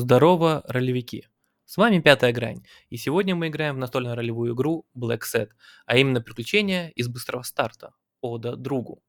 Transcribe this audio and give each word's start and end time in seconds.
Здорово, 0.00 0.62
ролевики! 0.68 1.26
С 1.64 1.76
вами 1.76 1.98
Пятая 1.98 2.32
Грань, 2.32 2.62
и 2.88 2.96
сегодня 2.96 3.34
мы 3.34 3.48
играем 3.48 3.74
в 3.74 3.78
настольно-ролевую 3.78 4.54
игру 4.54 4.86
Black 4.96 5.22
Set, 5.22 5.48
а 5.86 5.96
именно 5.96 6.20
приключения 6.20 6.90
из 6.90 7.08
быстрого 7.08 7.42
старта, 7.42 7.94
Ода 8.20 8.54
другу. 8.54 9.02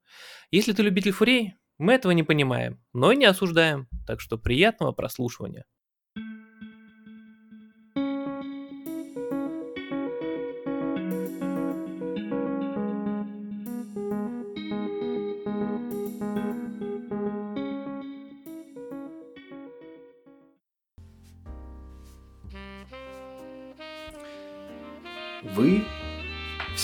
Если 0.49 0.73
ты 0.73 0.81
любитель 0.81 1.12
фурей, 1.12 1.54
мы 1.78 1.94
этого 1.94 2.12
не 2.13 2.23
понимаем, 2.23 2.83
но 2.91 3.12
и 3.12 3.17
не 3.17 3.25
осуждаем, 3.25 3.88
так 4.07 4.20
что 4.20 4.39
приятного 4.39 4.91
прослушивания. 4.91 5.65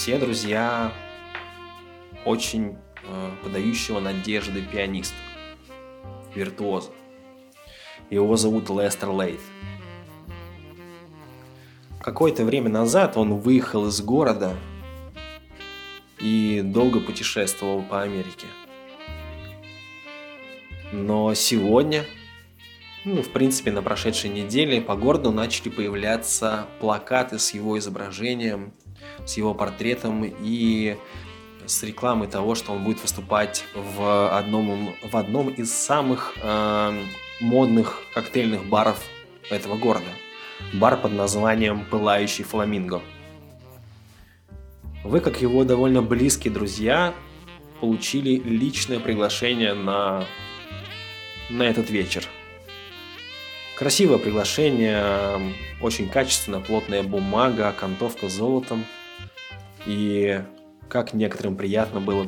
Все 0.06 0.20
друзья 0.20 0.94
очень 2.26 2.78
э, 3.08 3.32
подающего 3.44 4.00
надежды 4.00 4.62
пианиста, 4.62 5.16
виртуоза. 6.36 6.92
Его 8.12 8.38
зовут 8.38 8.70
Лестер 8.70 9.10
Лейт. 9.10 9.40
Какое-то 12.00 12.46
время 12.46 12.70
назад 12.70 13.18
он 13.18 13.40
выехал 13.40 13.88
из 13.88 14.00
города 14.00 14.56
и 16.20 16.62
долго 16.64 17.00
путешествовал 17.00 17.82
по 17.82 18.04
Америке. 18.04 18.46
Но 20.92 21.34
сегодня, 21.34 22.06
ну, 23.06 23.24
в 23.24 23.30
принципе, 23.30 23.72
на 23.72 23.82
прошедшей 23.82 24.30
неделе 24.30 24.82
по 24.82 24.96
городу 24.96 25.32
начали 25.32 25.70
появляться 25.70 26.68
плакаты 26.80 27.40
с 27.40 27.56
его 27.56 27.80
изображением, 27.80 28.72
с 29.26 29.38
его 29.38 29.54
портретом 29.54 30.24
и 30.26 30.98
с 31.66 31.84
рекламой 31.84 32.28
того, 32.28 32.56
что 32.56 32.74
он 32.74 32.84
будет 32.84 33.02
выступать 33.02 33.66
в 33.74 34.38
одном, 34.38 34.96
в 35.02 35.16
одном 35.18 35.50
из 35.50 35.74
самых 35.74 36.36
э, 36.42 37.04
модных 37.40 38.02
коктейльных 38.14 38.66
баров 38.66 39.04
этого 39.50 39.78
города. 39.78 40.10
Бар 40.74 40.98
под 40.98 41.14
названием 41.14 41.86
«Пылающий 41.86 42.44
фламинго». 42.44 43.02
Вы, 45.04 45.20
как 45.20 45.42
его 45.42 45.64
довольно 45.64 46.02
близкие 46.02 46.52
друзья, 46.52 47.14
получили 47.80 48.42
личное 48.44 49.00
приглашение 49.00 49.74
на, 49.74 50.26
на 51.50 51.64
этот 51.64 51.90
вечер. 51.90 52.26
Красивое 53.76 54.18
приглашение, 54.18 55.54
очень 55.82 56.10
качественно, 56.10 56.62
плотная 56.62 57.04
бумага, 57.04 57.68
окантовка 57.68 58.30
золотом. 58.30 58.86
И 59.86 60.44
как 60.90 61.14
некоторым 61.14 61.56
приятно 61.56 62.00
было 62.00 62.28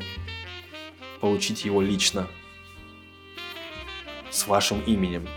получить 1.21 1.65
его 1.65 1.81
лично 1.81 2.27
с 4.29 4.47
вашим 4.47 4.81
именем. 4.81 5.27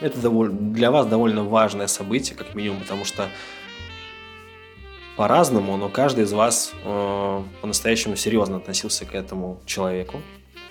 Это 0.00 0.20
довольно, 0.20 0.72
для 0.72 0.90
вас 0.90 1.06
довольно 1.06 1.44
важное 1.44 1.86
событие, 1.86 2.36
как 2.36 2.54
минимум, 2.54 2.80
потому 2.80 3.04
что 3.04 3.28
по-разному, 5.16 5.78
но 5.78 5.88
каждый 5.88 6.24
из 6.24 6.32
вас 6.32 6.72
э, 6.84 7.42
по-настоящему 7.62 8.16
серьезно 8.16 8.58
относился 8.58 9.06
к 9.06 9.14
этому 9.14 9.60
человеку, 9.64 10.20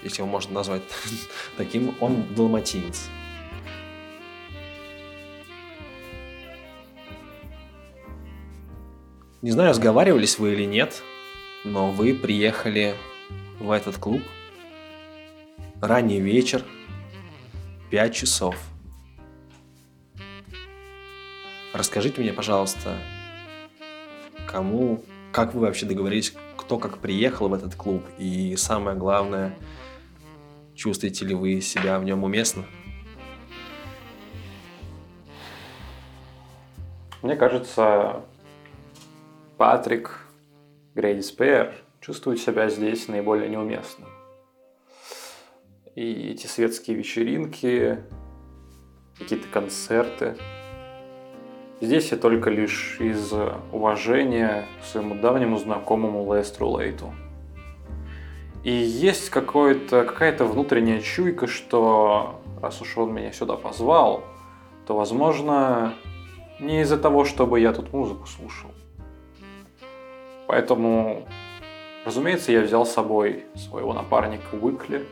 если 0.03 0.21
его 0.21 0.29
можно 0.29 0.53
назвать 0.53 0.83
таким, 1.57 1.95
он 1.99 2.23
далматинец. 2.35 3.09
Не 9.41 9.51
знаю, 9.51 9.69
разговаривались 9.69 10.39
вы 10.39 10.53
или 10.53 10.65
нет, 10.65 11.03
но 11.63 11.91
вы 11.91 12.13
приехали 12.13 12.95
в 13.59 13.69
этот 13.71 13.97
клуб 13.97 14.21
ранний 15.81 16.19
вечер, 16.19 16.63
5 17.91 18.15
часов. 18.15 18.55
Расскажите 21.73 22.21
мне, 22.21 22.33
пожалуйста, 22.33 22.97
кому, 24.47 25.03
как 25.31 25.53
вы 25.53 25.61
вообще 25.61 25.85
договорились, 25.85 26.33
кто 26.55 26.79
как 26.79 26.99
приехал 26.99 27.49
в 27.49 27.53
этот 27.53 27.75
клуб, 27.75 28.03
и 28.17 28.55
самое 28.55 28.97
главное, 28.97 29.55
чувствуете 30.73 31.25
ли 31.25 31.35
вы 31.35 31.61
себя 31.61 31.99
в 31.99 32.03
нем 32.03 32.23
уместно? 32.23 32.65
Мне 37.21 37.35
кажется, 37.35 38.23
Патрик 39.57 40.19
Грейди 40.95 41.21
Спейер 41.21 41.73
чувствует 42.01 42.39
себя 42.39 42.69
здесь 42.69 43.07
наиболее 43.07 43.47
неуместно. 43.49 44.05
И 45.95 46.31
эти 46.31 46.45
светские 46.45 46.97
вечеринки, 46.97 47.99
какие-то 49.17 49.47
концерты. 49.47 50.35
Здесь 51.79 52.11
я 52.11 52.17
только 52.17 52.49
лишь 52.49 52.97
из 52.99 53.33
уважения 53.71 54.65
к 54.81 54.85
своему 54.85 55.15
давнему 55.15 55.57
знакомому 55.57 56.33
Лестру 56.33 56.77
Лейту. 56.77 57.13
И 58.65 58.71
есть 58.71 59.29
какая-то 59.29 60.45
внутренняя 60.45 60.99
чуйка, 60.99 61.47
что 61.47 62.41
раз 62.61 62.81
уж 62.81 62.97
он 62.97 63.13
меня 63.13 63.31
сюда 63.31 63.55
позвал, 63.55 64.25
то, 64.85 64.97
возможно, 64.97 65.93
не 66.59 66.81
из-за 66.81 66.97
того, 66.97 67.23
чтобы 67.23 67.61
я 67.61 67.71
тут 67.71 67.93
музыку 67.93 68.27
слушал. 68.27 68.71
Поэтому, 70.47 71.27
разумеется, 72.05 72.51
я 72.51 72.61
взял 72.61 72.85
с 72.85 72.91
собой 72.91 73.45
своего 73.55 73.93
напарника 73.93 74.55
Уикли, 74.55 75.05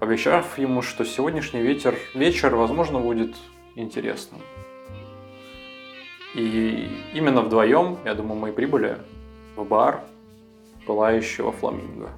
обещав 0.00 0.58
ему, 0.58 0.82
что 0.82 1.04
сегодняшний 1.04 1.62
ветер, 1.62 1.98
вечер, 2.14 2.54
возможно, 2.54 2.98
будет 2.98 3.34
интересным. 3.74 4.40
И 6.34 6.90
именно 7.14 7.40
вдвоем, 7.40 7.98
я 8.04 8.14
думаю, 8.14 8.38
мы 8.38 8.48
и 8.50 8.52
прибыли 8.52 8.98
в 9.56 9.64
бар 9.64 10.02
пылающего 10.86 11.50
фламинго. 11.50 12.10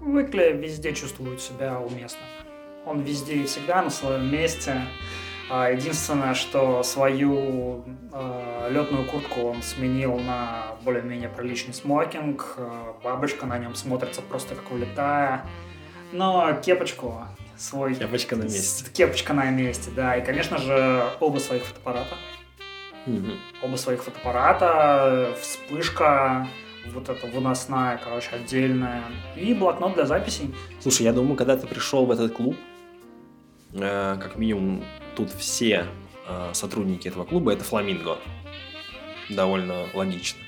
Уикли 0.00 0.52
везде 0.52 0.94
чувствует 0.94 1.40
себя 1.40 1.80
уместно. 1.80 2.20
Он 2.86 3.00
везде 3.00 3.34
и 3.34 3.44
всегда 3.44 3.82
на 3.82 3.90
своем 3.90 4.30
месте. 4.30 4.82
А 5.50 5.70
Единственное, 5.70 6.34
что 6.34 6.82
свою 6.82 7.84
э, 8.12 8.68
летную 8.70 9.06
куртку 9.06 9.40
он 9.42 9.62
сменил 9.62 10.18
на 10.18 10.76
более-менее 10.84 11.30
приличный 11.30 11.72
смокинг. 11.72 12.54
Э, 12.58 12.92
бабочка 13.02 13.46
на 13.46 13.58
нем 13.58 13.74
смотрится 13.74 14.20
просто 14.20 14.54
как 14.54 14.70
улетая. 14.70 15.46
Но 16.12 16.52
кепочку 16.62 17.22
свой... 17.56 17.94
Кепочка 17.94 18.36
на 18.36 18.42
месте. 18.42 18.90
Кепочка 18.92 19.32
на 19.32 19.50
месте, 19.50 19.90
да. 19.94 20.16
И, 20.16 20.24
конечно 20.24 20.58
же, 20.58 21.04
оба 21.20 21.38
своих 21.38 21.64
фотоаппарата. 21.64 22.14
Мгм. 23.06 23.32
Оба 23.62 23.76
своих 23.76 24.04
фотоаппарата, 24.04 25.34
вспышка, 25.40 26.46
вот 26.92 27.08
эта 27.08 27.26
выносная, 27.26 27.98
короче, 28.02 28.28
отдельная. 28.32 29.02
И 29.34 29.54
блокнот 29.54 29.94
для 29.94 30.04
записей. 30.04 30.54
Слушай, 30.80 31.02
я 31.02 31.12
думаю, 31.12 31.36
когда 31.36 31.56
ты 31.56 31.66
пришел 31.66 32.04
в 32.04 32.10
этот 32.10 32.34
клуб, 32.34 32.56
как 33.72 34.36
минимум 34.36 34.84
тут 35.16 35.30
все 35.30 35.86
э, 36.26 36.50
сотрудники 36.52 37.08
этого 37.08 37.24
клуба 37.24 37.52
это 37.52 37.64
фламинго. 37.64 38.18
Довольно 39.28 39.86
логично. 39.94 40.40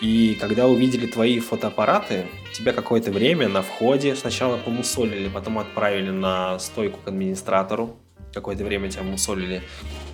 И 0.00 0.36
когда 0.40 0.66
увидели 0.66 1.06
твои 1.06 1.40
фотоаппараты, 1.40 2.26
тебя 2.54 2.72
какое-то 2.72 3.10
время 3.10 3.48
на 3.48 3.62
входе 3.62 4.16
сначала 4.16 4.56
помусолили, 4.56 5.28
потом 5.28 5.58
отправили 5.58 6.10
на 6.10 6.58
стойку 6.58 7.00
к 7.04 7.08
администратору. 7.08 7.96
Какое-то 8.32 8.64
время 8.64 8.88
тебя 8.88 9.02
мусолили. 9.02 9.62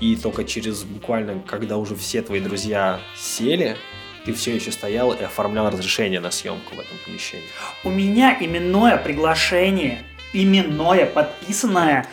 И 0.00 0.16
только 0.16 0.44
через 0.44 0.82
буквально, 0.82 1.40
когда 1.46 1.76
уже 1.76 1.94
все 1.94 2.22
твои 2.22 2.40
друзья 2.40 2.98
сели, 3.14 3.76
ты 4.24 4.32
все 4.32 4.56
еще 4.56 4.72
стоял 4.72 5.12
и 5.12 5.22
оформлял 5.22 5.70
разрешение 5.70 6.18
на 6.18 6.32
съемку 6.32 6.74
в 6.74 6.80
этом 6.80 6.96
помещении. 7.04 7.46
У 7.84 7.90
меня 7.90 8.36
именное 8.40 8.96
приглашение, 8.96 10.02
именное, 10.32 11.06
подписанное, 11.06 12.06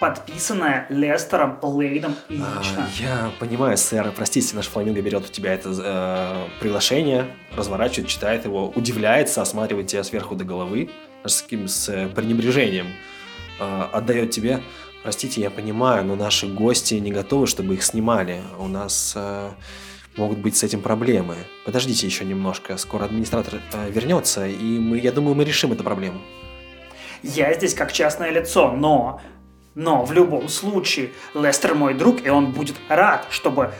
подписанное 0.00 0.86
Лестером 0.88 1.58
Лейдом 1.62 2.16
лично. 2.28 2.48
А, 2.78 2.88
я 3.00 3.32
понимаю, 3.38 3.76
сэр, 3.76 4.12
простите, 4.16 4.56
наш 4.56 4.66
фламинго 4.66 5.00
берет 5.00 5.24
у 5.24 5.32
тебя 5.32 5.54
это 5.54 5.70
э, 5.70 6.60
приглашение, 6.60 7.26
разворачивает, 7.56 8.08
читает 8.08 8.44
его, 8.44 8.68
удивляется, 8.74 9.42
осматривает 9.42 9.86
тебя 9.86 10.02
сверху 10.02 10.34
до 10.34 10.44
головы, 10.44 10.90
с 11.24 11.42
таким 11.42 11.68
с 11.68 11.88
э, 11.88 12.08
пренебрежением 12.08 12.88
э, 13.60 13.82
отдает 13.92 14.30
тебе. 14.30 14.60
Простите, 15.02 15.40
я 15.40 15.50
понимаю, 15.50 16.04
но 16.04 16.14
наши 16.14 16.46
гости 16.46 16.94
не 16.94 17.10
готовы, 17.10 17.46
чтобы 17.46 17.74
их 17.74 17.82
снимали. 17.82 18.40
У 18.58 18.68
нас 18.68 19.14
э, 19.16 19.50
могут 20.16 20.38
быть 20.38 20.56
с 20.56 20.62
этим 20.62 20.80
проблемы. 20.80 21.36
Подождите 21.64 22.06
еще 22.06 22.24
немножко, 22.24 22.76
скоро 22.76 23.04
администратор 23.04 23.60
э, 23.72 23.90
вернется, 23.90 24.46
и 24.46 24.78
мы, 24.78 24.98
я 24.98 25.12
думаю, 25.12 25.34
мы 25.34 25.44
решим 25.44 25.72
эту 25.72 25.82
проблему. 25.84 26.20
Я 27.22 27.52
здесь 27.54 27.74
как 27.74 27.92
частное 27.92 28.30
лицо, 28.30 28.72
но 28.72 29.20
Но 29.74 30.04
в 30.04 30.12
любом 30.12 30.48
случае, 30.48 31.10
Лестер 31.34 31.74
мой 31.74 31.94
друг, 31.94 32.26
и 32.26 32.28
он 32.28 32.52
будет 32.52 32.76
рад, 32.88 33.26
чтобы 33.30 33.72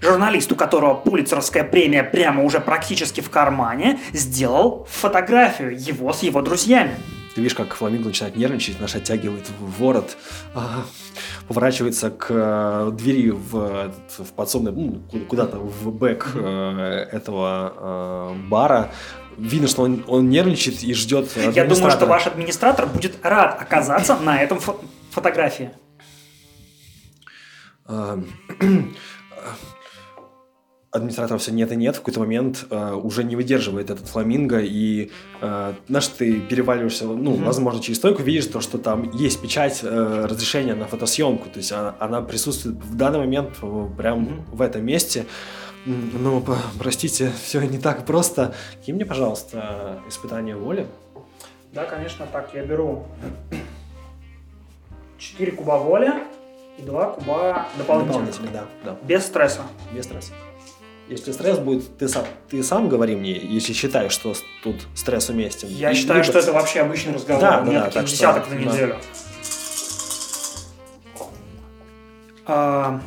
журналист, 0.00 0.52
у 0.52 0.56
которого 0.56 0.94
пулицеровская 0.94 1.64
премия 1.64 2.04
прямо 2.04 2.44
уже 2.44 2.60
практически 2.60 3.20
в 3.20 3.30
кармане, 3.30 3.98
сделал 4.12 4.86
фотографию 4.90 5.76
его 5.76 6.12
с 6.12 6.22
его 6.22 6.40
друзьями. 6.42 6.94
Ты 7.34 7.40
видишь, 7.40 7.56
как 7.56 7.74
фламинго 7.74 8.08
начинает 8.08 8.36
нервничать, 8.36 8.78
наш 8.78 8.94
оттягивает 8.94 9.50
в 9.58 9.82
ворот, 9.82 10.16
а, 10.54 10.84
поворачивается 11.48 12.10
к 12.10 12.26
э, 12.30 12.90
двери 12.92 13.30
в, 13.30 13.92
в 14.18 14.32
подсобный, 14.36 14.70
ну, 14.70 15.00
ку- 15.10 15.18
куда-то 15.18 15.58
в 15.58 15.90
бэк 15.90 16.28
э, 16.36 17.08
этого 17.10 17.72
э, 17.76 18.48
бара. 18.48 18.92
Видно, 19.38 19.68
что 19.68 19.82
он, 19.82 20.04
он 20.06 20.28
нервничает 20.28 20.82
и 20.82 20.94
ждет 20.94 21.30
Я 21.54 21.64
думаю, 21.64 21.90
что 21.90 22.06
ваш 22.06 22.26
администратор 22.26 22.86
будет 22.86 23.14
рад 23.24 23.60
оказаться 23.60 24.16
на 24.16 24.40
этом 24.42 24.58
фо- 24.58 24.82
фотографии. 25.10 25.70
А, 27.86 28.18
администратора 30.90 31.38
все 31.38 31.50
нет 31.52 31.72
и 31.72 31.76
нет, 31.76 31.96
в 31.96 31.98
какой-то 31.98 32.20
момент 32.20 32.66
э, 32.70 32.92
уже 32.94 33.24
не 33.24 33.34
выдерживает 33.34 33.90
этот 33.90 34.06
фламинго, 34.06 34.60
и 34.60 35.10
э, 35.40 35.74
знаешь, 35.88 36.06
ты 36.06 36.40
переваливаешься, 36.40 37.04
ну, 37.06 37.32
Мгм. 37.34 37.44
возможно, 37.44 37.82
через 37.82 37.98
стойку, 37.98 38.22
видишь 38.22 38.46
то, 38.46 38.60
что 38.60 38.78
там 38.78 39.10
есть 39.12 39.42
печать 39.42 39.80
э, 39.82 40.26
разрешения 40.30 40.74
на 40.76 40.86
фотосъемку, 40.86 41.48
то 41.50 41.58
есть 41.58 41.72
она, 41.72 41.96
она 41.98 42.20
присутствует 42.22 42.76
в 42.76 42.94
данный 42.94 43.18
момент 43.18 43.50
э, 43.60 43.86
прям 43.98 44.20
Мгм. 44.22 44.44
в 44.52 44.62
этом 44.62 44.84
месте. 44.86 45.20
М, 45.20 45.26
Ну, 45.86 46.42
простите, 46.78 47.30
все 47.44 47.60
не 47.62 47.78
так 47.78 48.06
просто. 48.06 48.54
Кинь 48.86 48.94
мне, 48.94 49.04
пожалуйста, 49.04 50.00
испытание 50.08 50.56
воли. 50.56 50.86
Да, 51.72 51.84
конечно, 51.84 52.26
так, 52.32 52.50
я 52.54 52.64
беру 52.64 53.06
4 55.18 55.52
куба 55.52 55.76
воли 55.78 56.12
и 56.78 56.82
2 56.82 57.06
куба 57.10 57.66
дополнительных. 57.76 58.30
Дополнительно, 58.30 58.50
да, 58.52 58.64
да, 58.92 58.96
Без 59.02 59.26
стресса. 59.26 59.62
без 59.92 60.04
стресса. 60.04 60.32
Если 61.08 61.32
стресс 61.32 61.58
будет, 61.58 61.98
ты 61.98 62.08
сам, 62.08 62.24
ты 62.48 62.62
сам 62.62 62.88
говори 62.88 63.14
мне, 63.14 63.36
если 63.36 63.74
считаешь, 63.74 64.12
что 64.12 64.34
тут 64.62 64.76
стресс 64.94 65.28
уместен. 65.28 65.68
Я 65.68 65.90
И- 65.90 65.94
считаю, 65.94 66.20
либо- 66.22 66.30
что 66.30 66.38
это 66.38 66.52
вообще 66.52 66.80
обычный 66.80 67.12
разговор. 67.12 67.42
Да, 67.42 67.60
у 67.62 67.66
да, 67.66 67.72
да, 67.72 67.80
таких 67.80 67.92
так 67.94 68.06
что- 68.06 68.16
десяток 68.16 68.48
на 68.50 68.56
да. 68.56 68.62
неделю. 68.62 68.96
А, 72.46 73.00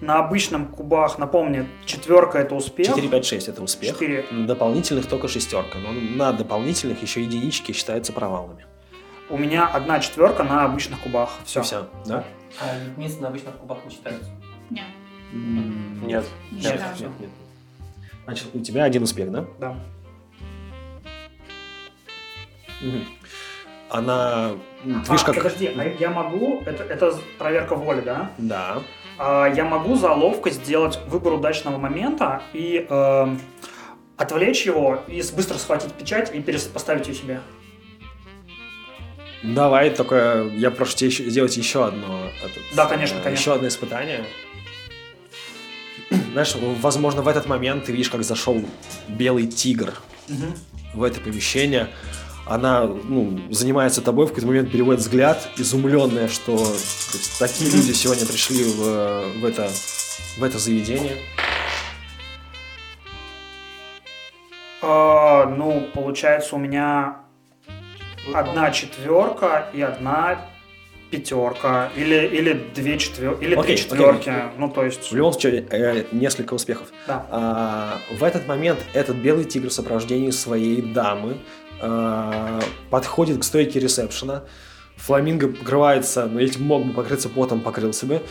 на 0.00 0.18
обычном 0.18 0.66
кубах, 0.66 1.18
напомню, 1.18 1.66
четверка 1.84 2.38
это 2.38 2.54
успех. 2.54 2.88
4, 2.88 3.08
5, 3.08 3.24
6 3.24 3.48
это 3.48 3.62
успех. 3.62 3.94
Четыре. 3.94 4.24
На 4.30 4.46
дополнительных 4.46 5.06
только 5.06 5.28
шестерка. 5.28 5.78
Но 5.78 5.92
на 5.92 6.32
дополнительных 6.32 7.02
еще 7.02 7.22
единички 7.22 7.72
считаются 7.72 8.12
провалами. 8.12 8.64
У 9.30 9.36
меня 9.36 9.66
одна 9.66 10.00
четверка 10.00 10.42
на 10.42 10.64
обычных 10.64 11.00
кубах. 11.00 11.30
Все. 11.44 11.62
Все, 11.62 11.88
да? 12.06 12.24
А 12.60 12.76
единицы 12.78 13.20
на 13.20 13.28
обычных 13.28 13.56
кубах 13.56 13.78
не 13.84 13.90
считаются. 13.90 14.30
Нет, 14.70 14.84
Нет. 15.32 16.24
не 16.50 16.58
Нет, 16.62 16.80
сразу. 16.80 17.04
нет, 17.04 17.20
нет. 17.20 17.30
Значит, 18.24 18.46
у 18.54 18.60
тебя 18.60 18.84
один 18.84 19.02
успех, 19.02 19.30
да? 19.30 19.44
Да. 19.58 19.76
Мгм. 22.80 23.04
Она... 23.90 24.52
Ты 24.84 25.14
А. 25.14 25.32
Подожди, 25.32 25.66
а 25.76 25.84
я 25.84 26.10
могу, 26.10 26.62
это, 26.66 26.84
это 26.84 27.18
проверка 27.38 27.74
воли, 27.74 28.00
да? 28.02 28.30
Да. 28.38 28.82
А, 29.18 29.46
я 29.46 29.64
могу 29.64 29.96
за 29.96 30.12
ловкость 30.12 30.64
сделать 30.64 30.98
выбор 31.08 31.34
удачного 31.34 31.76
момента 31.76 32.42
и 32.52 32.86
эм, 32.88 33.40
отвлечь 34.16 34.64
его 34.64 35.00
и 35.08 35.22
быстро 35.34 35.58
схватить 35.58 35.92
печать 35.92 36.32
и 36.34 36.40
поставить 36.72 37.08
ее 37.08 37.14
себе. 37.14 37.40
Давай, 39.42 39.90
только 39.90 40.50
я 40.54 40.70
прошу 40.70 40.96
тебя 40.96 41.08
еще, 41.08 41.28
сделать 41.30 41.56
еще 41.56 41.86
одно... 41.86 42.28
этот, 42.44 42.62
Да, 42.74 42.86
конечно, 42.86 43.18
э, 43.18 43.22
конечно. 43.22 43.40
Еще 43.40 43.54
одно 43.54 43.68
испытание. 43.68 44.24
Знаешь, 46.32 46.54
возможно, 46.80 47.22
в 47.22 47.28
этот 47.28 47.46
момент 47.46 47.84
ты 47.84 47.92
видишь, 47.92 48.10
как 48.10 48.24
зашел 48.24 48.64
белый 49.06 49.46
тигр 49.46 49.94
в 50.94 51.02
это 51.02 51.20
помещение. 51.20 51.88
Она 52.48 52.86
ну, 52.86 53.38
занимается 53.50 54.00
тобой, 54.00 54.24
в 54.24 54.30
какой-то 54.30 54.46
момент 54.46 54.72
переводит 54.72 55.00
взгляд, 55.00 55.48
изумленная, 55.58 56.28
что 56.28 56.56
то 56.56 56.62
есть, 56.62 57.38
такие 57.38 57.70
люди 57.70 57.92
сегодня 57.92 58.24
пришли 58.24 58.64
в, 58.64 59.40
в 59.40 59.44
это, 59.44 59.68
в 60.38 60.42
это 60.42 60.58
заведение. 60.58 61.16
А, 64.80 65.44
ну, 65.46 65.88
получается, 65.92 66.56
у 66.56 66.58
меня 66.58 67.18
одна 68.32 68.70
четверка 68.70 69.68
и 69.74 69.82
одна 69.82 70.38
пятерка. 71.10 71.90
Или, 71.96 72.26
или 72.26 72.52
две 72.74 72.98
четверки. 72.98 73.44
Или 73.44 73.54
три 73.54 73.60
окей. 73.60 73.76
четверки. 73.76 74.32
Ну, 74.56 74.70
то 74.70 74.84
есть. 74.84 75.10
В 75.10 75.16
любом 75.16 75.32
случае, 75.32 75.66
э, 75.70 76.04
несколько 76.12 76.54
успехов. 76.54 76.88
Да. 77.06 77.26
А, 77.30 77.98
в 78.18 78.22
этот 78.22 78.46
момент 78.46 78.78
этот 78.94 79.16
белый 79.16 79.44
тигр 79.44 79.68
в 79.68 79.72
сопровождении 79.72 80.30
своей 80.30 80.82
дамы 80.82 81.38
подходит 82.90 83.38
к 83.38 83.44
стойке 83.44 83.80
ресепшена. 83.80 84.44
Фламинго 84.96 85.48
покрывается, 85.48 86.26
ну, 86.26 86.40
этим 86.40 86.64
мог 86.64 86.84
бы 86.84 86.92
покрыться 86.92 87.28
потом, 87.28 87.60
покрылся 87.60 88.06
бы. 88.06 88.22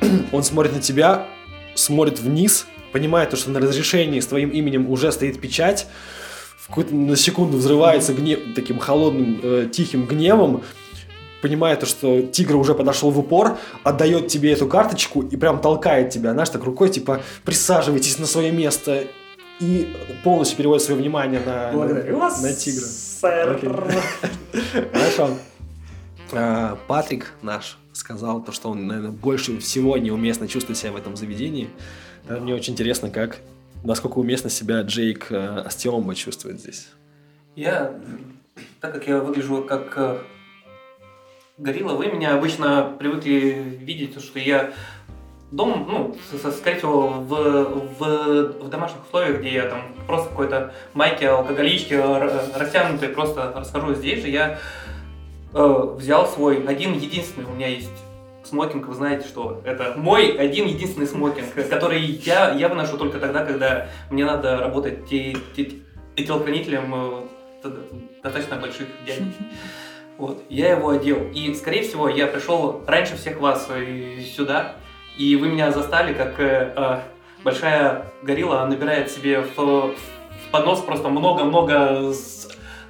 Он 0.32 0.42
смотрит 0.42 0.74
на 0.74 0.80
тебя, 0.80 1.28
смотрит 1.74 2.18
вниз, 2.18 2.66
понимает, 2.92 3.30
то, 3.30 3.36
что 3.36 3.50
на 3.50 3.60
разрешении 3.60 4.20
с 4.20 4.26
твоим 4.26 4.50
именем 4.50 4.90
уже 4.90 5.12
стоит 5.12 5.40
печать, 5.40 5.86
в 6.68 6.92
на 6.92 7.16
секунду 7.16 7.58
взрывается 7.58 8.12
гнев, 8.12 8.40
таким 8.56 8.78
холодным, 8.78 9.38
э, 9.42 9.68
тихим 9.72 10.06
гневом, 10.06 10.64
понимает, 11.40 11.80
то, 11.80 11.86
что 11.86 12.22
тигр 12.22 12.56
уже 12.56 12.74
подошел 12.74 13.10
в 13.10 13.18
упор, 13.20 13.58
отдает 13.84 14.26
тебе 14.28 14.52
эту 14.52 14.66
карточку 14.66 15.22
и 15.22 15.36
прям 15.36 15.60
толкает 15.60 16.10
тебя, 16.10 16.32
знаешь, 16.32 16.48
так 16.48 16.64
рукой, 16.64 16.88
типа, 16.88 17.22
присаживайтесь 17.44 18.18
на 18.18 18.26
свое 18.26 18.50
место 18.50 19.04
и 19.60 19.94
полностью 20.22 20.58
переводит 20.58 20.84
свое 20.84 21.00
внимание 21.00 21.40
на, 21.40 21.70
Благодарю 21.72 22.18
вас, 22.18 22.42
на 22.42 22.52
тигра. 22.52 22.84
сэр. 22.84 23.56
Окей. 23.56 23.70
Хорошо. 24.92 25.38
А, 26.32 26.78
Патрик 26.86 27.32
наш 27.42 27.78
сказал 27.92 28.42
то, 28.42 28.52
что 28.52 28.70
он, 28.70 28.86
наверное, 28.86 29.10
больше 29.12 29.58
всего 29.58 29.96
неуместно 29.96 30.48
чувствует 30.48 30.78
себя 30.78 30.92
в 30.92 30.96
этом 30.96 31.16
заведении. 31.16 31.70
Да, 32.28 32.38
Мне 32.38 32.54
очень 32.54 32.74
интересно, 32.74 33.10
как, 33.10 33.38
насколько 33.84 34.18
уместно 34.18 34.50
себя 34.50 34.82
Джейк 34.82 35.28
э, 35.30 35.62
Астиомба 35.64 36.14
чувствует 36.14 36.60
здесь. 36.60 36.88
Я, 37.54 37.94
так 38.80 38.92
как 38.92 39.06
я 39.06 39.20
выгляжу 39.20 39.62
как 39.62 39.94
э, 39.96 40.18
горилла, 41.56 41.94
вы 41.94 42.06
меня 42.08 42.34
обычно 42.34 42.94
привыкли 42.98 43.78
видеть, 43.80 44.20
что 44.20 44.38
я 44.38 44.72
дом, 45.50 45.86
ну, 45.88 46.16
скорее 46.50 46.78
всего, 46.78 47.08
в, 47.08 47.28
в, 47.98 48.64
в 48.64 48.68
домашних 48.68 49.04
условиях, 49.06 49.40
где 49.40 49.54
я 49.54 49.68
там 49.68 49.82
просто 50.06 50.28
какой-то 50.30 50.74
майке, 50.94 51.28
алкоголичке, 51.28 52.02
растянутой, 52.02 53.08
просто 53.08 53.52
расхожу 53.54 53.94
здесь 53.94 54.22
же, 54.22 54.28
я 54.28 54.58
э, 55.54 55.94
взял 55.96 56.26
свой 56.26 56.66
один 56.66 56.94
единственный, 56.94 57.44
у 57.44 57.54
меня 57.54 57.68
есть 57.68 57.90
смокинг, 58.44 58.86
вы 58.86 58.94
знаете, 58.94 59.26
что 59.26 59.60
это 59.64 59.94
мой 59.96 60.30
один 60.30 60.66
единственный 60.66 61.06
смокинг, 61.06 61.52
который 61.68 62.00
я, 62.00 62.52
я 62.52 62.68
выношу 62.68 62.96
только 62.98 63.18
тогда, 63.18 63.44
когда 63.44 63.88
мне 64.10 64.24
надо 64.24 64.58
работать 64.58 65.06
те- 65.06 65.36
те- 65.54 65.72
те- 66.16 66.24
телохранителем 66.24 67.26
э, 67.64 67.68
достаточно 68.22 68.56
больших 68.56 68.88
дядей. 69.06 69.32
Вот, 70.18 70.42
я 70.48 70.70
его 70.70 70.88
одел. 70.88 71.30
И, 71.34 71.52
скорее 71.52 71.82
всего, 71.82 72.08
я 72.08 72.26
пришел 72.26 72.82
раньше 72.86 73.18
всех 73.18 73.38
вас 73.38 73.66
э, 73.68 74.22
сюда, 74.34 74.76
и 75.16 75.36
вы 75.36 75.48
меня 75.48 75.70
застали, 75.72 76.12
как 76.14 76.38
э, 76.40 76.72
э, 76.76 76.98
большая 77.44 78.06
горилла 78.22 78.66
набирает 78.66 79.10
себе 79.10 79.40
в, 79.40 79.56
в 79.56 79.94
поднос 80.50 80.80
просто 80.80 81.08
много-много 81.08 82.12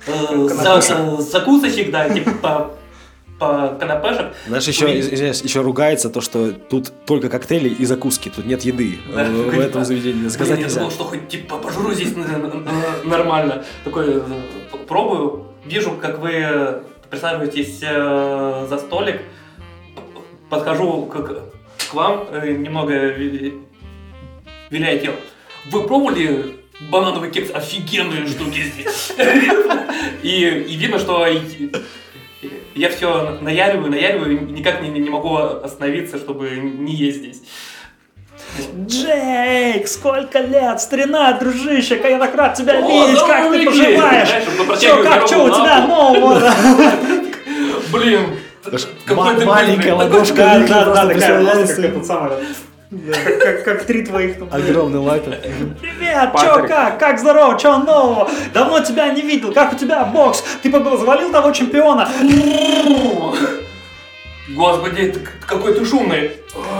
э, 0.06 0.48
за- 0.48 1.20
закусочек, 1.20 1.90
да, 1.90 2.08
типа 2.08 2.70
по, 3.38 3.76
канапешек. 3.78 4.32
Знаешь, 4.46 4.66
еще, 4.66 4.98
извиняюсь, 4.98 5.42
еще 5.42 5.60
ругается 5.60 6.08
то, 6.08 6.20
что 6.22 6.52
тут 6.52 6.90
только 7.04 7.28
коктейли 7.28 7.68
и 7.68 7.84
закуски, 7.84 8.30
тут 8.34 8.46
нет 8.46 8.62
еды 8.62 8.98
Да, 9.14 9.24
в, 9.24 9.50
в 9.50 9.60
этом 9.60 9.84
заведении. 9.84 10.26
Заказать 10.28 10.54
Блин, 10.56 10.60
я 10.60 10.64
нельзя. 10.68 10.80
думал, 10.80 10.90
что 10.92 11.04
хоть 11.04 11.28
типа 11.28 11.58
пожру 11.58 11.92
здесь 11.92 12.14
н- 12.16 12.22
н- 12.24 12.68
нормально. 13.04 13.64
Такой 13.84 14.16
э, 14.16 14.22
пробую, 14.88 15.44
вижу, 15.66 15.92
как 16.00 16.18
вы 16.18 16.30
э, 16.32 16.80
присаживаетесь 17.10 17.80
э, 17.82 18.66
за 18.70 18.78
столик, 18.78 19.20
подхожу 20.48 21.04
к, 21.06 21.42
к 21.90 21.94
вам, 21.94 22.28
э, 22.32 22.50
немного 22.52 22.92
ви- 22.92 23.54
виляя 24.70 24.98
тело. 24.98 25.16
Вы 25.70 25.86
пробовали 25.86 26.56
банановый 26.90 27.30
кекс? 27.30 27.50
Офигенные 27.54 28.26
штуки 28.26 28.62
здесь. 28.62 29.12
И, 30.22 30.44
и 30.68 30.76
видно, 30.76 30.98
что 30.98 31.26
я 32.74 32.88
все 32.90 33.38
наяриваю, 33.40 33.90
наяриваю, 33.90 34.46
никак 34.50 34.82
не, 34.82 34.88
не 34.90 35.08
могу 35.10 35.36
остановиться, 35.36 36.18
чтобы 36.18 36.50
не 36.50 36.94
есть 36.94 37.18
здесь. 37.18 37.42
Джейк, 38.86 39.88
сколько 39.88 40.38
лет, 40.40 40.80
старина, 40.80 41.32
дружище, 41.32 41.96
как 41.96 42.10
я 42.10 42.18
так 42.18 42.34
рад 42.36 42.54
тебя 42.54 42.78
О, 42.78 42.88
видеть, 42.88 43.20
как 43.26 43.50
ты 43.50 43.64
поживаешь? 43.64 44.28
Знаешь, 44.28 44.44
протягиваем 44.66 45.04
как, 45.12 45.26
что 45.26 45.44
у 45.44 45.48
на 45.48 45.54
тебя 45.54 45.86
пол. 45.86 46.14
нового? 46.14 46.52
Блин, 47.92 48.20
Маленькая 49.46 49.94
ладошка 49.94 50.36
Да, 50.36 50.58
да, 50.58 50.84
да, 50.84 50.84
такая 50.94 51.06
представляется. 51.08 51.76
как 51.76 51.84
этот 51.84 52.06
самый, 52.06 52.30
как- 53.12 53.38
как- 53.42 53.64
как 53.64 53.84
три 53.84 54.02
твоих 54.04 54.38
там. 54.38 54.48
Огромный 54.52 55.00
лапер. 55.00 55.38
Привет, 55.80 56.30
чё, 56.40 56.66
как? 56.66 56.98
Как 56.98 57.18
здорово, 57.18 57.58
чё 57.58 57.78
нового? 57.78 58.30
Давно 58.54 58.80
тебя 58.80 59.08
не 59.08 59.22
видел, 59.22 59.52
как 59.52 59.72
у 59.72 59.76
тебя 59.76 60.04
бокс? 60.04 60.42
Ты 60.62 60.70
побыл- 60.70 60.98
завалил 60.98 61.30
того 61.32 61.50
чемпиона? 61.52 62.08
Господи, 64.54 65.14
какой 65.46 65.74
ты 65.74 65.84
шумный. 65.84 66.32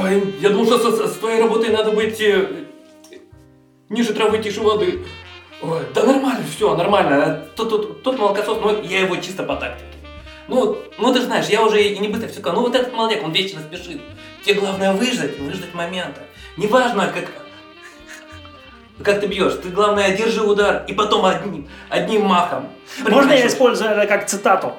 Ой, 0.02 0.34
я 0.40 0.50
думал, 0.50 0.66
что 0.66 0.78
с, 0.78 1.14
с 1.14 1.16
твоей 1.16 1.40
работой 1.42 1.70
надо 1.70 1.90
быть 1.90 2.20
э, 2.20 2.46
ниже 3.88 4.14
травы, 4.14 4.38
тише 4.38 4.60
воды. 4.60 5.00
Ой, 5.62 5.80
да 5.92 6.04
нормально, 6.04 6.44
все, 6.54 6.76
нормально. 6.76 7.42
Тот, 7.56 7.70
тот, 7.70 8.02
тот 8.04 8.18
молокосос, 8.18 8.58
ну 8.62 8.82
я 8.82 9.00
его 9.00 9.16
чисто 9.16 9.42
по 9.42 9.56
тактике. 9.56 9.85
Ну, 10.48 10.78
ну 10.98 11.12
ты 11.12 11.20
же 11.20 11.26
знаешь, 11.26 11.46
я 11.46 11.62
уже 11.62 11.82
и 11.82 11.98
не 11.98 12.08
быстро 12.08 12.28
все 12.28 12.40
Ну 12.40 12.60
вот 12.60 12.74
этот 12.74 12.92
молодец, 12.92 13.20
он 13.24 13.32
вечно 13.32 13.60
спешит. 13.60 14.00
Тебе 14.44 14.60
главное 14.60 14.92
выждать, 14.92 15.38
выждать 15.38 15.74
момента. 15.74 16.20
Неважно, 16.56 17.08
как, 17.08 17.28
как 19.02 19.20
ты 19.20 19.26
бьешь, 19.26 19.54
ты 19.62 19.70
главное 19.70 20.16
держи 20.16 20.42
удар 20.42 20.84
и 20.86 20.92
потом 20.92 21.24
одним, 21.24 21.68
одним 21.88 22.26
махом. 22.26 22.68
Можно 23.00 23.32
я 23.32 23.46
использую 23.48 23.90
это 23.90 24.06
как 24.06 24.26
цитату? 24.26 24.72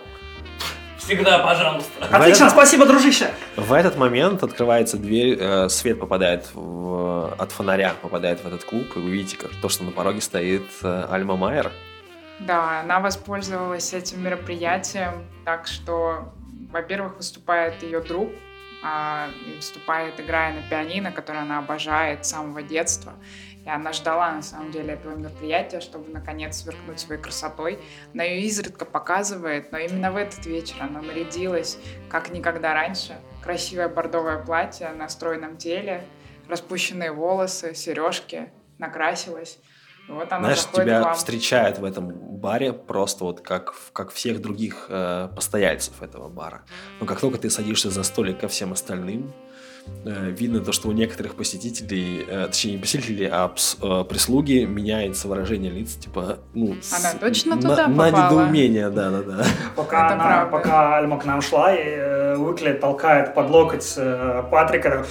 Всегда, 0.97 1.39
пожалуйста. 1.39 2.05
Отлично, 2.11 2.49
спасибо, 2.49 2.85
дружище. 2.85 3.29
В 3.55 3.71
этот 3.71 3.95
момент 3.95 4.43
открывается 4.43 4.97
дверь, 4.97 5.37
э, 5.39 5.69
свет 5.69 5.99
попадает 5.99 6.47
в- 6.53 7.33
от 7.37 7.51
фонаря, 7.53 7.93
попадает 8.01 8.43
в 8.43 8.47
этот 8.47 8.65
клуб, 8.65 8.87
и 8.95 8.99
вы 8.99 9.09
видите, 9.11 9.37
как 9.37 9.51
то, 9.61 9.69
что 9.69 9.85
на 9.85 9.91
пороге 9.91 10.19
стоит 10.19 10.63
э, 10.83 11.05
Альма 11.09 11.37
Майер. 11.37 11.71
Да, 12.39 12.81
она 12.81 12.99
воспользовалась 12.99 13.93
этим 13.93 14.23
мероприятием, 14.23 15.25
так 15.43 15.65
что, 15.65 16.33
во-первых, 16.71 17.17
выступает 17.17 17.81
ее 17.81 17.99
друг, 17.99 18.29
а, 18.83 19.29
выступает, 19.55 20.19
играя 20.19 20.53
на 20.53 20.61
пианино, 20.69 21.11
которое 21.11 21.39
она 21.39 21.57
обожает 21.57 22.25
с 22.25 22.29
самого 22.29 22.61
детства. 22.61 23.13
И 23.65 23.69
она 23.69 23.91
ждала, 23.91 24.31
на 24.31 24.43
самом 24.43 24.71
деле, 24.71 24.93
этого 24.93 25.15
мероприятия, 25.15 25.81
чтобы, 25.81 26.09
наконец, 26.09 26.57
сверкнуть 26.61 26.99
своей 26.99 27.21
красотой. 27.21 27.79
Она 28.13 28.23
ее 28.23 28.41
изредка 28.41 28.85
показывает, 28.85 29.71
но 29.71 29.79
именно 29.79 30.11
в 30.11 30.15
этот 30.15 30.45
вечер 30.45 30.75
она 30.79 31.01
нарядилась, 31.01 31.77
как 32.07 32.29
никогда 32.29 32.73
раньше. 32.73 33.17
Красивое 33.43 33.89
бордовое 33.89 34.37
платье 34.37 34.89
на 34.91 35.09
стройном 35.09 35.57
теле, 35.57 36.05
распущенные 36.47 37.11
волосы, 37.11 37.73
сережки, 37.73 38.51
накрасилась. 38.77 39.59
Вот 40.07 40.31
она 40.31 40.41
Знаешь, 40.53 40.65
тебя 40.73 41.03
вам. 41.03 41.15
встречают 41.15 41.79
в 41.79 41.83
этом 41.83 42.09
баре 42.11 42.71
просто 42.71 43.25
вот 43.25 43.41
как, 43.41 43.73
как 43.93 44.11
всех 44.11 44.41
других 44.41 44.85
э, 44.89 45.27
постояльцев 45.35 46.01
этого 46.01 46.29
бара. 46.29 46.61
Но 46.99 47.05
как 47.05 47.19
только 47.19 47.37
ты 47.37 47.49
садишься 47.49 47.89
за 47.89 48.03
столик 48.03 48.39
ко 48.39 48.47
всем 48.47 48.71
остальным, 48.71 49.33
э, 50.05 50.29
видно 50.29 50.61
то, 50.61 50.71
что 50.71 50.87
у 50.87 50.93
некоторых 50.93 51.35
посетителей, 51.35 52.25
э, 52.25 52.47
точнее 52.47 52.73
не 52.73 52.77
посетителей, 52.77 53.27
а 53.29 53.51
пс- 53.53 53.77
э, 53.81 54.05
прислуги 54.05 54.63
меняется 54.65 55.27
выражение 55.27 55.71
лиц, 55.71 55.95
типа, 55.95 56.39
ну, 56.53 56.75
с- 56.81 56.93
Она 56.93 57.19
точно 57.19 57.55
на, 57.55 57.61
туда 57.61 57.87
на 57.87 58.05
попала? 58.05 58.31
недоумение, 58.31 58.89
да-да-да. 58.89 59.43
Пока, 59.75 60.05
Это 60.05 60.13
она, 60.13 60.23
правда. 60.23 60.51
пока 60.51 60.97
Альма 60.97 61.19
к 61.19 61.25
нам 61.25 61.41
шла, 61.41 61.73
и 61.75 61.79
э, 61.83 62.37
Уикли 62.37 62.73
толкает 62.73 63.33
под 63.33 63.49
локоть 63.49 63.93
э, 63.97 64.43
Патрика. 64.49 65.05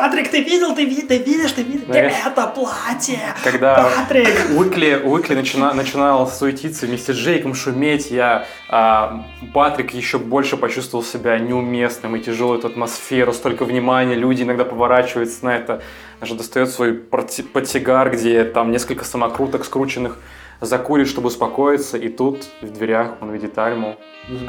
Патрик, 0.00 0.30
ты 0.30 0.42
видел, 0.42 0.74
ты, 0.74 0.84
ви- 0.86 1.02
ты 1.02 1.18
видишь, 1.18 1.52
ты 1.52 1.62
видишь? 1.62 1.84
Знаешь, 1.86 2.14
Это 2.26 2.46
платье! 2.46 3.18
Когда 3.44 3.90
Патрик! 3.96 4.28
Уикли, 4.56 5.00
Уикли 5.04 5.34
начина- 5.34 5.74
начинал 5.74 6.26
суетиться 6.26 6.86
вместе 6.86 7.12
с 7.12 7.16
Джейком, 7.16 7.54
шуметь, 7.54 8.10
я, 8.10 8.46
а, 8.68 9.24
Патрик 9.52 9.92
еще 9.92 10.18
больше 10.18 10.56
почувствовал 10.56 11.04
себя 11.04 11.38
неуместным 11.38 12.16
и 12.16 12.20
тяжелую 12.20 12.58
эту 12.58 12.68
атмосферу, 12.68 13.32
столько 13.34 13.64
внимания, 13.64 14.14
люди 14.14 14.42
иногда 14.42 14.64
поворачиваются 14.64 15.44
на 15.44 15.56
это, 15.56 15.82
даже 16.20 16.34
достает 16.34 16.70
свой 16.70 16.94
портсигар, 16.94 18.10
где 18.10 18.44
там 18.44 18.70
несколько 18.70 19.04
самокруток 19.04 19.64
скрученных, 19.64 20.16
закурит, 20.60 21.08
чтобы 21.08 21.28
успокоиться, 21.28 21.96
и 21.96 22.08
тут 22.08 22.44
в 22.60 22.70
дверях 22.70 23.14
он 23.20 23.30
видит 23.30 23.58
Альму, 23.58 23.96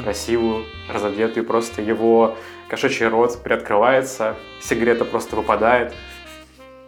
красивую, 0.02 0.64
разодетую, 0.92 1.44
просто 1.46 1.82
его 1.82 2.36
кошачий 2.68 3.06
рот 3.06 3.42
приоткрывается, 3.42 4.36
сигарета 4.60 5.04
просто 5.04 5.36
выпадает, 5.36 5.94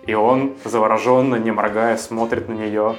и 0.06 0.14
он, 0.14 0.54
завороженно, 0.64 1.36
не 1.36 1.50
моргая, 1.50 1.96
смотрит 1.96 2.48
на 2.48 2.54
нее, 2.54 2.96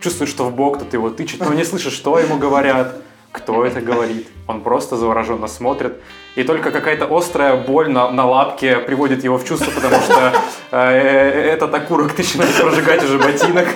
чувствует, 0.00 0.30
что 0.30 0.44
в 0.44 0.54
бок 0.54 0.76
кто-то 0.76 0.96
его 0.96 1.10
тычет, 1.10 1.40
но 1.40 1.52
не 1.54 1.64
слышит, 1.64 1.92
что 1.92 2.18
ему 2.18 2.36
говорят, 2.36 2.96
кто 3.32 3.64
это 3.64 3.80
говорит. 3.80 4.28
Он 4.46 4.60
просто 4.60 4.96
завороженно 4.96 5.46
смотрит, 5.46 5.94
и 6.36 6.44
только 6.44 6.70
какая-то 6.70 7.06
острая 7.10 7.56
боль 7.56 7.90
на, 7.90 8.10
на 8.10 8.26
лапке 8.26 8.76
приводит 8.76 9.24
его 9.24 9.38
в 9.38 9.46
чувство, 9.46 9.70
потому 9.70 9.96
что 10.02 10.32
э, 10.70 10.78
этот 10.78 11.74
окурок 11.74 12.16
начинает 12.16 12.54
прожигать 12.54 13.02
уже 13.04 13.18
ботинок. 13.18 13.68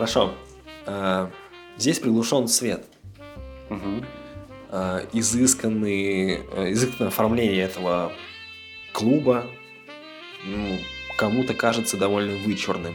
Хорошо. 0.00 0.32
Э, 0.86 1.28
Здесь 1.76 1.98
приглушен 1.98 2.48
свет. 2.48 2.86
Э, 4.70 5.06
изысканный, 5.12 6.36
э, 6.36 6.72
изысканное 6.72 7.08
оформление 7.08 7.60
этого 7.60 8.10
клуба 8.94 9.44
ну, 10.46 10.78
кому-то 11.18 11.52
кажется 11.52 11.98
довольно 11.98 12.34
вычурным. 12.46 12.94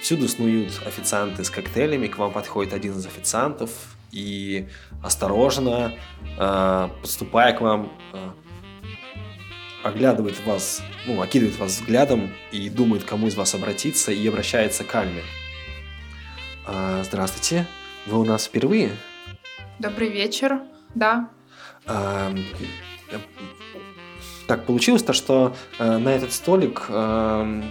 Всюду 0.00 0.28
снуют 0.28 0.80
официанты 0.86 1.42
с 1.42 1.50
коктейлями, 1.50 2.06
к 2.06 2.18
вам 2.18 2.32
подходит 2.32 2.72
один 2.72 2.92
из 2.92 3.04
официантов 3.04 3.72
и 4.12 4.68
осторожно, 5.02 5.92
э, 6.38 6.88
подступая 7.00 7.52
к 7.52 7.62
вам, 7.62 7.92
э, 8.12 8.30
оглядывает 9.82 10.40
вас, 10.46 10.84
ну, 11.08 11.20
окидывает 11.20 11.58
вас 11.58 11.80
взглядом 11.80 12.30
и 12.52 12.70
думает, 12.70 13.02
кому 13.02 13.26
из 13.26 13.34
вас 13.34 13.56
обратиться, 13.56 14.12
и 14.12 14.28
обращается 14.28 14.84
к 14.84 14.94
Альме. 14.94 15.22
«А, 16.66 17.02
Здравствуйте, 17.04 17.66
вы 18.06 18.20
у 18.20 18.24
нас 18.24 18.44
впервые? 18.46 18.90
Добрый 19.78 20.08
вечер. 20.10 20.60
Да. 20.94 21.28
А, 21.86 22.32
э, 23.10 23.16
Так 24.46 24.66
получилось 24.66 25.02
то, 25.02 25.12
что 25.12 25.54
э, 25.78 25.96
на 25.98 26.08
этот 26.10 26.32
столик 26.32 26.86
эм, 26.88 27.64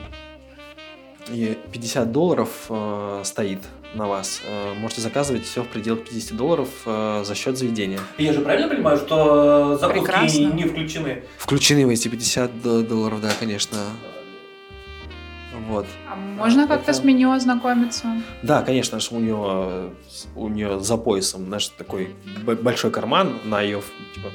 и 1.30 1.58
50 1.72 2.12
долларов 2.12 2.50
э, 2.70 3.22
стоит 3.26 3.60
на 3.94 4.08
вас. 4.08 4.42
Э, 4.46 4.74
Можете 4.76 5.02
заказывать 5.02 5.46
все 5.46 5.64
в 5.64 5.68
пределах 5.68 6.04
50 6.06 6.36
долларов 6.38 6.70
э, 6.86 7.24
за 7.26 7.36
счет 7.36 7.58
заведения. 7.58 8.00
Я 8.18 8.34
же 8.34 8.40
правильно 8.42 8.70
понимаю, 8.70 8.98
что 8.98 9.78
закуски 9.78 10.00
Прекрасно. 10.06 10.40
не 10.54 10.64
включены? 10.64 11.24
Включены 11.38 11.86
в 11.86 11.90
эти 11.90 12.08
50 12.08 12.62
до- 12.62 12.82
долларов, 12.82 13.22
да, 13.22 13.32
конечно. 13.40 13.78
Вот. 15.70 15.86
А 16.12 16.16
можно 16.16 16.68
как-то 16.68 16.94
с 16.94 17.04
меню 17.04 17.32
ознакомиться? 17.32 18.08
Да, 18.44 18.62
конечно, 18.64 18.98
у 19.12 19.20
нее 19.20 19.92
у 20.36 20.48
нее 20.50 20.80
за 20.80 20.98
поясом, 20.98 21.46
знаешь, 21.46 21.68
такой 21.70 22.16
большой 22.64 22.92
карман 22.92 23.34
на 23.46 23.62
ее 23.62 23.82
типа 24.16 24.30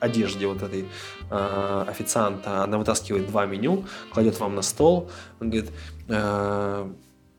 одежде 0.00 0.46
вот 0.46 0.62
этой 0.62 0.86
э, 1.30 1.84
официанта. 1.88 2.62
Она 2.62 2.78
вытаскивает 2.78 3.26
два 3.26 3.46
меню, 3.46 3.84
кладет 4.12 4.38
вам 4.38 4.54
на 4.54 4.62
стол. 4.62 5.10
Он 5.40 5.50
говорит, 5.50 5.70
«Э, 6.08 6.88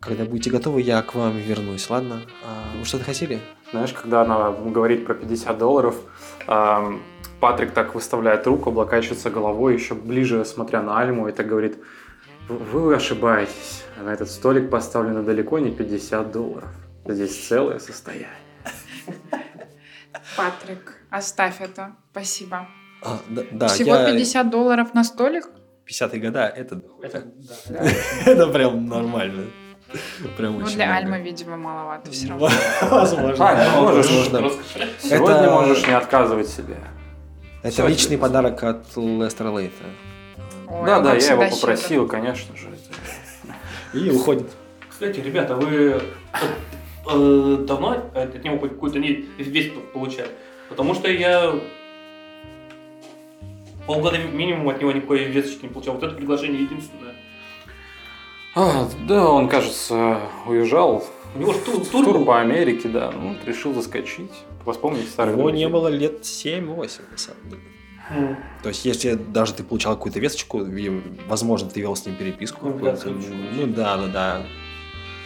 когда 0.02 0.26
будете 0.26 0.50
готовы, 0.50 0.82
я 0.82 1.02
к 1.02 1.16
вам 1.16 1.38
вернусь, 1.38 1.90
ладно? 1.90 2.22
А 2.46 2.78
вы 2.78 2.84
что-то 2.84 3.06
хотели? 3.06 3.40
Знаешь, 3.72 3.94
когда 3.94 4.22
она 4.24 4.52
говорит 4.52 5.06
про 5.06 5.14
50 5.14 5.58
долларов, 5.58 5.96
ам, 6.48 7.02
Патрик 7.40 7.72
так 7.72 7.96
выставляет 7.96 8.46
руку, 8.48 8.70
облокачивается 8.72 9.30
головой, 9.30 9.76
еще 9.76 9.94
ближе 9.94 10.44
смотря 10.44 10.82
на 10.82 11.00
Альму, 11.00 11.30
и 11.30 11.32
так 11.32 11.48
говорит, 11.48 11.78
«В- 11.78 11.82
вы 12.50 12.96
ошибаетесь, 12.96 13.84
на 13.98 14.10
этот 14.10 14.30
столик 14.30 14.70
поставлено 14.70 15.24
далеко 15.24 15.60
не 15.60 15.72
50 15.72 16.32
долларов. 16.32 16.70
Здесь 17.06 17.48
целое 17.48 17.80
состояние. 17.80 18.30
Патрик, 20.36 20.94
оставь 21.10 21.62
это. 21.62 21.96
Спасибо. 22.12 22.68
А, 23.02 23.20
да, 23.30 23.44
да, 23.52 23.68
Всего 23.68 23.96
я 23.96 24.12
50 24.12 24.50
долларов 24.50 24.94
на 24.94 25.04
столик? 25.04 25.48
50-е 25.90 26.20
года, 26.20 26.48
это, 26.48 26.82
Это, 27.02 27.24
да. 27.70 27.80
это 28.26 28.48
прям 28.48 28.86
нормально. 28.88 29.46
Прям 30.38 30.54
Ну, 30.54 30.66
очень 30.66 30.76
для 30.76 30.86
много. 30.86 30.98
Альмы, 31.00 31.22
видимо, 31.24 31.58
маловато 31.58 32.12
все 32.12 32.28
равно. 32.28 32.50
Возможно. 32.92 33.50
А, 33.50 33.56
да, 33.56 33.82
можешь. 33.82 34.06
возможно. 34.12 34.52
Сегодня 35.02 35.36
Это- 35.38 35.52
можешь 35.52 35.88
не 35.88 35.94
отказывать 35.94 36.48
себе. 36.48 36.78
Это 37.64 37.72
Всё, 37.74 37.88
личный 37.88 38.18
подарок 38.18 38.64
от 38.64 38.86
Лестера 38.96 39.50
Лейта. 39.50 39.84
Ой, 40.70 40.86
да, 40.86 41.00
да, 41.00 41.16
я 41.16 41.34
его 41.34 41.50
попросил, 41.50 42.08
конечно 42.08 42.56
же. 42.56 42.70
И 43.94 44.12
уходит. 44.12 44.50
Кстати, 44.90 45.20
ребята, 45.20 45.56
вы 45.56 46.02
э, 47.10 47.58
давно 47.68 48.04
от 48.14 48.44
него 48.44 48.60
какую-то 48.60 49.00
весть 49.00 49.74
получали? 49.94 50.30
Потому 50.70 50.94
что 50.94 51.10
я 51.10 51.56
полгода 53.88 54.20
минимум 54.20 54.70
от 54.70 54.80
него 54.80 54.92
никакой 54.92 55.24
весточки 55.24 55.64
не 55.64 55.70
получал. 55.70 55.96
Вот 55.96 56.04
это 56.04 56.14
предложение 56.14 56.62
единственное. 56.62 57.16
А, 58.56 58.88
да, 59.08 59.28
он, 59.30 59.48
кажется, 59.48 60.20
уезжал 60.46 61.04
У 61.36 61.40
него 61.40 61.54
же 61.54 61.60
тур, 61.60 61.86
Тур, 61.86 62.06
тур 62.06 62.26
по 62.26 62.40
Америке, 62.42 62.90
да. 62.90 63.12
Ну, 63.12 63.36
решил 63.46 63.74
заскочить, 63.74 64.32
вспомнить 64.70 65.08
старые 65.10 65.36
Его 65.38 65.50
друзей. 65.50 65.66
не 65.66 65.72
было 65.72 65.88
лет 65.88 66.22
7-8, 66.22 67.02
на 67.12 67.18
самом 67.18 67.50
деле. 67.50 67.62
Ну, 68.12 68.36
То 68.64 68.70
есть, 68.70 68.86
если 68.86 69.14
даже 69.14 69.54
ты 69.54 69.64
получал 69.64 69.96
какую-то 69.96 70.20
весточку, 70.20 70.66
возможно, 71.28 71.70
ты 71.70 71.82
вел 71.82 71.96
с 71.96 72.06
ним 72.06 72.16
переписку. 72.16 72.70
Ну, 72.70 72.80
ну 73.54 73.68
да, 73.68 73.98
да, 73.98 74.08
да. 74.08 74.46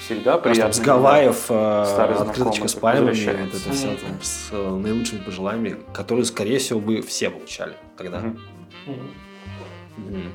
Всегда 0.06 0.38
приятно. 0.38 0.74
с 0.74 0.80
Гавайев 0.82 1.46
э, 1.50 2.14
открыточка 2.20 2.68
с 2.68 2.74
пальмами, 2.74 3.16
вот 3.46 3.56
это 3.56 3.72
все 3.72 3.96
там, 3.96 4.22
с 4.22 4.50
э, 4.52 4.70
наилучшими 4.76 5.20
пожеланиями, 5.20 5.78
которые, 5.94 6.26
скорее 6.26 6.60
всего, 6.60 6.80
вы 6.82 7.02
все 7.02 7.30
получали 7.30 7.78
тогда. 7.96 8.20
Мгм. 8.20 8.40
Мгм. 9.96 10.32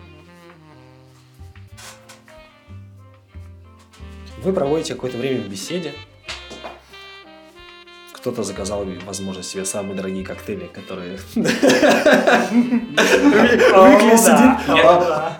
Вы 4.43 4.53
проводите 4.55 4.95
какое-то 4.95 5.19
время 5.19 5.43
в 5.43 5.49
беседе. 5.49 5.93
Кто-то 8.29 8.43
заказал, 8.43 8.87
возможно, 9.07 9.43
себе 9.43 9.65
самые 9.65 9.95
дорогие 9.95 10.23
коктейли, 10.23 10.67
которые... 10.67 11.19
Выкли 11.35 11.57
сидит, 14.19 14.67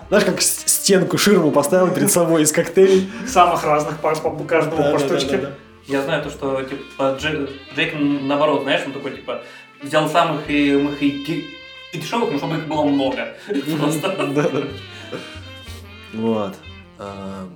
знаешь, 0.07 0.25
как 0.25 0.41
стенку, 0.41 1.19
ширму 1.19 1.51
поставил 1.51 1.93
перед 1.93 2.11
собой 2.11 2.41
из 2.41 2.51
коктейлей. 2.51 3.07
Самых 3.27 3.63
разных 3.63 3.99
по, 3.99 4.11
каждому 4.47 4.91
по 4.91 4.97
штучке. 4.97 5.49
Я 5.85 6.01
знаю 6.01 6.23
то, 6.23 6.31
что 6.31 6.63
типа 6.63 7.15
Джейк 7.21 7.93
наоборот, 7.93 8.63
знаешь, 8.63 8.81
он 8.87 8.93
такой 8.93 9.11
типа 9.11 9.43
взял 9.83 10.09
самых 10.09 10.49
и, 10.49 10.73
самых 10.73 10.99
и, 11.03 11.47
и 11.93 11.97
дешевых, 11.99 12.31
но 12.31 12.37
чтобы 12.39 12.55
их 12.57 12.65
было 12.65 12.85
много. 12.85 13.35
Просто. 13.77 14.67
Вот. 16.13 16.55
А, 16.97 17.47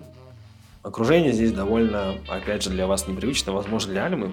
Окружение 0.83 1.31
здесь 1.31 1.53
довольно, 1.53 2.17
опять 2.27 2.61
же, 2.61 2.69
для 2.69 2.85
вас 2.85 3.07
непривычно. 3.07 3.53
Возможно, 3.53 3.93
для 3.93 4.05
Альмы 4.05 4.31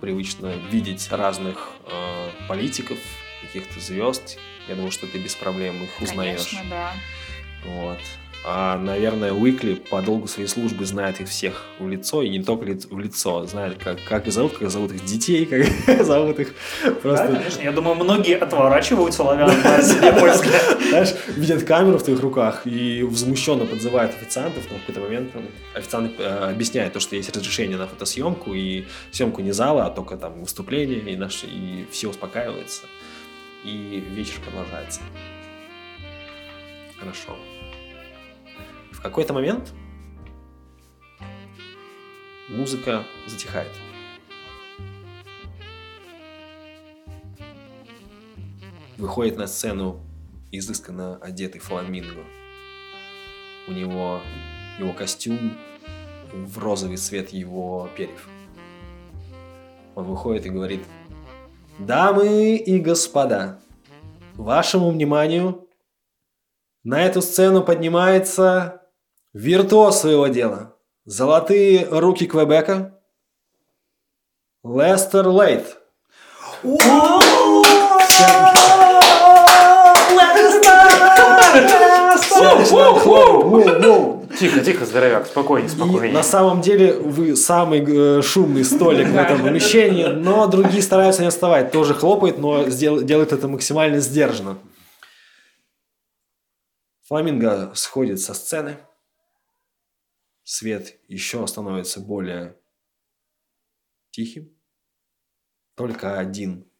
привычно 0.00 0.54
видеть 0.70 1.10
разных 1.10 1.70
э, 1.86 2.30
политиков, 2.48 2.98
каких-то 3.42 3.80
звезд. 3.80 4.38
Я 4.68 4.74
думаю, 4.74 4.90
что 4.90 5.06
ты 5.06 5.18
без 5.18 5.34
проблем 5.34 5.82
их 5.84 6.00
узнаешь. 6.00 6.46
Конечно, 6.50 6.70
да. 6.70 6.92
Вот. 7.64 7.98
А, 8.44 8.78
наверное, 8.78 9.32
Уикли 9.32 9.74
по 9.74 10.00
долгу 10.00 10.26
своей 10.26 10.48
службы 10.48 10.86
знает 10.86 11.20
их 11.20 11.28
всех 11.28 11.66
в 11.78 11.88
лицо, 11.88 12.22
и 12.22 12.28
не 12.30 12.42
только 12.42 12.64
ли- 12.66 12.78
в 12.88 12.98
лицо, 12.98 13.44
знает, 13.46 13.76
как, 13.82 13.98
как 14.08 14.26
их 14.26 14.32
зовут, 14.32 14.56
как 14.56 14.70
зовут 14.70 14.92
их 14.92 15.04
детей, 15.04 15.44
как 15.44 16.04
зовут 16.06 16.38
их 16.38 16.54
Да, 16.82 16.90
просто 16.92 17.26
конечно. 17.26 17.60
Я 17.62 17.72
думаю, 17.72 17.96
многие 17.96 18.38
отворачиваются, 18.38 19.24
ловя 19.24 19.46
на 19.48 19.82
себе 19.82 20.12
мой 20.12 20.30
взгляд. 20.30 20.78
знаешь, 20.88 21.14
видят 21.36 21.64
камеру 21.64 21.98
в 21.98 22.04
твоих 22.04 22.20
руках 22.20 22.62
и 22.66 23.02
возмущенно 23.02 23.66
подзывают 23.66 24.14
официантов, 24.14 24.64
но 24.70 24.76
в 24.78 24.80
какой-то 24.80 25.00
момент 25.00 25.32
официант 25.74 26.12
э, 26.18 26.24
объясняет 26.50 26.92
то, 26.94 27.00
что 27.00 27.16
есть 27.16 27.36
разрешение 27.36 27.76
на 27.76 27.86
фотосъемку, 27.88 28.54
и 28.54 28.84
съемку 29.10 29.42
не 29.42 29.52
зала, 29.52 29.86
а 29.86 29.90
только 29.90 30.16
там 30.16 30.40
выступление, 30.40 31.00
и, 31.00 31.16
наш, 31.16 31.42
и 31.44 31.86
все 31.90 32.08
успокаивается, 32.08 32.82
и 33.64 34.02
вечер 34.14 34.36
продолжается. 34.44 35.00
Хорошо. 36.98 37.36
В 38.98 39.00
какой-то 39.00 39.32
момент 39.32 39.72
музыка 42.48 43.04
затихает. 43.28 43.70
Выходит 48.96 49.36
на 49.36 49.46
сцену 49.46 50.00
изысканно 50.50 51.16
одетый 51.18 51.60
фламинго. 51.60 52.24
У 53.68 53.70
него 53.70 54.20
его 54.80 54.92
костюм 54.92 55.56
в 56.32 56.58
розовый 56.58 56.96
цвет 56.96 57.30
его 57.30 57.88
перьев. 57.96 58.28
Он 59.94 60.06
выходит 60.06 60.44
и 60.44 60.50
говорит, 60.50 60.82
«Дамы 61.78 62.56
и 62.56 62.80
господа, 62.80 63.60
вашему 64.34 64.90
вниманию 64.90 65.68
на 66.82 67.04
эту 67.04 67.22
сцену 67.22 67.62
поднимается 67.62 68.82
виртуоз 69.38 70.00
своего 70.00 70.26
дела. 70.26 70.74
Золотые 71.04 71.86
руки 71.90 72.26
Квебека. 72.26 72.98
Лестер 74.64 75.28
Лейт. 75.28 75.76
Тихо, 84.38 84.60
тихо, 84.60 84.84
здоровяк, 84.86 85.26
спокойнее, 85.26 85.68
И 85.68 85.74
спокойнее. 85.74 86.12
на 86.12 86.22
самом 86.22 86.60
деле 86.60 86.94
вы 86.94 87.34
самый 87.36 87.84
э, 87.86 88.22
шумный 88.22 88.64
столик 88.64 89.08
в 89.08 89.16
этом 89.16 89.42
помещении, 89.42 90.04
но 90.06 90.46
другие 90.46 90.82
стараются 90.82 91.22
не 91.22 91.28
отставать. 91.28 91.72
Тоже 91.72 91.94
хлопает, 91.94 92.38
но 92.38 92.68
сдел- 92.68 93.02
делает 93.02 93.32
это 93.32 93.48
максимально 93.48 93.98
сдержанно. 94.00 94.58
Фламинго 97.08 97.72
сходит 97.74 98.20
со 98.20 98.34
сцены. 98.34 98.76
Свет 100.50 100.98
еще 101.08 101.46
становится 101.46 102.00
более 102.00 102.58
тихим. 104.12 104.58
Только 105.74 106.18
один 106.18 106.72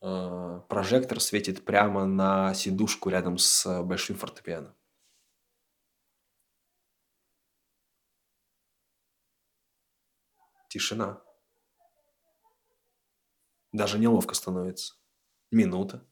э, 0.00 0.60
прожектор 0.68 1.18
светит 1.20 1.64
прямо 1.64 2.06
на 2.06 2.54
сидушку 2.54 3.08
рядом 3.08 3.36
с 3.36 3.82
большим 3.82 4.14
фортепиано. 4.14 4.76
Тишина. 10.68 11.20
Даже 13.72 13.98
неловко 13.98 14.36
становится. 14.36 14.94
Минута. 15.50 16.08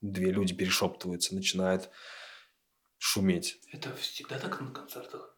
Две 0.00 0.32
люди 0.32 0.52
перешептываются, 0.52 1.36
начинают 1.36 1.92
шуметь. 2.98 3.60
Это 3.70 3.94
всегда 3.94 4.40
так 4.40 4.60
на 4.60 4.72
концертах. 4.72 5.31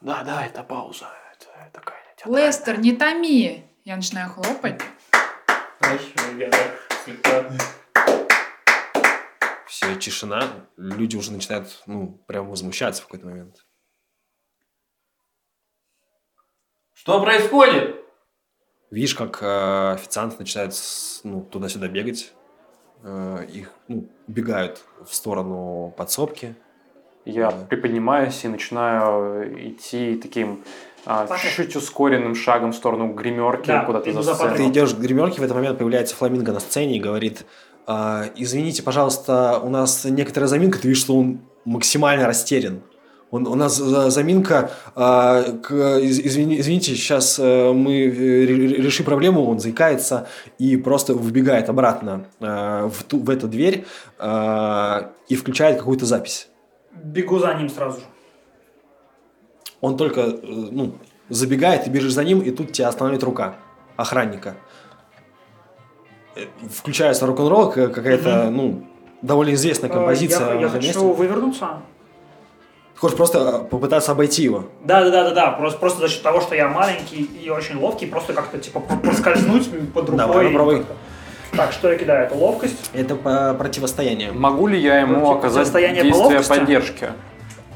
Да, 0.00 0.22
да, 0.24 0.46
это 0.46 0.62
пауза. 0.62 1.06
Это 1.32 1.70
такая 1.72 1.96
Лестер, 2.24 2.78
не 2.80 2.92
томи! 2.96 3.64
Я 3.84 3.96
начинаю 3.96 4.30
хлопать. 4.30 4.80
Все, 9.66 9.94
тишина. 9.96 10.66
Люди 10.76 11.16
уже 11.16 11.32
начинают, 11.32 11.82
ну, 11.86 12.22
прям 12.26 12.48
возмущаться 12.48 13.02
в 13.02 13.06
какой-то 13.06 13.26
момент. 13.26 13.66
Что 16.94 17.22
происходит? 17.22 17.96
Видишь, 18.90 19.14
как 19.14 19.42
э, 19.42 19.92
официанты 19.92 20.36
начинают 20.38 20.74
с- 20.74 21.20
ну, 21.24 21.42
туда-сюда 21.44 21.88
бегать. 21.88 22.32
Э, 23.02 23.44
их 23.48 23.70
ну, 23.88 24.08
убегают 24.26 24.82
в 25.04 25.12
сторону 25.14 25.92
подсобки. 25.96 26.56
Я 27.26 27.50
Да. 27.50 27.56
приподнимаюсь 27.68 28.44
и 28.44 28.48
начинаю 28.48 29.68
идти 29.70 30.18
таким 30.22 30.60
а, 31.04 31.26
Паша. 31.26 31.48
чуть 31.54 31.74
ускоренным 31.76 32.34
шагом 32.34 32.72
в 32.72 32.76
сторону 32.76 33.12
гримерки 33.12 33.66
Да, 33.66 33.84
куда-то 33.84 34.22
за 34.22 34.34
сцену. 34.34 34.56
Ты 34.56 34.68
идешь 34.68 34.94
к 34.94 34.98
гримерке, 34.98 35.40
в 35.40 35.44
этот 35.44 35.56
момент 35.56 35.78
появляется 35.78 36.14
фламинго 36.16 36.52
на 36.52 36.60
сцене 36.60 36.96
и 36.96 37.00
говорит, 37.00 37.44
«А, 37.86 38.24
извините, 38.36 38.82
пожалуйста, 38.82 39.60
у 39.62 39.68
нас 39.68 40.04
некоторая 40.04 40.48
заминка, 40.48 40.78
ты 40.80 40.88
видишь, 40.88 41.02
что 41.02 41.16
он 41.16 41.40
максимально 41.64 42.26
растерян. 42.26 42.80
Он, 43.32 43.46
у 43.48 43.54
нас 43.56 43.76
за- 43.76 44.08
заминка, 44.10 44.70
а, 44.94 45.42
к- 45.42 45.98
из- 45.98 46.20
извини- 46.20 46.60
извините, 46.60 46.94
сейчас 46.94 47.38
э, 47.40 47.72
мы 47.72 48.04
э, 48.06 48.10
ре- 48.46 48.76
решим 48.76 49.04
проблему, 49.04 49.44
он 49.50 49.58
заикается 49.58 50.28
и 50.58 50.76
просто 50.76 51.12
выбегает 51.14 51.68
обратно 51.68 52.26
э, 52.40 52.88
в, 52.92 53.02
ту, 53.02 53.18
в 53.18 53.28
эту 53.30 53.48
дверь 53.48 53.84
э, 54.20 55.02
и 55.28 55.34
включает 55.34 55.78
какую-то 55.78 56.06
запись. 56.06 56.48
Бегу 57.02 57.38
за 57.38 57.54
ним 57.54 57.68
сразу 57.68 58.00
же. 58.00 58.06
Он 59.80 59.96
только 59.96 60.20
э, 60.20 60.32
ну, 60.42 60.94
забегает, 61.28 61.84
ты 61.84 61.90
бежишь 61.90 62.12
за 62.14 62.24
ним, 62.24 62.40
и 62.40 62.50
тут 62.50 62.72
тебя 62.72 62.88
останавливает 62.88 63.22
рука 63.24 63.56
охранника. 63.96 64.56
Э, 66.34 66.46
Включается 66.70 67.26
рок-н-ролл, 67.26 67.70
какая-то, 67.70 68.50
ну, 68.50 68.86
довольно 69.22 69.54
известная 69.54 69.90
Э, 69.90 69.92
композиция. 69.92 70.54
Я, 70.54 70.60
я 70.60 70.68
хочу 70.68 70.86
месте. 70.86 70.98
вывернуться. 71.00 71.82
Ты 72.94 73.00
хочешь 73.00 73.16
просто 73.16 73.58
попытаться 73.70 74.12
обойти 74.12 74.42
его. 74.44 74.64
Да, 74.84 75.04
да, 75.04 75.10
да, 75.10 75.24
да, 75.24 75.30
да. 75.34 75.50
Просто, 75.52 75.78
просто 75.78 76.00
за 76.00 76.08
счет 76.08 76.22
того, 76.22 76.40
что 76.40 76.54
я 76.54 76.68
маленький 76.68 77.22
и 77.24 77.50
очень 77.50 77.76
ловкий, 77.78 78.06
просто 78.06 78.32
как-то 78.32 78.58
типа 78.58 78.80
про- 78.80 78.96
проскользнуть 78.96 79.68
под 79.92 80.08
рукой. 80.08 80.16
Давай, 80.16 80.46
попробуй. 80.48 80.78
как-то. 80.78 80.94
Так, 81.56 81.72
что 81.72 81.90
я 81.92 81.98
кидаю? 81.98 82.26
Это 82.26 82.34
ловкость. 82.34 82.90
Это 82.92 83.14
по- 83.16 83.54
противостояние. 83.54 84.32
Могу 84.32 84.66
ли 84.66 84.78
я 84.80 85.00
ему 85.00 85.20
Против- 85.20 85.38
оказать 85.38 85.72
по 85.72 85.80
действие 85.80 86.12
ловкости? 86.14 86.48
поддержки? 86.48 87.08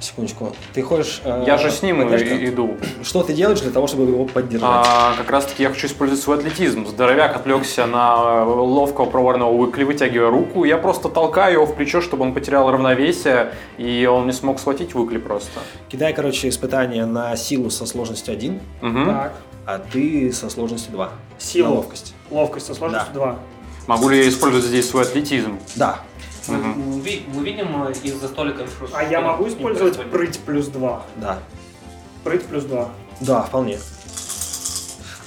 Секундочку. 0.01 0.53
Ты 0.73 0.81
ходишь... 0.81 1.21
э, 1.25 1.45
Я 1.47 1.59
же 1.59 1.71
с 1.71 1.83
ним 1.83 1.99
поддержка? 2.03 2.35
и- 2.35 2.47
иду. 2.49 2.79
Что 3.03 3.23
ты 3.23 3.35
делаешь 3.35 3.61
для 3.61 3.71
того, 3.71 3.87
чтобы 3.87 4.05
его 4.11 4.25
поддержать? 4.25 4.63
А, 4.89 5.13
как 5.19 5.31
раз 5.31 5.45
таки 5.45 5.63
я 5.63 5.69
хочу 5.69 5.89
использовать 5.89 6.23
свой 6.23 6.39
атлетизм. 6.39 6.87
Здоровяк 6.87 7.37
отвлекся 7.37 7.85
на 7.85 8.43
ловкого 8.45 9.05
проворного 9.11 9.51
Уикли, 9.53 9.85
вытягивая 9.85 10.31
руку. 10.31 10.65
Я 10.65 10.79
просто 10.79 11.11
толкаю 11.11 11.53
его 11.53 11.67
в 11.67 11.75
плечо, 11.75 12.01
чтобы 12.01 12.23
он 12.23 12.33
потерял 12.33 12.71
равновесие, 12.71 13.53
и 13.77 14.07
он 14.11 14.25
не 14.27 14.33
смог 14.33 14.59
схватить 14.59 14.95
Уикли 14.95 15.19
просто. 15.19 15.61
Кидай, 15.91 16.15
короче, 16.15 16.49
испытание 16.49 17.05
на 17.05 17.37
силу 17.37 17.69
со 17.69 17.85
сложностью 17.85 18.33
1, 18.33 18.59
Мгм. 18.81 19.05
Так. 19.07 19.33
а 19.67 19.79
ты 19.93 20.33
со 20.33 20.49
сложностью 20.49 20.93
2. 20.93 21.11
Сила. 21.39 21.69
На 21.69 21.75
ловкость. 21.75 22.15
Ловкость 22.31 22.67
со 22.67 22.75
сложностью 22.75 23.11
Да. 23.13 23.21
2. 23.21 23.37
Могу 23.91 24.09
ли 24.09 24.19
я 24.23 24.29
использовать 24.29 24.67
здесь 24.67 24.89
свой 24.89 25.03
атлетизм? 25.03 25.59
Да. 25.75 25.99
Мы, 26.47 26.59
Мгм. 26.59 26.81
мы 26.81 27.01
ви- 27.01 27.27
мы 27.35 27.43
видим 27.43 27.83
э, 27.89 27.93
из-за 28.05 28.29
столика... 28.29 28.65
А 28.93 29.03
я 29.03 29.21
могу 29.21 29.49
использовать 29.49 29.97
прыть 30.13 30.39
плюс 30.39 30.67
2? 30.69 31.03
Да. 31.17 31.39
Прыть 32.23 32.45
плюс 32.45 32.63
2. 32.67 32.89
Да, 33.21 33.43
вполне. 33.43 33.81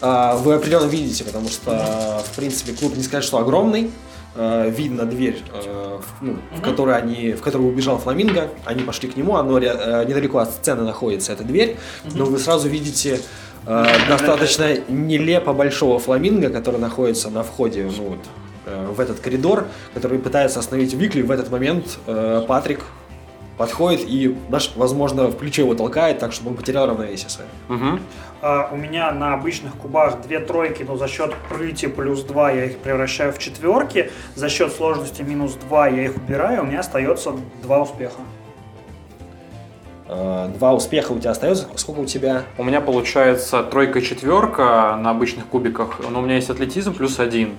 А, 0.02 0.38
Вы 0.38 0.54
определенно 0.54 0.86
видите, 0.86 1.26
потому 1.26 1.50
что, 1.50 2.24
в 2.26 2.36
принципе, 2.38 2.72
клуб 2.72 2.96
не 2.96 3.04
сказать, 3.04 3.26
что 3.26 3.38
огромный. 3.40 3.92
А, 4.38 4.70
Видно 4.70 5.04
дверь, 5.04 5.44
э, 5.54 6.00
в, 6.00 6.24
ну, 6.24 6.38
в 6.52 6.60
Мгм. 6.60 6.62
которой 6.64 6.98
они, 6.98 7.34
в 7.34 7.42
которую 7.42 7.70
убежал 7.70 7.98
Фламинго. 7.98 8.50
Они 8.64 8.84
пошли 8.84 9.10
к 9.10 9.18
нему, 9.18 9.36
оно 9.36 9.60
э, 9.60 10.06
недалеко 10.08 10.38
от 10.38 10.52
сцены 10.52 10.84
находится 10.84 11.34
эта 11.34 11.44
дверь. 11.44 11.76
Но 12.14 12.24
вы 12.24 12.40
сразу 12.40 12.70
видите 12.70 13.20
достаточно 13.66 14.78
нелепо 14.90 15.52
большого 15.54 15.98
фламинго, 16.00 16.50
который 16.50 16.80
находится 16.82 17.30
на 17.30 17.44
входе 17.44 17.90
ну, 17.98 18.10
вот, 18.10 18.20
в 18.66 19.00
этот 19.00 19.20
коридор, 19.20 19.68
который 19.94 20.20
пытается 20.20 20.60
остановить 20.60 20.94
Викли. 20.94 21.22
В 21.22 21.32
этот 21.32 21.52
момент 21.52 22.00
э, 22.08 22.44
Патрик 22.48 22.82
подходит 23.58 24.02
и, 24.08 24.36
наш, 24.50 24.72
возможно, 24.76 25.28
в 25.28 25.38
плечо 25.38 25.62
его 25.62 25.76
толкает, 25.76 26.20
так, 26.20 26.32
чтобы 26.34 26.52
он 26.52 26.56
потерял 26.56 26.88
равновесие 26.88 27.30
свое. 27.30 27.50
Мгм. 27.68 28.00
А, 28.42 28.70
у 28.72 28.76
меня 28.76 29.12
на 29.12 29.34
обычных 29.34 29.76
кубах 29.76 30.22
две 30.22 30.40
тройки, 30.40 30.84
но 30.84 30.98
за 30.98 31.08
счет 31.08 31.34
прыти 31.50 31.88
плюс 31.88 32.24
2 32.24 32.52
я 32.52 32.66
их 32.66 32.78
превращаю 32.78 33.32
в 33.32 33.40
четверки. 33.40 34.12
За 34.36 34.50
счет 34.50 34.74
сложности 34.74 35.22
минус 35.22 35.54
2 35.68 35.88
я 35.90 36.04
их 36.06 36.18
убираю, 36.18 36.64
у 36.64 36.66
меня 36.66 36.80
остается 36.80 37.34
два 37.62 37.82
успеха. 37.82 38.22
Э, 40.08 40.50
Два 40.58 40.74
успеха 40.74 41.12
у 41.14 41.20
тебя 41.20 41.32
остается. 41.32 41.68
Сколько 41.76 42.00
у 42.02 42.06
тебя? 42.06 42.44
У 42.58 42.64
меня 42.64 42.82
получается 42.82 43.64
тройка 43.64 44.00
и 44.00 44.04
четверка 44.04 44.98
на 45.00 45.12
обычных 45.12 45.46
кубиках, 45.48 46.00
но 46.10 46.20
у 46.20 46.22
меня 46.24 46.36
есть 46.36 46.50
атлетизм 46.50 46.94
плюс 46.94 47.20
один. 47.20 47.56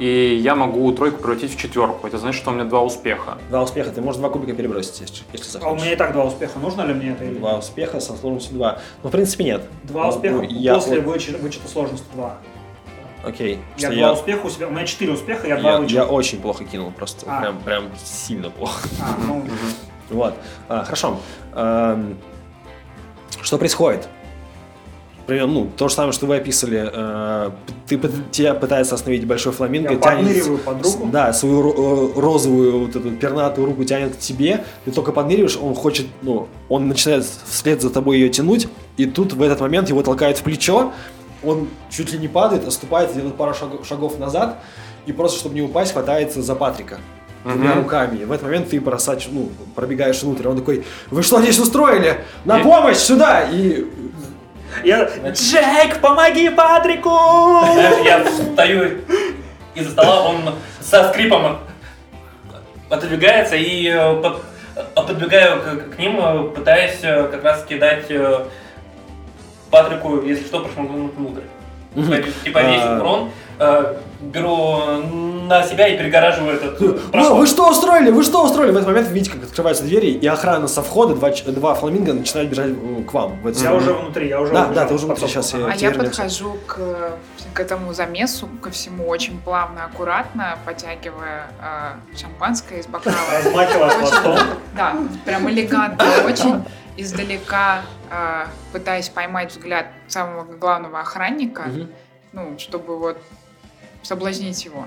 И 0.00 0.40
я 0.42 0.54
могу 0.56 0.90
тройку 0.92 1.18
превратить 1.20 1.54
в 1.54 1.60
четверку. 1.60 2.06
Это 2.06 2.16
значит, 2.18 2.40
что 2.40 2.50
у 2.50 2.54
меня 2.54 2.64
два 2.64 2.82
успеха. 2.82 3.36
Два 3.50 3.62
успеха. 3.62 3.90
Ты 3.90 4.00
можешь 4.00 4.18
два 4.18 4.30
кубика 4.30 4.54
перебросить, 4.54 4.98
если, 5.00 5.24
если 5.32 5.44
А 5.58 5.58
у 5.58 5.60
захочешь. 5.60 5.82
меня 5.82 5.92
и 5.92 5.96
так 5.96 6.12
два 6.14 6.24
успеха. 6.24 6.58
Нужно 6.58 6.82
ли 6.82 6.94
мне 6.94 7.10
это 7.12 7.24
или 7.24 7.34
Два 7.34 7.58
успеха 7.58 8.00
со 8.00 8.16
сложностью 8.16 8.54
два. 8.54 8.78
Ну, 9.02 9.10
в 9.10 9.12
принципе, 9.12 9.44
нет. 9.44 9.62
Два 9.84 10.04
Ну, 10.04 10.08
успеха 10.08 10.42
я 10.48 10.74
после 10.74 11.00
вычета, 11.00 11.38
вычета 11.38 11.68
сложности 11.68 12.06
2. 12.14 12.36
Окей. 13.22 13.58
Я 13.76 13.88
что 13.90 13.98
два 13.98 14.12
успеха 14.14 14.46
у 14.46 14.48
себя. 14.50 14.68
У 14.68 14.70
меня 14.70 14.86
четыре 14.86 15.12
успеха, 15.12 15.46
я 15.46 15.56
два 15.58 15.72
я, 15.72 15.78
вычета. 15.78 16.00
я 16.00 16.06
очень 16.06 16.40
плохо 16.40 16.64
кинул, 16.64 16.90
просто 16.90 17.26
А. 17.28 17.42
прям, 17.42 17.60
прям 17.60 17.84
сильно 18.02 18.48
плохо. 18.50 18.88
А, 19.02 19.14
ну. 19.26 19.44
Вот. 20.08 20.34
А, 20.68 20.82
хорошо. 20.82 21.20
Эм, 21.54 22.16
что 23.42 23.58
происходит? 23.58 24.08
Примерно, 25.30 25.52
ну, 25.52 25.70
то 25.76 25.88
же 25.88 25.94
самое, 25.94 26.12
что 26.12 26.26
вы 26.26 26.38
описывали. 26.38 26.90
Э, 26.92 27.50
ты, 27.86 28.00
тебя 28.32 28.52
пытается 28.52 28.96
остановить 28.96 29.24
большой 29.28 29.52
фламинго. 29.52 29.92
я 29.92 29.96
тянет 29.96 30.26
подныриваю 30.26 30.58
под 30.58 30.84
руку. 30.84 31.06
Да, 31.12 31.32
свою 31.32 31.70
э, 32.16 32.20
розовую 32.20 32.80
вот 32.86 32.96
эту 32.96 33.12
пернатую 33.12 33.64
руку 33.68 33.84
тянет 33.84 34.16
к 34.16 34.18
тебе. 34.18 34.64
Ты 34.84 34.90
только 34.90 35.12
подныриваешь, 35.12 35.56
он 35.56 35.76
хочет, 35.76 36.08
ну, 36.22 36.48
он 36.68 36.88
начинает 36.88 37.24
вслед 37.44 37.80
за 37.80 37.90
тобой 37.90 38.18
ее 38.18 38.28
тянуть. 38.28 38.66
И 38.96 39.06
тут 39.06 39.32
в 39.34 39.40
этот 39.40 39.60
момент 39.60 39.88
его 39.88 40.02
толкает 40.02 40.36
в 40.36 40.42
плечо. 40.42 40.92
Он 41.44 41.68
чуть 41.90 42.12
ли 42.12 42.18
не 42.18 42.26
падает, 42.26 42.66
отступает, 42.66 43.14
делает 43.14 43.36
пару 43.36 43.54
шаг- 43.54 43.84
шагов 43.84 44.18
назад. 44.18 44.58
И 45.06 45.12
просто, 45.12 45.38
чтобы 45.38 45.54
не 45.54 45.62
упасть, 45.62 45.92
хватается 45.92 46.42
за 46.42 46.56
Патрика 46.56 46.98
двумя 47.44 47.70
Мгм. 47.70 47.82
руками. 47.84 48.18
И 48.18 48.24
в 48.24 48.32
этот 48.32 48.46
момент 48.46 48.68
ты 48.68 48.80
бросаешь, 48.80 49.28
ну, 49.30 49.48
пробегаешь 49.76 50.20
внутрь. 50.24 50.48
Он 50.48 50.56
такой, 50.56 50.84
вы 51.12 51.22
что 51.22 51.40
здесь 51.40 51.60
устроили? 51.60 52.24
На 52.44 52.58
помощь, 52.58 52.96
сюда! 52.96 53.48
И 53.48 53.86
Я... 54.84 55.04
Джек, 55.32 56.00
помоги 56.00 56.48
Патрику! 56.50 57.10
Я 58.04 58.24
встаю 58.24 58.98
из-за 59.74 59.90
стола, 59.92 60.28
он 60.28 60.54
со 60.80 61.08
скрипом 61.10 61.58
отодвигается 62.88 63.56
и 63.56 63.88
э, 63.88 64.22
э, 64.76 64.82
подбегаю 64.94 65.60
к, 65.94 65.98
ним, 65.98 66.18
э, 66.20 66.48
пытаясь 66.54 67.00
как 67.00 67.44
раз 67.44 67.64
кидать 67.64 68.06
Патрику, 69.70 70.20
если 70.22 70.44
что, 70.44 70.60
прошмыгнуть 70.60 71.14
внутрь. 71.14 71.42
Типа- 71.94 72.30
Типа 72.44 72.58
весь 72.62 72.82
А. 72.82 72.98
урон 73.00 73.30
э, 73.60 73.96
беру 74.20 74.78
на 75.46 75.62
себя 75.64 75.88
и 75.88 75.98
перегораживаю 75.98 76.56
этот 76.56 76.80
э, 76.80 76.84
«Вы- 76.86 76.94
проход. 77.12 77.38
вы 77.38 77.46
что 77.46 77.68
устроили? 77.70 78.10
Вы 78.10 78.22
что 78.22 78.44
устроили? 78.44 78.70
В 78.72 78.76
этот 78.76 78.88
момент 78.88 79.08
вы 79.08 79.14
видите, 79.14 79.34
как 79.34 79.44
открываются 79.44 79.84
двери, 79.84 80.06
и 80.10 80.26
охрана 80.26 80.68
со 80.68 80.82
входа, 80.82 81.14
два, 81.14 81.30
два 81.30 81.74
фламинго 81.74 82.12
начинают 82.14 82.50
бежать 82.50 82.70
э, 82.70 83.02
к 83.02 83.12
вам. 83.12 83.40
В 83.42 83.46
эту 83.46 83.62
Я 83.62 83.74
уже 83.74 83.92
внутри, 83.92 84.28
я 84.28 84.40
уже 84.40 84.52
Да, 84.52 84.60
убежал 84.66 84.74
да, 84.74 84.86
ты 84.88 84.94
уже 84.94 85.06
внутри, 85.06 85.26
сейчас 85.28 85.52
я- 85.54 85.66
А 85.66 85.74
я 85.74 85.90
подхожу 85.90 86.56
к, 86.66 86.78
к 87.52 87.60
этому 87.60 87.92
замесу, 87.92 88.48
ко 88.62 88.70
всему 88.70 89.08
очень 89.08 89.40
плавно, 89.40 89.84
аккуратно, 89.84 90.56
потягивая 90.64 91.46
э, 91.60 92.16
шампанское 92.16 92.78
из 92.80 92.86
бокала. 92.86 93.16
Размахивая 93.44 93.88
хвостом. 93.90 94.36
Да, 94.76 94.96
прям 95.24 95.48
элегантно, 95.50 96.04
очень 96.24 96.64
издалека, 96.96 97.82
э, 98.10 98.44
пытаясь 98.72 99.08
поймать 99.08 99.50
взгляд 99.52 99.86
самого 100.06 100.44
главного 100.44 101.00
охранника, 101.00 101.64
ну, 102.32 102.56
чтобы 102.58 102.96
вот 102.98 103.18
соблазнить 104.02 104.64
его. 104.64 104.84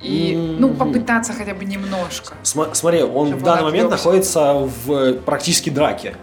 И, 0.00 0.36
ну, 0.60 0.70
попытаться 0.74 1.32
хотя 1.32 1.54
бы 1.54 1.64
немножко. 1.64 2.34
Сма- 2.44 2.72
смотри, 2.74 3.02
он 3.02 3.34
в 3.34 3.42
данный 3.42 3.64
момент 3.64 3.90
находится 3.90 4.52
в 4.54 4.92
э, 4.92 5.14
практически 5.14 5.70
драке. 5.70 6.14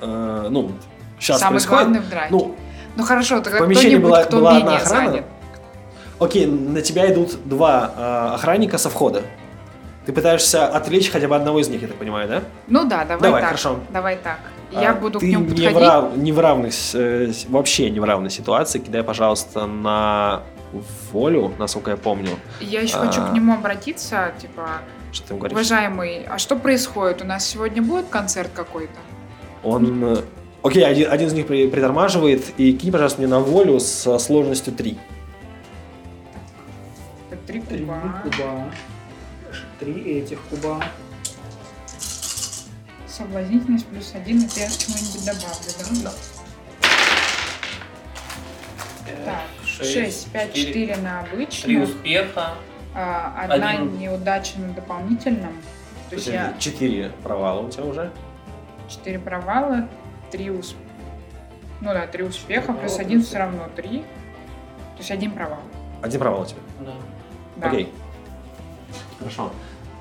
Э, 0.00 0.46
ну, 0.50 0.72
сейчас 1.20 1.40
Самый 1.40 1.54
происходит. 1.56 1.82
главный 1.84 2.00
в 2.00 2.08
драке. 2.08 2.28
Ну, 2.30 2.56
Ну 2.96 3.04
хорошо, 3.04 3.40
тогда 3.40 3.58
кто-нибудь, 3.58 4.02
была- 4.10 4.24
кто 4.24 4.38
была 4.38 4.56
одна 4.56 4.76
охрана. 4.76 5.10
занят. 5.10 5.24
окей, 6.18 6.46
на 6.46 6.80
тебя 6.80 7.12
идут 7.12 7.36
два 7.46 7.92
э, 7.96 8.34
охранника 8.34 8.78
со 8.78 8.88
входа. 8.88 9.22
Ты 10.06 10.12
пытаешься 10.14 10.66
отвлечь 10.66 11.10
хотя 11.10 11.28
бы 11.28 11.36
одного 11.36 11.60
из 11.60 11.68
них, 11.68 11.82
я 11.82 11.88
так 11.88 11.98
понимаю, 11.98 12.28
да? 12.28 12.42
Ну 12.66 12.86
да, 12.88 13.04
давай, 13.04 13.20
Давай, 13.22 13.40
так. 13.42 13.48
хорошо. 13.50 13.78
Давай 13.92 14.16
так. 14.16 14.38
А, 14.74 14.80
Я 14.82 14.94
буду 14.94 15.18
к 15.18 15.20
ты 15.20 15.30
нему 15.30 15.44
не 15.44 15.50
подходить. 15.50 15.74
в, 15.74 15.78
рав- 15.78 16.16
не 16.16 16.32
в 16.32 16.38
равных, 16.40 16.72
э, 16.94 17.30
вообще 17.50 17.90
не 17.90 18.00
в 18.00 18.04
равной 18.04 18.30
ситуации. 18.30 18.78
Кидай, 18.78 19.02
пожалуйста, 19.02 19.66
на 19.66 20.40
волю, 21.12 21.52
насколько 21.58 21.90
я 21.92 21.96
помню. 21.96 22.38
Я 22.60 22.80
еще 22.82 22.96
хочу 22.98 23.22
А. 23.22 23.30
к 23.30 23.32
нему 23.32 23.54
обратиться, 23.54 24.32
типа, 24.40 24.68
Что 25.12 25.28
ты 25.28 25.32
ему 25.34 25.38
говоришь? 25.40 25.56
уважаемый, 25.56 26.24
а 26.26 26.38
что 26.38 26.56
происходит? 26.56 27.22
У 27.22 27.24
нас 27.24 27.46
сегодня 27.46 27.82
будет 27.82 28.08
концерт 28.08 28.50
какой-то? 28.54 28.98
Он... 29.62 30.04
э, 30.04 30.22
Окей, 30.62 30.84
один, 30.84 31.10
один 31.10 31.28
из 31.28 31.32
них 31.34 31.46
при- 31.46 31.68
притормаживает. 31.68 32.44
И 32.58 32.72
кинь, 32.72 32.90
пожалуйста, 32.92 33.20
мне 33.20 33.28
на 33.28 33.38
волю 33.40 33.78
со 33.80 34.18
сложностью 34.18 34.72
3. 34.74 34.98
Это 37.30 37.40
три 37.46 37.60
Три 37.60 37.78
куба. 37.80 38.20
куба. 38.24 38.64
Три 39.78 40.18
этих 40.18 40.40
куба. 40.50 40.84
Соблазнительность 43.06 43.86
плюс 43.86 44.12
один, 44.14 44.44
это 44.44 44.60
я 44.60 44.68
чего-нибудь 44.68 45.24
добавлю, 45.24 46.04
да? 46.04 46.10
Так, 49.24 49.42
6, 49.84 50.32
5, 50.32 50.54
4 50.54 50.96
на 50.96 51.22
Три 51.22 51.32
обычном, 51.36 51.82
успеха. 51.82 52.54
а, 52.94 53.34
одна 53.44 53.70
Один. 53.70 53.98
неудача 53.98 54.58
на 54.58 54.72
дополнительном. 54.72 55.52
То 56.10 56.16
есть 56.16 56.26
я 56.28 56.54
4 56.58 57.10
провала 57.22 57.60
у 57.60 57.68
тебя 57.70 57.84
уже. 57.84 58.10
4 58.88 59.18
провала, 59.18 59.88
3 60.30 60.50
успеха. 60.50 60.82
Ну 61.80 61.92
да, 61.92 62.06
3 62.06 62.24
успеха, 62.24 62.62
Провала 62.66 62.80
плюс 62.82 62.92
плюс 62.92 63.00
один 63.06 63.18
один. 63.18 63.22
все 63.28 63.38
равно 63.38 63.68
3. 63.76 63.88
То 64.00 64.98
есть 64.98 65.10
один 65.10 65.30
провал. 65.32 65.60
Один 66.02 66.20
провал 66.20 66.42
у 66.42 66.46
тебя. 66.46 66.60
Да. 66.80 66.92
Да. 67.56 67.68
Окей. 67.68 67.92
Хорошо. 69.18 69.52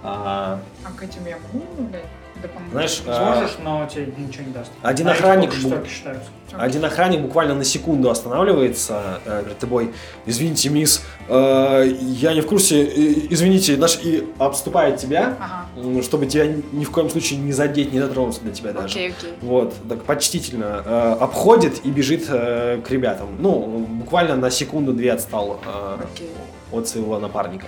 А, 0.04 0.60
А 0.86 0.92
к 0.92 1.04
этим 1.04 1.26
я 1.28 1.38
могу 1.38 1.66
добавлять 1.76 2.06
дополнительно? 2.42 2.72
знаешь, 2.72 3.02
а, 3.08 3.36
Сможешь, 3.36 3.58
но 3.64 3.88
тебе 3.92 4.14
ничего 4.18 4.44
не 4.46 4.54
даст. 4.54 4.72
Один 4.82 5.08
А 5.08 5.12
охранник 5.12 5.54
считаются. 5.54 6.30
Один 6.54 6.86
охранник 6.86 7.22
буквально 7.22 7.56
на 7.56 7.64
секунду 7.66 8.10
останавливается 8.10 9.20
э, 9.26 9.44
перед 9.44 9.60
тобой. 9.60 9.94
Извините, 10.26 10.70
мисс, 10.70 11.04
э, 11.28 11.92
я 12.02 12.34
не 12.34 12.40
в 12.42 12.48
курсе. 12.48 12.84
э, 12.86 13.14
извините, 13.30 13.76
наш 13.76 14.00
и 14.02 14.26
обступает 14.40 14.98
тебя, 14.98 15.36
Ага, 15.40 16.02
чтобы 16.04 16.26
тебя 16.26 16.48
ни 16.48 16.86
в 16.86 16.92
коем 16.92 17.10
случае 17.10 17.40
не 17.40 17.52
задеть, 17.52 17.92
не 17.92 18.00
дотронуться 18.00 18.42
до 18.44 18.52
тебя 18.52 18.72
даже. 18.72 18.86
окей, 18.88 19.10
окей. 19.18 19.34
Вот, 19.42 19.74
так 19.90 20.04
почтительно 20.04 20.84
э, 20.86 21.18
обходит 21.20 21.86
и 21.86 21.90
бежит 21.92 22.26
э, 22.30 22.80
к 22.86 22.90
ребятам. 22.92 23.28
Ну, 23.40 23.86
буквально 23.90 24.38
на 24.38 24.50
секунду-две 24.50 25.12
отстал 25.12 25.60
э, 25.66 25.98
Окей. 26.14 26.30
от 26.72 26.88
своего 26.88 27.20
напарника. 27.20 27.68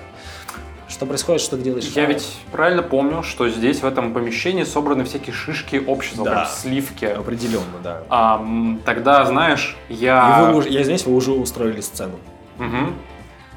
Что 1.00 1.06
происходит, 1.06 1.42
что 1.42 1.56
ты 1.56 1.64
делаешь? 1.64 1.86
Я 1.96 2.04
ведь 2.04 2.28
правильно 2.52 2.84
помню, 2.84 3.24
что 3.24 3.48
здесь 3.48 3.82
в 3.82 3.86
этом 3.86 4.14
помещении 4.14 4.66
собраны 4.66 5.06
всякие 5.06 5.34
шишки 5.34 5.78
общества, 5.88 6.26
Да. 6.26 6.32
прям 6.32 6.46
сливки. 6.48 7.06
Определенно, 7.06 7.78
да. 7.82 8.02
А, 8.10 8.46
тогда, 8.84 9.24
знаешь, 9.24 9.78
И 9.88 9.94
я... 9.94 10.42
вы 10.44 10.56
уже, 10.58 10.68
я 10.68 10.82
извиняюсь, 10.82 11.06
вы 11.06 11.16
уже 11.16 11.32
устроили 11.32 11.80
сцену. 11.80 12.20
Мгм. 12.58 12.96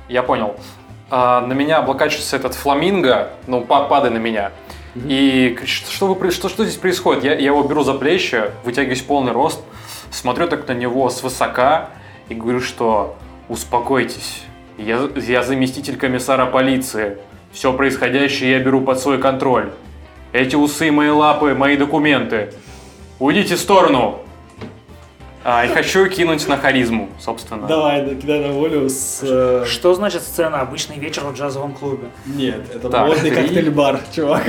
Я 0.09 0.23
понял. 0.23 0.55
А, 1.11 1.45
на 1.45 1.53
меня 1.53 1.79
облокачивается 1.79 2.37
этот 2.37 2.55
фламинго, 2.55 3.31
ну, 3.49 3.61
па- 3.63 3.87
падай 3.89 4.13
на 4.13 4.19
меня. 4.19 4.53
Мгм. 4.95 5.07
И 5.09 5.59
что, 5.65 6.15
вы, 6.15 6.31
что, 6.31 6.49
что 6.49 6.65
здесь 6.65 6.77
происходит? 6.77 7.25
Я, 7.25 7.33
я 7.33 7.47
его 7.47 7.65
беру 7.65 7.83
за 7.83 7.95
плечи, 7.95 8.41
вытягиваюсь 8.63 9.01
в 9.03 9.07
полный 9.07 9.33
рост, 9.33 9.61
смотрю 10.13 10.47
так 10.47 10.69
на 10.69 10.75
него 10.75 11.11
свысока 11.11 11.89
и 12.29 12.35
говорю, 12.35 12.61
что 12.61 13.17
успокойтесь, 13.49 14.45
я, 14.79 15.09
я 15.17 15.43
заместитель 15.43 15.97
комиссара 15.97 16.47
полиции. 16.47 17.19
Все 17.53 17.73
происходящее 17.73 18.53
я 18.53 18.59
беру 18.61 18.81
под 18.81 18.99
свой 19.01 19.19
контроль. 19.19 19.71
Эти 20.33 20.57
усы, 20.57 20.91
мои 20.91 21.11
лапы, 21.11 21.55
мои 21.55 21.77
документы. 21.77 22.53
Уйдите 23.19 23.57
в 23.57 23.61
сторону. 23.61 24.21
А, 25.45 25.65
и 25.65 25.69
хочу 25.69 26.07
кинуть 26.09 26.47
на 26.47 26.57
харизму, 26.57 27.09
собственно. 27.19 27.67
Давай, 27.67 28.15
кидай 28.15 28.41
на 28.41 28.53
волю 28.53 28.89
с... 28.89 29.21
э, 29.23 29.65
Что 29.67 29.93
значит 29.95 30.23
сцена 30.23 30.61
«Обычный 30.61 30.99
вечер 30.99 31.25
в 31.25 31.35
джазовом 31.35 31.75
клубе»? 31.75 32.09
Нет, 32.27 32.63
это 32.73 32.89
Так, 32.89 33.09
модный 33.09 33.31
три. 33.31 33.43
коктейль-бар, 33.43 34.01
чувак. 34.15 34.45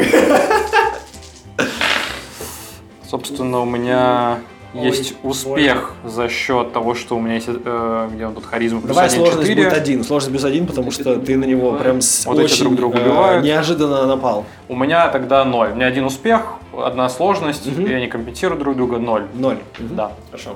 Собственно, 3.10 3.60
у 3.62 3.66
меня 3.66 4.40
Ой, 4.76 4.88
есть 4.88 5.14
успех 5.24 5.94
за 6.04 6.28
счет 6.30 6.74
того, 6.74 6.96
что 6.96 7.16
у 7.16 7.20
меня 7.22 7.36
есть, 7.36 7.48
э, 7.48 8.10
где 8.12 8.26
он 8.26 8.34
тут 8.34 8.46
харизма 8.46 8.80
плюс 8.82 8.90
Давай 8.96 9.06
1, 9.08 9.18
сложность 9.20 9.48
4. 9.48 9.64
будет 9.70 9.74
один. 9.78 10.04
Сложность 10.04 10.32
плюс 10.32 10.44
один, 10.44 10.66
потому 10.66 10.90
что 10.92 11.16
ты 11.20 11.38
на 11.38 11.46
него 11.46 11.74
прям 11.74 12.02
с 12.02 12.26
Вот 12.26 12.40
эти 12.40 12.46
очень 12.46 12.64
друг 12.64 12.76
друга 12.76 12.98
э, 12.98 13.02
убивают. 13.02 13.46
неожиданно 13.46 14.06
напал. 14.08 14.46
У 14.70 14.76
меня 14.76 15.10
тогда 15.10 15.46
0. 15.46 15.72
У 15.72 15.76
меня 15.76 15.86
один 15.88 16.06
успех, 16.06 16.54
одна 16.76 17.08
сложность, 17.10 17.68
Мгм. 17.68 17.86
и 17.86 17.94
они 17.94 18.08
компенсируют 18.08 18.60
друг 18.64 18.76
друга 18.76 18.98
0. 18.98 19.28
Ноль. 19.36 19.60
Мгм. 19.80 19.96
Да. 19.96 20.12
Хорошо. 20.32 20.56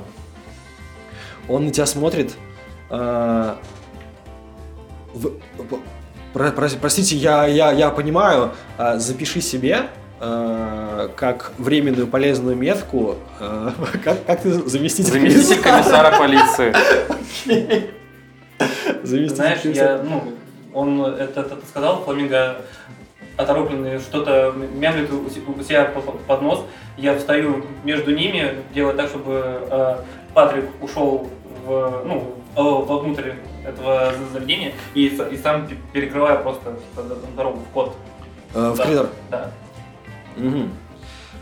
Он 1.47 1.65
на 1.65 1.71
тебя 1.71 1.85
смотрит. 1.85 2.35
э, 2.89 3.53
в- 5.13 5.31
про- 6.33 6.51
про- 6.51 6.69
простите, 6.81 7.15
я, 7.15 7.45
я, 7.45 7.71
я 7.71 7.89
понимаю. 7.89 8.51
э, 8.77 8.97
запиши 8.97 9.41
себе 9.41 9.87
э, 10.19 11.09
как 11.15 11.51
временную 11.57 12.07
полезную 12.07 12.55
метку. 12.55 13.15
э, 13.39 13.69
как, 14.03 14.25
как 14.25 14.41
ты 14.41 14.51
заместитель? 14.51 15.11
Заместитель 15.11 15.61
комиссара 15.61 16.17
полиции. 16.17 16.73
Заместитель 19.03 19.35
Знаешь, 19.35 19.59
комиссара. 19.61 19.97
я, 19.97 20.03
ну, 20.03 20.23
он 20.73 21.01
это, 21.05 21.41
это 21.41 21.57
сказал, 21.69 22.03
Фламинго 22.03 22.57
оторопленный 23.35 23.99
что-то 23.99 24.53
мямлит 24.73 25.11
у 25.11 25.29
се- 25.29 25.41
у 25.41 25.63
себя 25.63 25.85
по- 25.85 26.01
по- 26.01 26.11
под 26.17 26.41
нос. 26.41 26.65
Я 26.97 27.15
встаю 27.15 27.63
между 27.83 28.11
ними, 28.15 28.55
делаю 28.73 28.95
так, 28.95 29.09
чтобы 29.09 29.61
э, 29.69 29.97
Патрик 30.33 30.65
ушел 30.81 31.29
в, 31.65 32.01
ну, 32.05 32.33
вовнутрь 32.55 33.33
этого 33.63 34.11
заведения 34.33 34.71
и, 34.95 35.05
и 35.07 35.37
сам 35.37 35.67
пе- 35.67 35.75
перекрываю 35.93 36.41
просто 36.41 36.73
дорогу 37.35 37.59
в 37.59 37.73
код. 37.73 37.95
Э, 38.55 38.71
в 38.71 38.77
Да. 38.77 38.83
коридор. 38.83 39.09
Да. 39.29 39.51
Мгм. 40.37 40.69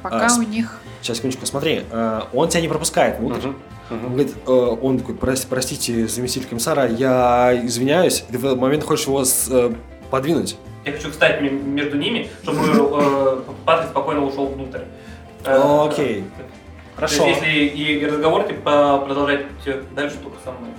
Пока 0.02 0.28
А, 0.28 0.38
у 0.38 0.42
них 0.44 0.80
Сейчас, 1.02 1.18
секундочку, 1.18 1.46
смотри. 1.46 1.84
э, 1.92 2.22
он 2.34 2.48
тебя 2.50 2.62
не 2.62 2.68
пропускает 2.68 3.20
внутрь. 3.20 3.48
Мгм. 3.48 3.56
Он 3.92 3.98
Мгм. 3.98 4.08
говорит, 4.14 4.36
э, 4.48 4.52
он 4.52 4.98
такой, 5.00 5.16
«Прос- 5.16 5.46
простите, 5.50 6.08
заместитель 6.08 6.48
комиссара, 6.48 6.88
я 6.88 7.52
извиняюсь. 7.66 8.22
Ты 8.32 8.38
в 8.38 8.46
этот 8.46 8.60
момент 8.60 8.84
хочешь 8.84 9.06
его 9.08 9.24
с- 9.24 9.48
э, 9.50 9.74
подвинуть? 10.10 10.58
Я 10.86 10.92
хочу 10.92 11.12
встать 11.12 11.42
ме- 11.42 11.50
между 11.50 11.98
ними, 11.98 12.30
чтобы 12.44 12.60
э, 12.68 13.42
Патрик 13.66 13.90
спокойно 13.90 14.26
ушел 14.26 14.48
внутрь. 14.48 14.82
Э, 15.46 15.86
Окей. 15.88 16.24
То 16.24 16.96
Хорошо. 16.96 17.26
есть, 17.28 17.42
если 17.42 17.60
и 17.66 18.06
разговор 18.06 18.44
типа 18.48 19.04
продолжать 19.06 19.46
дальше 19.96 20.18
только 20.24 20.38
со 20.44 20.52
мной. 20.52 20.72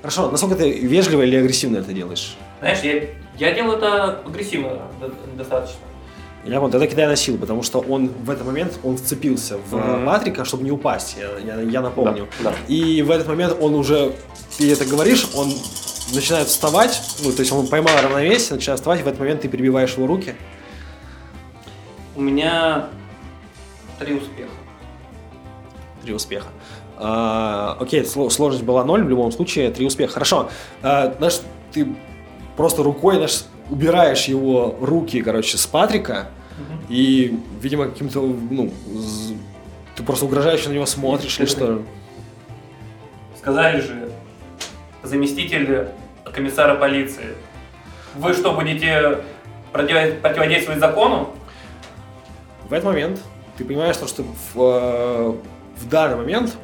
Хорошо. 0.00 0.30
Насколько 0.30 0.56
ты 0.56 0.72
вежливо 0.72 1.22
или 1.22 1.36
агрессивно 1.36 1.78
это 1.78 1.92
делаешь? 1.92 2.36
Знаешь, 2.60 2.80
я, 2.82 3.02
я 3.48 3.54
делаю 3.54 3.78
это 3.78 4.20
агрессивно 4.24 4.78
до- 5.00 5.12
достаточно. 5.36 5.78
Я 6.44 6.58
понял, 6.58 6.72
тогда 6.72 6.86
кидай 6.88 7.06
на 7.06 7.14
силу, 7.16 7.38
потому 7.38 7.62
что 7.62 7.78
он 7.78 8.08
в 8.08 8.28
этот 8.28 8.44
момент 8.44 8.72
он 8.82 8.96
вцепился 8.96 9.58
в 9.58 9.76
Мгм. 9.76 10.06
Патрика, 10.06 10.44
чтобы 10.44 10.64
не 10.64 10.72
упасть, 10.72 11.16
я, 11.18 11.54
я- 11.54 11.60
я 11.62 11.80
напомню. 11.80 12.26
Да, 12.42 12.50
да. 12.50 12.56
И 12.66 13.02
в 13.02 13.10
этот 13.12 13.28
момент 13.28 13.56
он 13.60 13.74
уже, 13.74 14.12
ты 14.58 14.72
это 14.72 14.84
говоришь, 14.84 15.28
он 15.36 15.52
начинает 16.12 16.48
вставать, 16.48 17.00
ну, 17.22 17.30
то 17.32 17.40
есть 17.40 17.52
он 17.52 17.68
поймал 17.68 17.94
равновесие, 18.02 18.56
начинает 18.56 18.80
вставать, 18.80 19.00
и 19.00 19.02
в 19.04 19.06
этот 19.06 19.20
момент 19.20 19.42
ты 19.42 19.48
перебиваешь 19.48 19.94
его 19.94 20.08
руки. 20.08 20.34
У 22.16 22.20
меня 22.20 22.88
три 24.00 24.14
успеха. 24.14 24.50
Три 26.02 26.12
успеха. 26.12 26.48
А, 26.96 27.76
окей, 27.80 28.02
сло- 28.02 28.30
сложность 28.30 28.64
была 28.64 28.84
ноль, 28.84 29.04
в 29.04 29.08
любом 29.08 29.30
случае, 29.30 29.70
три 29.70 29.86
успеха. 29.86 30.14
Хорошо. 30.14 30.50
А, 30.82 31.14
знаешь, 31.18 31.40
ты 31.72 31.86
просто 32.56 32.82
рукой, 32.82 33.14
знаешь, 33.14 33.44
убираешь 33.72 34.26
его 34.26 34.76
руки, 34.80 35.22
короче, 35.22 35.56
с 35.56 35.66
Патрика, 35.66 36.28
и, 36.88 37.38
видимо, 37.60 37.86
каким-то, 37.86 38.20
ну, 38.20 38.70
з- 38.94 39.34
ты 39.96 40.02
просто 40.02 40.26
угрожающе 40.26 40.68
на 40.68 40.74
него 40.74 40.86
смотришь 40.86 41.38
или 41.38 41.46
что? 41.46 41.82
Сказали 43.38 43.80
же, 43.80 44.10
заместитель 45.02 45.88
комиссара 46.32 46.74
полиции, 46.76 47.34
вы 48.14 48.34
что, 48.34 48.52
будете 48.52 49.18
против- 49.72 50.20
противодействовать 50.20 50.80
закону? 50.80 51.30
В 52.68 52.72
этот 52.72 52.84
момент 52.84 53.20
ты 53.56 53.64
понимаешь, 53.64 53.96
то, 53.96 54.06
что 54.06 54.22
в, 54.22 54.56
э, 54.60 55.34
в 55.80 55.88
данный 55.88 56.16
момент 56.16 56.56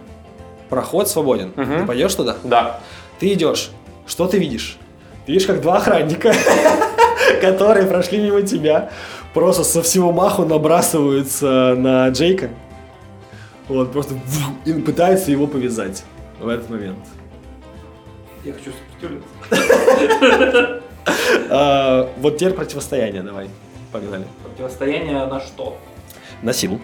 проход 0.69 1.09
свободен. 1.09 1.53
Мгм. 1.57 1.81
Ты 1.81 1.87
пойдешь 1.87 2.15
туда? 2.15 2.37
Да. 2.45 2.81
Ты 3.19 3.33
идешь. 3.33 3.71
Что 4.07 4.27
ты 4.27 4.39
видишь? 4.39 4.77
Ты 5.27 5.33
видишь, 5.33 5.47
как 5.47 5.61
два 5.61 5.79
охранника, 5.79 6.33
которые 7.41 7.87
прошли 7.87 8.19
мимо 8.19 8.43
тебя, 8.43 8.91
просто 9.35 9.65
со 9.65 9.83
всего 9.83 10.13
маху 10.13 10.45
набрасываются 10.45 11.75
на 11.77 12.09
Джейка. 12.09 12.51
Вот, 13.69 13.93
просто 13.93 14.15
и 14.65 14.73
пытаются 14.73 15.31
его 15.31 15.47
повязать 15.47 16.03
в 16.41 16.49
этот 16.49 16.71
момент. 16.71 16.99
Я 18.45 18.53
хочу 18.53 18.71
сопротивляться. 18.73 20.83
А, 21.51 22.11
вот 22.19 22.37
теперь 22.37 22.53
противостояние, 22.53 23.23
давай. 23.23 23.49
Погнали. 23.93 24.27
Противостояние 24.45 25.25
на 25.25 25.41
что? 25.41 25.79
На 26.43 26.53
силу. 26.53 26.81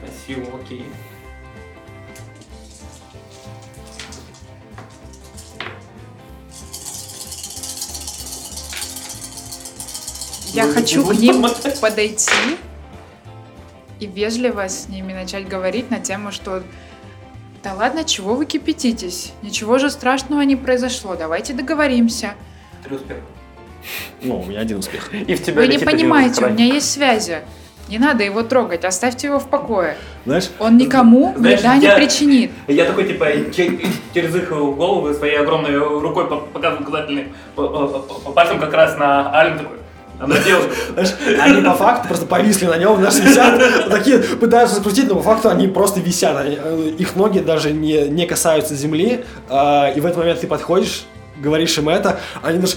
На 0.00 0.08
силу, 0.26 0.46
окей. 0.58 0.86
Я 10.48 10.66
Ну, 10.66 10.74
хочу 10.74 11.06
к 11.06 11.14
ним 11.14 11.44
подойти 11.80 12.30
и 14.00 14.06
вежливо 14.06 14.68
с 14.68 14.88
ними 14.88 15.12
начать 15.12 15.48
говорить 15.48 15.90
на 15.90 16.00
тему, 16.00 16.32
что 16.32 16.62
да 17.62 17.74
ладно, 17.74 18.04
чего 18.04 18.34
вы 18.34 18.44
кипятитесь? 18.44 19.32
Ничего 19.42 19.78
же 19.78 19.88
страшного 19.90 20.40
не 20.42 20.56
произошло. 20.56 21.14
Давайте 21.14 21.52
договоримся. 21.52 22.34
Три 22.84 22.96
успеха. 22.96 23.20
Ну, 24.22 24.40
у 24.40 24.44
меня 24.44 24.60
один 24.60 24.78
успех. 24.78 25.12
И 25.14 25.34
в 25.34 25.42
тебя 25.44 25.60
Вы 25.62 25.68
не 25.68 25.78
понимаете, 25.78 26.44
у 26.44 26.50
меня 26.50 26.64
есть 26.66 26.90
связи. 26.90 27.38
Не 27.88 27.98
надо 27.98 28.22
его 28.24 28.42
трогать, 28.42 28.84
оставьте 28.84 29.26
его 29.28 29.38
в 29.38 29.48
покое. 29.48 29.96
Знаешь, 30.24 30.50
Он 30.58 30.76
никому 30.76 31.34
Знаешь, 31.36 31.60
вреда 31.60 31.76
не 31.76 31.88
причинит. 31.94 32.50
Я 32.68 32.84
такой, 32.84 33.06
типа, 33.06 33.26
че- 33.54 33.78
через 34.14 34.34
их 34.34 34.48
головы 34.50 35.14
своей 35.14 35.36
огромной 35.36 35.76
рукой 35.76 36.28
по- 36.28 36.36
показываю 36.38 36.86
указательным 36.88 37.32
пальцем 38.34 38.60
как 38.60 38.72
раз 38.72 38.96
на 38.98 39.34
Ален 39.34 39.58
такой. 39.58 39.78
Она 40.22 40.38
девушка. 40.38 40.70
Знаешь, 40.92 41.14
они 41.40 41.62
по 41.62 41.74
факту 41.74 42.06
просто 42.06 42.26
повисли 42.26 42.66
на 42.66 42.76
нем, 42.76 42.96
знаешь, 42.96 43.18
висят, 43.18 43.90
такие 43.90 44.18
пытаются 44.18 44.76
запустить, 44.76 45.08
но 45.08 45.16
по 45.16 45.22
факту 45.22 45.48
они 45.48 45.66
просто 45.66 45.98
висят, 45.98 46.36
э, 46.46 46.92
их 46.96 47.16
ноги 47.16 47.40
даже 47.40 47.72
не, 47.72 48.08
не 48.08 48.24
касаются 48.26 48.76
земли, 48.76 49.24
а, 49.48 49.90
и 49.90 50.00
в 50.00 50.06
этот 50.06 50.18
момент 50.18 50.40
ты 50.40 50.46
подходишь, 50.46 51.06
говоришь 51.38 51.76
им 51.78 51.88
это, 51.88 52.20
они 52.40 52.60
даже 52.60 52.76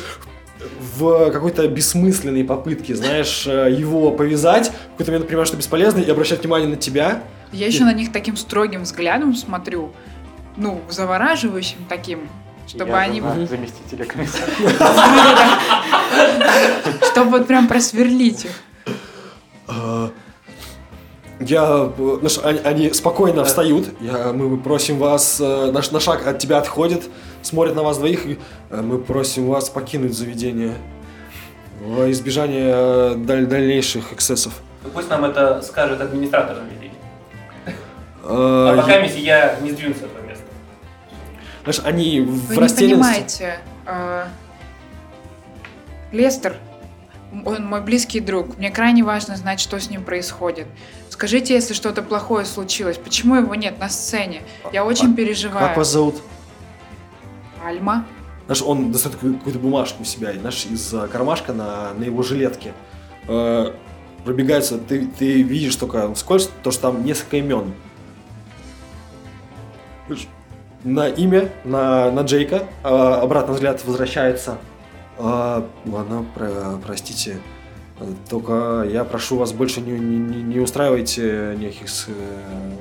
в 0.98 1.30
какой-то 1.30 1.68
бессмысленной 1.68 2.44
попытке, 2.44 2.96
знаешь, 2.96 3.46
э, 3.46 3.70
его 3.72 4.12
повязать, 4.12 4.70
в 4.70 4.92
какой-то 4.94 5.12
момент 5.12 5.28
понимаешь, 5.28 5.50
что 5.50 5.58
бесполезно, 5.58 6.00
и 6.00 6.10
обращают 6.10 6.42
внимание 6.42 6.68
на 6.68 6.78
тебя. 6.78 7.22
Я 7.52 7.68
еще 7.68 7.84
на 7.84 7.94
них 7.94 8.12
таким 8.12 8.38
строгим 8.38 8.82
взглядом 8.82 9.36
смотрю, 9.36 9.92
ну, 10.58 10.82
завораживающим 10.90 11.86
таким, 11.88 12.28
чтобы 12.68 12.92
Я 12.92 12.98
они... 12.98 13.22
жена 13.22 13.46
заместителя 13.46 14.06
комиссара. 14.06 14.52
Чтобы 17.12 17.32
вот 17.32 17.48
прям 17.48 17.68
просверлить 17.68 18.46
их. 18.46 18.52
А, 19.68 20.10
Я, 21.40 21.92
э, 21.98 22.18
знаешь, 22.22 22.40
они, 22.44 22.60
они 22.64 22.94
спокойно 22.94 23.44
встают. 23.46 23.88
Я, 24.00 24.32
мы 24.34 24.58
просим 24.58 24.98
вас, 24.98 25.40
э, 25.42 25.72
наш 25.72 25.92
на 25.92 26.00
шаг 26.00 26.26
от 26.28 26.40
тебя 26.40 26.58
отходит, 26.60 27.10
смотрят 27.42 27.76
на 27.76 27.84
вас 27.84 27.98
двоих. 27.98 28.26
и, 28.26 28.40
э, 28.70 28.82
Мы 28.82 28.98
просим 29.00 29.48
вас 29.48 29.70
покинуть 29.70 30.14
заведение. 30.18 30.74
Во 31.82 32.10
избежание 32.12 32.72
э, 32.74 33.16
даль- 33.18 33.46
дальнейших 33.48 34.14
эксцессов. 34.14 34.54
Ну, 34.84 34.90
Пусть 34.94 35.10
нам 35.10 35.26
это 35.26 35.62
скажет 35.62 36.00
администратор 36.02 36.56
заведения. 36.58 36.92
Э, 38.24 38.24
А 38.24 38.76
пока 38.82 38.96
я- 38.98 39.58
не 39.62 39.72
сдвинусь 39.72 39.98
этого. 39.98 40.25
Знаешь, 41.66 41.82
они 41.84 42.22
в 42.22 42.46
Вы 42.48 42.56
не 42.56 42.62
растерянности. 42.62 43.00
понимаете. 43.02 43.60
э, 43.88 44.26
Лестер, 46.12 46.58
он 47.44 47.66
мой 47.66 47.82
близкий 47.82 48.20
друг. 48.20 48.58
Мне 48.58 48.70
крайне 48.70 49.04
важно 49.04 49.36
знать, 49.36 49.60
что 49.60 49.80
с 49.80 49.90
ним 49.90 50.04
происходит. 50.04 50.68
Скажите, 51.10 51.54
если 51.56 51.74
что-то 51.74 52.02
плохое 52.04 52.46
случилось, 52.46 52.98
почему 52.98 53.36
его 53.36 53.56
нет 53.56 53.80
на 53.80 53.90
сцене? 53.90 54.44
Я 54.72 54.86
очень 54.86 55.08
Как 55.08 55.16
переживаю. 55.18 55.76
вас 55.76 55.92
зовут? 55.92 56.22
Альма? 57.66 58.06
Знаешь, 58.46 58.62
он 58.62 58.92
достает 58.92 59.16
какую- 59.16 59.38
какую-то 59.38 59.60
бумажку 59.60 60.04
у 60.04 60.06
себя, 60.06 60.32
знаешь, 60.34 60.66
из 60.70 60.94
э, 60.94 61.08
кармашка 61.08 61.52
на, 61.52 61.94
на 61.96 62.04
его 62.04 62.22
жилетке 62.22 62.74
э, 63.28 63.74
пробегается, 64.24 64.78
ты, 64.78 65.08
ты 65.08 65.42
видишь 65.42 65.76
только 65.76 66.14
скользь, 66.14 66.48
то, 66.62 66.70
что 66.70 66.84
там 66.84 67.04
несколько 67.04 67.38
имен. 67.38 67.74
Видишь, 70.08 70.28
На 70.86 71.08
имя, 71.10 71.50
на, 71.64 72.12
на 72.12 72.22
Джейка, 72.22 72.68
э, 72.84 72.88
обратно 72.88 73.54
взгляд 73.56 73.84
возвращается. 73.86 74.60
«А, 75.18 75.68
ладно, 75.86 76.24
про- 76.36 76.78
простите, 76.86 77.38
только 78.30 78.86
я 78.88 79.04
прошу 79.04 79.38
вас 79.38 79.52
больше 79.52 79.82
не, 79.82 79.94
не, 79.94 80.18
не- 80.18 80.44
не 80.44 80.60
устраивайте 80.60 81.56
никаких... 81.60 81.88
э, 82.08 82.72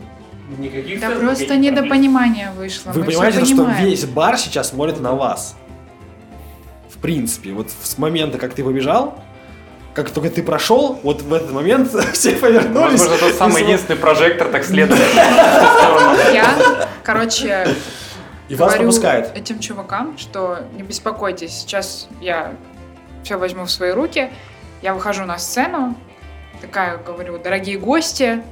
Никаких 0.58 1.00
Да 1.00 1.10
просто 1.18 1.56
недопонимание 1.56 2.50
вышло. 2.58 2.92
Вы 2.92 3.00
мы 3.00 3.06
понимаете, 3.06 3.40
то, 3.40 3.46
что 3.46 3.64
весь 3.80 4.04
бар 4.04 4.36
сейчас 4.36 4.68
смотрит 4.68 5.00
на 5.00 5.12
вас. 5.14 5.56
В 6.90 6.98
принципе, 6.98 7.52
вот 7.52 7.70
с 7.82 7.96
момента, 7.96 8.36
как 8.36 8.52
ты 8.52 8.62
побежал, 8.62 9.18
как 9.94 10.10
только 10.10 10.28
ты 10.28 10.42
прошел, 10.42 10.98
вот 11.02 11.22
в 11.22 11.32
этот 11.32 11.52
момент 11.52 11.88
все 12.12 12.32
повернулись. 12.32 13.00
Возможно, 13.00 13.28
тот 13.28 13.34
самый 13.34 13.62
и, 13.62 13.64
единственный 13.64 13.96
прожектор 13.96 14.48
так 14.48 14.64
следует. 14.64 15.00
Я, 16.32 16.88
короче, 17.02 17.68
и 18.48 18.56
вас 18.56 18.72
говорю 18.72 18.88
пропускают. 18.90 19.36
этим 19.36 19.60
чувакам, 19.60 20.18
что 20.18 20.58
не 20.72 20.82
беспокойтесь, 20.82 21.52
сейчас 21.52 22.08
я 22.20 22.54
все 23.22 23.36
возьму 23.36 23.64
в 23.64 23.70
свои 23.70 23.92
руки, 23.92 24.30
я 24.82 24.94
выхожу 24.94 25.24
на 25.24 25.38
сцену, 25.38 25.94
такая 26.60 26.98
говорю, 26.98 27.38
дорогие 27.38 27.78
гости, 27.78 28.42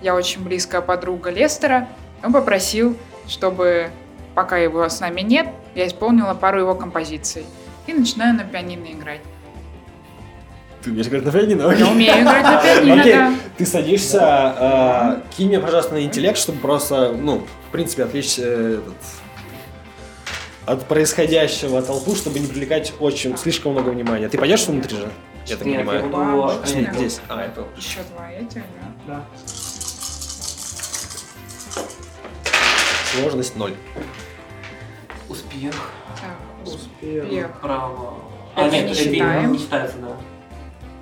я 0.00 0.14
очень 0.14 0.42
близкая 0.42 0.80
подруга 0.80 1.30
Лестера, 1.30 1.88
он 2.24 2.32
попросил, 2.32 2.96
чтобы 3.28 3.90
пока 4.34 4.56
его 4.56 4.88
с 4.88 5.00
нами 5.00 5.20
нет, 5.20 5.46
я 5.74 5.86
исполнила 5.86 6.34
пару 6.34 6.58
его 6.60 6.74
композиций. 6.74 7.44
И 7.86 7.92
начинаю 7.92 8.34
на 8.34 8.42
пианино 8.42 8.86
играть. 8.86 9.20
Ты 10.86 10.92
умеешь 10.92 11.08
играть 11.08 11.24
на 11.24 11.32
пианино? 11.32 11.72
Я 11.72 11.88
умею 11.88 12.22
играть 12.22 12.44
на 12.44 12.62
пианино, 12.62 13.00
Окей, 13.00 13.12
да. 13.12 13.34
ты 13.58 13.66
садишься, 13.66 14.54
э, 14.56 15.20
кинь 15.36 15.48
мне, 15.48 15.58
пожалуйста, 15.58 15.94
на 15.94 16.02
интеллект, 16.04 16.38
чтобы 16.38 16.60
просто, 16.60 17.10
ну, 17.10 17.44
в 17.68 17.72
принципе, 17.72 18.04
отвлечь 18.04 18.36
э, 18.38 18.78
этот, 18.78 18.94
от 20.64 20.86
происходящего 20.86 21.82
толпу, 21.82 22.14
чтобы 22.14 22.38
не 22.38 22.46
привлекать 22.46 22.92
очень 23.00 23.36
слишком 23.36 23.72
много 23.72 23.88
внимания. 23.88 24.28
Ты 24.28 24.38
пойдешь 24.38 24.64
внутрь 24.68 24.90
же? 24.94 25.08
Я 25.46 25.56
так 25.56 25.66
Нет, 25.66 25.78
понимаю. 25.78 26.00
я 26.02 26.06
буду. 26.06 26.52
Здесь. 26.96 27.20
А, 27.28 27.42
это 27.44 27.64
Еще 27.76 27.98
два 28.14 28.30
этих, 28.30 28.62
да. 29.08 29.16
Да. 29.16 29.24
Сложность 33.12 33.56
ноль. 33.56 33.74
успех. 35.28 35.74
Так, 36.20 36.72
Успех. 36.72 37.24
успех. 37.24 37.60
Право. 37.60 38.14
Это 38.54 38.66
а, 38.66 38.70
нет, 38.70 38.86
не 38.88 38.94
считаем. 38.94 39.50
не 39.52 39.58
считается, 39.58 39.96
да. 39.98 40.16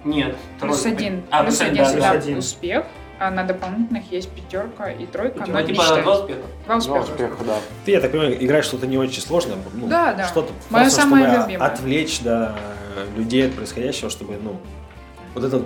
Нет. 0.04 0.36
Плюс 0.60 0.80
тройка. 0.82 0.98
один. 0.98 1.22
А, 1.30 1.42
плюс 1.42 1.56
плюс 1.58 1.68
один 1.68 1.82
да, 1.82 1.88
всегда 1.88 2.12
да. 2.12 2.18
один. 2.18 2.38
успех. 2.38 2.84
А 3.18 3.30
на 3.30 3.44
дополнительных 3.44 4.10
есть 4.10 4.28
пятерка 4.30 4.90
и 4.90 5.06
тройка, 5.06 5.44
но 5.46 5.46
Ну, 5.46 5.60
не 5.60 5.66
типа 5.68 5.76
два 5.76 5.84
считается. 5.96 6.12
успеха. 6.22 6.40
Два 6.66 6.78
Два 6.80 6.98
успеха. 7.00 7.12
успеха, 7.12 7.44
да. 7.44 7.56
Ты, 7.84 7.90
я 7.92 8.00
так 8.00 8.10
понимаю, 8.10 8.44
играешь 8.44 8.64
что-то 8.64 8.86
не 8.88 8.98
очень 8.98 9.22
сложное. 9.22 9.56
Ну, 9.72 9.86
Да, 9.86 10.14
да. 10.14 10.26
Что-то 10.26 10.52
Моё 10.70 10.84
просто, 10.84 11.00
самое 11.02 11.26
чтобы 11.28 11.42
любимое. 11.42 11.68
отвлечь 11.68 12.20
да, 12.20 12.56
людей 13.16 13.46
от 13.46 13.54
происходящего, 13.54 14.10
чтобы, 14.10 14.36
ну, 14.42 14.56
вот 15.34 15.44
этот 15.44 15.64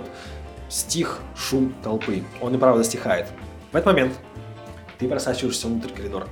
стих, 0.69 1.19
шум 1.35 1.73
толпы, 1.83 2.23
он 2.39 2.53
и 2.53 2.57
правда 2.59 2.83
стихает. 2.83 3.27
В 3.71 3.75
этот 3.75 3.87
момент 3.87 4.13
ты 4.99 5.07
просачиваешься 5.07 5.67
внутрь 5.67 5.89
коридора. 5.91 6.27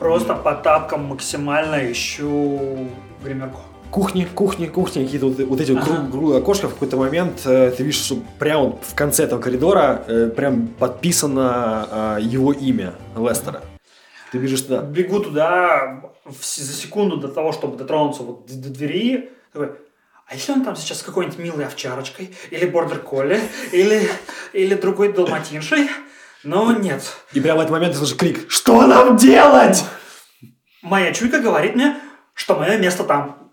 Просто 0.00 0.34
по 0.34 0.54
тапкам 0.54 1.04
максимально 1.04 1.90
ищу 1.90 2.88
гримерку. 3.22 3.60
Кухни, 3.94 4.24
кухни, 4.24 4.66
кухни, 4.66 5.04
какие-то 5.04 5.26
вот, 5.26 5.38
вот 5.38 5.60
эти 5.60 5.70
Ага. 5.70 5.82
круг- 5.86 6.10
круглые 6.10 6.40
окошко. 6.40 6.66
В 6.68 6.72
какой-то 6.72 6.96
момент 6.96 7.42
э, 7.46 7.70
ты 7.76 7.84
видишь, 7.84 8.00
что 8.02 8.16
прямо 8.40 8.76
в 8.82 8.94
конце 8.96 9.22
этого 9.22 9.40
коридора 9.40 10.02
э, 10.08 10.30
прям 10.34 10.66
подписано 10.66 12.16
э, 12.18 12.22
его 12.22 12.52
имя 12.52 12.94
Лестера. 13.16 13.62
Ты 14.32 14.38
бежишь 14.38 14.62
туда. 14.62 14.80
Бегу 14.82 15.20
туда 15.20 16.10
в 16.24 16.44
за 16.44 16.72
секунду 16.72 17.18
до 17.18 17.28
того, 17.28 17.52
чтобы 17.52 17.76
дотронуться 17.76 18.24
вот 18.24 18.46
до, 18.46 18.54
до 18.56 18.70
двери. 18.70 19.30
Такой, 19.52 19.68
а 20.26 20.34
если 20.34 20.50
он 20.50 20.64
там 20.64 20.74
сейчас 20.74 20.98
с 20.98 21.02
какой-нибудь 21.04 21.38
милой 21.38 21.64
овчарочкой? 21.66 22.34
Или 22.50 22.66
бордер 22.66 22.98
колли? 22.98 23.40
Или, 23.70 24.10
или 24.52 24.74
другой 24.74 25.12
далматиншей? 25.12 25.88
Но 26.42 26.72
нет. 26.72 27.04
И 27.32 27.38
прямо 27.38 27.58
в 27.58 27.60
этот 27.60 27.70
момент 27.70 27.92
ты 27.92 27.98
слышишь 28.00 28.16
крик 28.16 28.50
«Что 28.50 28.88
нам 28.88 29.16
делать?» 29.16 29.84
Моя 30.82 31.12
чуйка 31.12 31.38
говорит 31.38 31.76
мне, 31.76 31.96
что 32.34 32.56
мое 32.56 32.76
место 32.76 33.04
там. 33.04 33.43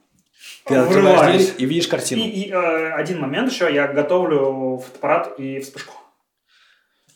Ты 0.71 0.77
открываешь 0.77 1.35
дверь 1.35 1.55
и 1.57 1.65
видишь 1.65 1.85
И, 1.85 1.89
картину. 1.89 2.23
и, 2.23 2.49
э, 2.49 2.91
один 2.93 3.19
момент 3.19 3.51
еще, 3.51 3.73
я 3.73 3.87
готовлю 3.87 4.81
фотоаппарат 4.83 5.39
и 5.39 5.59
вспышку. 5.59 5.93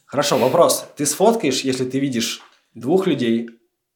Хорошо, 0.06 0.38
вопрос. 0.38 0.86
Ты 0.96 1.06
сфоткаешь, 1.06 1.62
если 1.62 1.86
ты 1.86 2.00
видишь 2.00 2.42
двух 2.74 3.08
людей, 3.08 3.50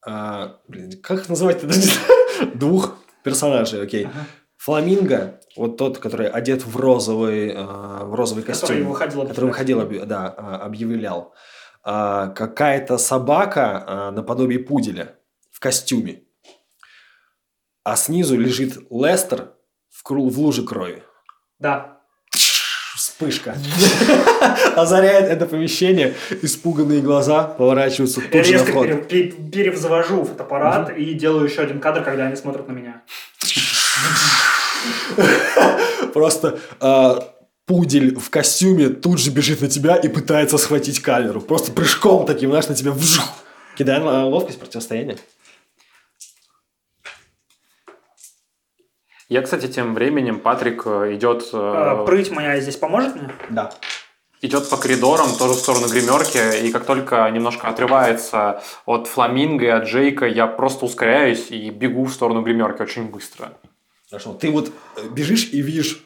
а, 0.06 0.58
блин, 0.67 0.91
как 1.02 1.22
их 1.22 1.30
не 1.30 1.36
знаю. 1.36 2.52
Двух 2.56 2.98
персонажей, 3.24 3.84
окей. 3.84 4.06
Ага. 4.06 4.26
Фламинго, 4.58 5.39
вот 5.56 5.78
тот, 5.78 6.00
который 6.00 6.28
одет 6.28 6.65
в 6.65 6.76
розовый, 6.76 7.54
а, 7.56 8.04
в 8.06 8.13
розовый 8.13 8.43
Который 8.43 8.60
костюм, 8.60 8.89
выходил 8.89 9.28
который 9.28 9.45
выходил, 9.45 10.06
да, 10.06 10.34
а, 10.36 10.58
объявлял. 10.65 11.34
А, 11.84 12.28
какая-то 12.28 12.98
собака 12.98 13.84
а, 13.88 14.12
наподобие 14.12 14.60
пуделя 14.60 15.15
в 15.52 15.60
костюме. 15.60 16.24
А 17.84 17.96
снизу 17.96 18.38
лежит 18.38 18.78
Лестер 18.92 19.52
в, 19.89 20.08
кру- 20.08 20.30
в 20.30 20.39
луже 20.39 20.63
крови. 20.63 21.04
Да. 21.60 21.98
Вспышка. 22.96 23.56
Озаряет 24.76 25.30
это 25.30 25.46
помещение. 25.46 26.13
Испуганные 26.42 27.02
глаза 27.02 27.44
поворачиваются 27.44 28.22
тут 28.22 28.46
же 28.46 28.52
на 28.52 28.58
Резко 28.58 28.72
вход. 28.72 28.88
пере- 28.88 29.04
пере- 29.04 29.32
перевзвожу 29.32 30.26
фотоаппарат 30.26 30.98
и 30.98 31.13
делаю 31.13 31.46
еще 31.46 31.62
один 31.62 31.80
кадр, 31.80 32.04
когда 32.04 32.28
они 32.28 32.36
смотрят 32.36 32.68
на 32.68 32.74
меня. 32.74 33.02
Просто 36.13 36.60
а, 36.80 37.34
пудель 37.65 38.18
в 38.18 38.30
костюме 38.30 38.89
тут 38.89 39.20
же 39.20 39.32
бежит 39.32 39.62
на 39.62 39.70
тебя 39.70 39.96
и 39.96 40.08
пытается 40.08 40.58
схватить 40.58 41.02
камеру. 41.02 41.42
Просто 41.42 41.72
прыжком 41.72 42.26
таким, 42.26 42.50
знаешь, 42.50 42.68
на 42.68 42.76
тебя 42.76 42.92
вжух. 42.92 43.26
Кидай 43.78 44.00
на 44.00 44.26
ловкость 44.26 44.60
противостояния. 44.60 45.18
Я, 49.30 49.42
кстати, 49.44 49.68
тем 49.68 49.94
временем 49.94 50.39
Патрик 50.39 50.84
э, 50.86 51.13
идет, 51.15 51.48
А, 51.54 52.02
э, 52.02 52.06
Прыть 52.06 52.32
моя 52.32 52.60
здесь 52.60 52.78
поможет 52.78 53.15
мне? 53.15 53.30
Да. 53.52 53.72
идет 54.42 54.68
по 54.70 54.78
коридорам, 54.78 55.28
тоже 55.38 55.54
в 55.54 55.58
сторону 55.58 55.88
гримерки, 55.88 56.65
и 56.65 56.72
как 56.72 56.86
только 56.86 57.30
немножко 57.30 57.68
отрывается 57.68 58.63
от 58.86 59.08
Фламинго 59.08 59.65
и 59.65 59.70
от 59.70 59.84
Джейка, 59.84 60.26
я 60.26 60.48
просто 60.48 60.86
ускоряюсь 60.86 61.52
и 61.52 61.70
бегу 61.70 62.06
в 62.06 62.13
сторону 62.13 62.42
гримерки 62.42 62.82
очень 62.82 63.10
быстро. 63.10 63.52
Хорошо. 64.10 64.34
Ты 64.34 64.50
вот 64.50 64.72
э, 64.98 65.02
бежишь 65.12 65.50
и 65.52 65.62
видишь 65.62 66.04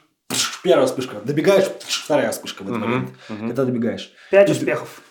первая 0.61 0.85
вспышка. 0.87 1.15
Добегаешь, 1.23 1.67
вторая 1.79 2.31
вспышка 2.31 2.63
в 2.63 2.67
этот 2.67 2.79
момент. 2.81 3.09
мгм. 3.29 3.47
Когда 3.47 3.63
добегаешь. 3.63 4.11
Пять 4.31 4.49
И- 4.49 4.51
успехов. 4.51 5.01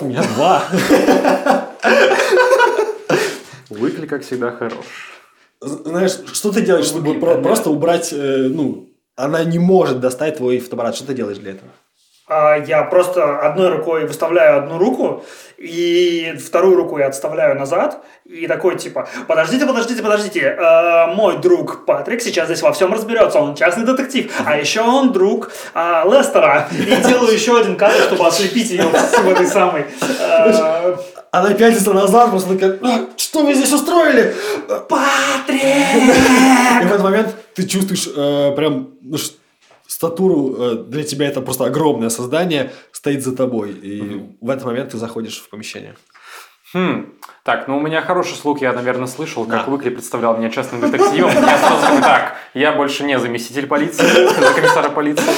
У 0.00 0.04
меня 0.04 0.22
два. 0.22 0.62
Выкли, 3.70 4.06
как 4.06 4.22
всегда, 4.22 4.50
хорош. 4.52 5.13
Знаешь, 5.60 6.12
что 6.32 6.52
ты 6.52 6.60
делаешь, 6.62 6.86
чтобы 6.86 7.14
про- 7.14 7.36
просто 7.36 7.70
убрать, 7.70 8.12
э, 8.12 8.48
ну, 8.50 8.88
она 9.16 9.44
не 9.44 9.58
может 9.58 10.00
достать 10.00 10.36
твой 10.36 10.58
фотоаппарат. 10.58 10.96
Что 10.96 11.06
ты 11.06 11.14
делаешь 11.14 11.38
для 11.38 11.52
этого? 11.52 11.70
А, 12.26 12.56
Я 12.56 12.82
просто 12.84 13.38
одной 13.40 13.68
рукой 13.68 14.06
выставляю 14.06 14.56
одну 14.58 14.78
руку, 14.78 15.24
и 15.58 16.34
вторую 16.42 16.74
руку 16.76 16.98
я 16.98 17.06
отставляю 17.08 17.54
назад, 17.58 18.02
и 18.24 18.46
такой 18.46 18.78
типа, 18.78 19.06
подождите, 19.28 19.66
подождите, 19.66 20.02
подождите, 20.02 20.40
э, 20.40 21.06
мой 21.14 21.36
друг 21.36 21.84
Патрик 21.84 22.22
сейчас 22.22 22.46
здесь 22.46 22.62
во 22.62 22.72
всем 22.72 22.94
разберется, 22.94 23.40
он 23.40 23.54
частный 23.54 23.84
детектив, 23.84 24.32
а 24.46 24.56
еще 24.56 24.80
он 24.80 25.12
друг 25.12 25.52
а, 25.74 26.04
Лестера, 26.06 26.66
и 26.72 27.06
делаю 27.06 27.30
еще 27.32 27.60
один 27.60 27.76
кадр, 27.76 27.96
чтобы 28.04 28.26
ослепить 28.26 28.70
ее 28.70 28.84
в 28.84 29.28
этой 29.28 29.46
самой... 29.46 29.84
э, 30.18 30.96
Она 31.34 31.52
пятится 31.52 31.92
назад, 31.92 32.30
просто 32.30 32.54
такая, 32.54 32.78
«А, 32.80 33.08
что 33.16 33.44
вы 33.44 33.54
здесь 33.54 33.72
устроили? 33.72 34.32
Патрик! 34.68 35.62
И 35.62 36.86
в 36.86 36.86
этот 36.86 37.02
момент 37.02 37.34
ты 37.54 37.66
чувствуешь 37.66 38.08
э, 38.14 38.52
прям, 38.54 38.90
ну, 39.02 39.16
статуру, 39.88 40.54
э, 40.56 40.74
для 40.86 41.02
тебя 41.02 41.26
это 41.26 41.40
просто 41.40 41.64
огромное 41.64 42.08
создание, 42.08 42.70
стоит 42.92 43.24
за 43.24 43.34
тобой. 43.34 43.72
И 43.72 44.36
в 44.40 44.48
этот 44.48 44.64
момент 44.64 44.90
ты 44.92 44.98
заходишь 44.98 45.40
в 45.40 45.50
помещение. 45.50 45.96
Хм. 46.72 47.12
Так, 47.42 47.66
ну 47.66 47.78
у 47.78 47.80
меня 47.80 48.00
хороший 48.00 48.36
слух, 48.36 48.60
я, 48.60 48.72
наверное, 48.72 49.08
слышал, 49.08 49.44
как 49.44 49.66
Да. 49.66 49.72
Уикли 49.72 49.90
представлял 49.90 50.36
меня 50.36 50.50
частным 50.50 50.82
детективом. 50.82 51.32
Я 51.34 51.58
сразу 51.58 51.82
такой, 51.82 52.00
так, 52.00 52.36
я 52.54 52.72
больше 52.72 53.02
не 53.02 53.18
заместитель 53.18 53.66
полиции, 53.66 54.04
комиссара 54.54 54.88
полиции. 54.88 55.32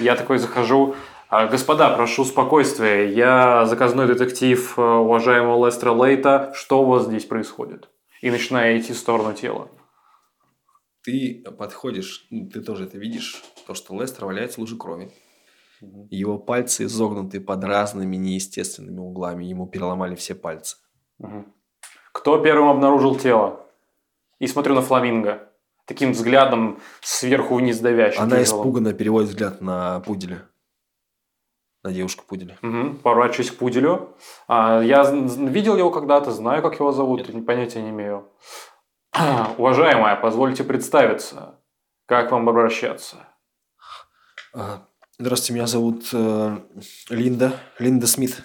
Я 0.00 0.16
такой 0.16 0.38
захожу, 0.38 0.94
«А, 0.94 1.15
господа, 1.30 1.90
прошу 1.96 2.24
спокойствия, 2.24 3.10
я 3.10 3.66
заказной 3.66 4.06
детектив 4.06 4.78
э, 4.78 4.82
уважаемого 4.82 5.66
Лестера 5.66 5.92
Лейта, 5.92 6.52
что 6.54 6.82
у 6.82 6.86
вас 6.86 7.06
здесь 7.06 7.24
происходит? 7.24 7.88
И 8.20 8.30
начинаю 8.30 8.78
идти 8.78 8.92
в 8.92 8.96
сторону 8.96 9.32
тела. 9.32 9.68
Ты 11.02 11.44
подходишь, 11.58 12.26
ну, 12.30 12.48
ты 12.48 12.60
тоже 12.60 12.84
это 12.84 12.98
видишь, 12.98 13.42
то, 13.66 13.74
что 13.74 14.00
Лестер 14.00 14.26
валяется 14.26 14.56
в 14.56 14.60
луже 14.60 14.76
крови. 14.76 15.10
Его 16.10 16.38
пальцы 16.38 16.84
изогнуты 16.84 17.40
под 17.40 17.64
разными 17.64 18.16
неестественными 18.16 19.00
углами. 19.00 19.44
Ему 19.44 19.66
переломали 19.66 20.14
все 20.14 20.34
пальцы. 20.34 20.76
Мгм. 21.18 21.52
Кто 22.12 22.38
первым 22.38 22.68
обнаружил 22.68 23.16
тело? 23.16 23.66
И 24.38 24.46
смотрю 24.46 24.74
на 24.74 24.82
фламинго. 24.82 25.50
Таким 25.84 26.12
взглядом 26.12 26.80
сверху 27.02 27.56
вниз 27.56 27.78
давящим. 27.78 28.22
Она 28.22 28.38
тяжелым. 28.38 28.62
испуганно 28.62 28.92
переводит 28.92 29.30
взгляд 29.30 29.60
на 29.60 30.00
пуделя. 30.00 30.48
На 31.86 31.92
девушку 31.92 32.24
пуделя. 32.26 32.58
Мгм. 32.62 32.96
Поворачиваюсь 32.98 33.52
к 33.52 33.58
пуделю. 33.58 34.16
А, 34.48 34.80
я 34.82 35.08
видел 35.08 35.76
его 35.76 35.92
когда-то, 35.92 36.32
знаю, 36.32 36.60
как 36.60 36.80
его 36.80 36.90
зовут, 36.90 37.30
понятия 37.46 37.80
не 37.80 37.90
имею. 37.90 38.28
Уважаемая, 39.56 40.16
позвольте 40.16 40.64
представиться. 40.64 41.60
Как 42.06 42.32
вам 42.32 42.48
обращаться? 42.48 43.18
А, 44.52 44.82
Здравствуйте, 45.16 45.52
меня 45.54 45.68
зовут 45.68 46.08
э, 46.12 46.58
Линда. 47.08 47.52
Линда 47.78 48.08
Смит. 48.08 48.42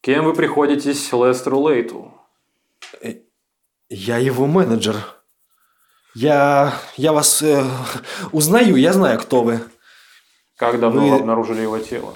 Кем 0.00 0.26
вы 0.26 0.34
приходитесь 0.34 1.12
Лестеру 1.12 1.58
Лейту? 1.58 2.14
Я 3.88 4.18
его 4.18 4.46
менеджер. 4.46 4.94
Я, 6.14 6.72
я 6.96 7.12
вас 7.12 7.42
э, 7.42 7.64
узнаю, 8.30 8.76
я 8.76 8.92
знаю, 8.92 9.18
кто 9.18 9.42
вы. 9.42 9.60
Как 10.60 10.78
давно 10.78 11.00
Вы- 11.00 11.10
вы 11.10 11.16
обнаружили 11.16 11.62
его 11.62 11.78
тело? 11.78 12.12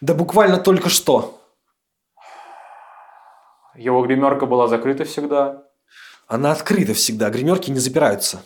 Да 0.00 0.14
буквально 0.14 0.56
только 0.56 0.88
что. 0.88 1.38
Его 3.74 4.02
гримерка 4.06 4.46
была 4.46 4.68
закрыта 4.68 5.04
всегда. 5.04 5.64
Она 6.26 6.52
открыта 6.52 6.94
всегда, 6.94 7.28
гримерки 7.28 7.70
не 7.70 7.78
запираются. 7.78 8.42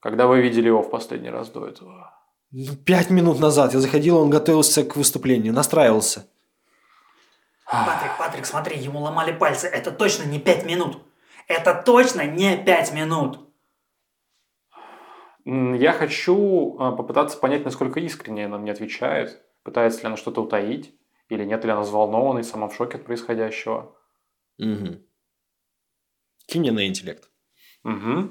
Когда 0.00 0.26
вы 0.26 0.42
видели 0.42 0.66
его 0.66 0.82
в 0.82 0.90
последний 0.90 1.30
раз 1.30 1.48
до 1.48 1.66
этого? 1.66 2.12
Ну, 2.50 2.76
пять 2.76 3.08
минут 3.08 3.40
назад 3.40 3.72
я 3.72 3.80
заходил, 3.80 4.18
он 4.18 4.28
готовился 4.28 4.84
к 4.84 4.94
выступлению, 4.94 5.54
настраивался. 5.54 6.26
Патрик, 7.64 8.18
Патрик, 8.18 8.44
смотри, 8.44 8.78
ему 8.78 9.00
ломали 9.00 9.32
пальцы. 9.32 9.66
Это 9.66 9.92
точно 9.92 10.24
не 10.24 10.38
пять 10.38 10.66
минут. 10.66 10.98
Это 11.46 11.72
точно 11.74 12.26
не 12.26 12.58
пять 12.58 12.92
минут. 12.92 13.47
Я 15.50 15.92
хочу 15.92 16.76
а, 16.78 16.92
попытаться 16.92 17.38
понять, 17.38 17.64
насколько 17.64 18.00
искренне 18.00 18.44
она 18.46 18.58
мне 18.58 18.70
отвечает. 18.72 19.40
Пытается 19.62 20.00
ли 20.02 20.06
она 20.08 20.16
что-то 20.18 20.42
утаить? 20.42 20.94
Или 21.30 21.44
нет, 21.44 21.64
или 21.64 21.70
она 21.70 21.80
взволнована 21.82 22.40
и 22.40 22.42
сама 22.42 22.68
в 22.68 22.74
шоке 22.74 22.98
от 22.98 23.04
происходящего? 23.06 23.94
Угу. 24.58 24.98
Кинь 26.48 26.60
мне 26.60 26.72
на 26.72 26.86
интеллект. 26.86 27.30
Угу. 27.84 28.30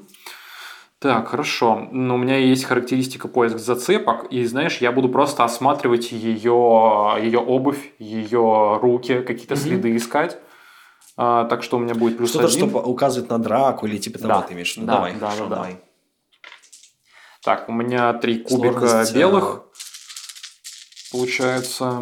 Так, 1.00 1.30
хорошо. 1.30 1.88
Но 1.92 2.16
у 2.16 2.18
меня 2.18 2.38
есть 2.38 2.66
характеристика 2.66 3.28
поиск 3.28 3.58
зацепок, 3.58 4.32
и 4.32 4.44
знаешь, 4.46 4.78
я 4.78 4.92
буду 4.92 5.10
просто 5.10 5.44
осматривать 5.44 6.12
ее, 6.12 7.16
ее 7.22 7.40
обувь, 7.40 7.94
ее 7.98 8.78
руки, 8.82 9.22
какие-то 9.22 9.56
Мгм. 9.56 9.64
следы 9.64 9.96
искать. 9.96 10.38
А, 11.16 11.46
так 11.46 11.64
что 11.64 11.78
у 11.78 11.80
меня 11.80 11.96
будет 11.96 12.18
плюс 12.18 12.30
Что-то, 12.30 12.48
один. 12.48 12.70
что 12.70 12.80
указывает 12.80 13.30
на 13.32 13.40
драку 13.40 13.88
или 13.88 13.98
типа 13.98 14.20
того 14.20 14.34
Да, 14.36 14.42
ты 14.44 14.54
имеешь 14.54 14.76
виду. 14.76 14.86
да, 14.86 14.94
давай, 14.94 15.14
да, 15.14 15.20
хорошо, 15.20 15.48
да, 15.48 15.56
да. 15.56 15.70
Так, 17.44 17.70
у 17.70 17.72
меня 17.72 18.14
три 18.14 18.40
кубика 18.40 18.80
Сложность, 18.80 19.16
белых. 19.16 19.62
Получается. 21.12 22.02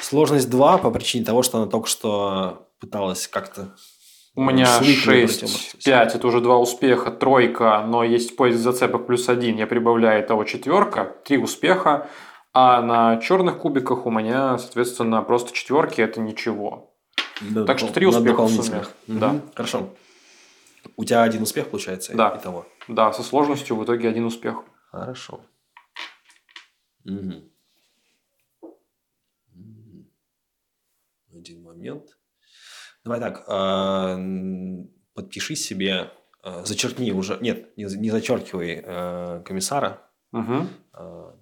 Сложность 0.00 0.50
2 0.50 0.78
по 0.78 0.90
причине 0.90 1.24
того, 1.24 1.42
что 1.42 1.58
она 1.58 1.66
только 1.66 1.88
что 1.88 2.68
пыталась 2.80 3.28
как-то... 3.28 3.74
У 4.34 4.42
меня 4.42 4.64
с 4.64 4.80
Уикли 4.80 5.26
6, 5.26 5.40
противоборствовать. 5.40 5.84
5, 5.84 6.14
это 6.14 6.26
уже 6.26 6.40
два 6.40 6.56
успеха, 6.56 7.10
тройка, 7.10 7.84
но 7.86 8.02
есть 8.02 8.34
поиск 8.34 8.58
зацепок 8.58 9.06
плюс 9.06 9.28
один, 9.28 9.56
я 9.56 9.66
прибавляю 9.66 10.26
того 10.26 10.44
четверка, 10.44 11.14
три 11.24 11.36
успеха, 11.36 12.08
а 12.54 12.80
на 12.80 13.18
черных 13.18 13.58
кубиках 13.58 14.06
у 14.06 14.10
меня, 14.10 14.56
соответственно, 14.56 15.20
просто 15.20 15.52
четверки, 15.52 16.00
это 16.00 16.20
ничего. 16.20 16.94
на 17.42 17.66
Так 17.66 17.78
что 17.78 17.92
три 17.92 18.06
успеха 18.06 18.42
в 18.42 18.50
сумме. 18.50 18.84
Мгм, 19.06 19.20
Да. 19.20 19.40
Хорошо. 19.54 19.90
У 20.96 21.04
тебя 21.04 21.22
один 21.22 21.42
успех 21.42 21.68
получается? 21.68 22.12
Да. 22.14 22.38
Итого. 22.40 22.66
Да, 22.88 23.12
со 23.12 23.22
сложностью 23.22 23.76
в 23.76 23.84
итоге 23.84 24.08
один 24.08 24.24
успех. 24.24 24.56
Хорошо. 24.90 25.40
Мгм. 27.04 27.48
Один 31.34 31.62
момент. 31.62 32.18
Давай 33.04 33.20
так. 33.20 33.44
а, 33.48 34.16
Подпиши 35.14 35.56
себе, 35.56 36.10
а, 36.42 36.64
зачеркни 36.64 37.10
уже, 37.12 37.38
нет, 37.40 37.76
не, 37.76 37.86
за- 37.86 37.98
не 37.98 38.10
зачеркивай 38.10 38.82
а, 38.84 39.40
комиссара, 39.42 40.08
Угу. 40.32 40.66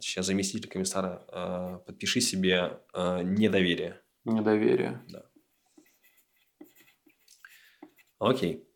сейчас 0.00 0.26
заместитель 0.26 0.68
комиссара, 0.68 1.78
подпиши 1.86 2.20
себе 2.20 2.80
недоверие. 2.94 4.00
Недоверие. 4.24 5.00
Окей. 8.18 8.66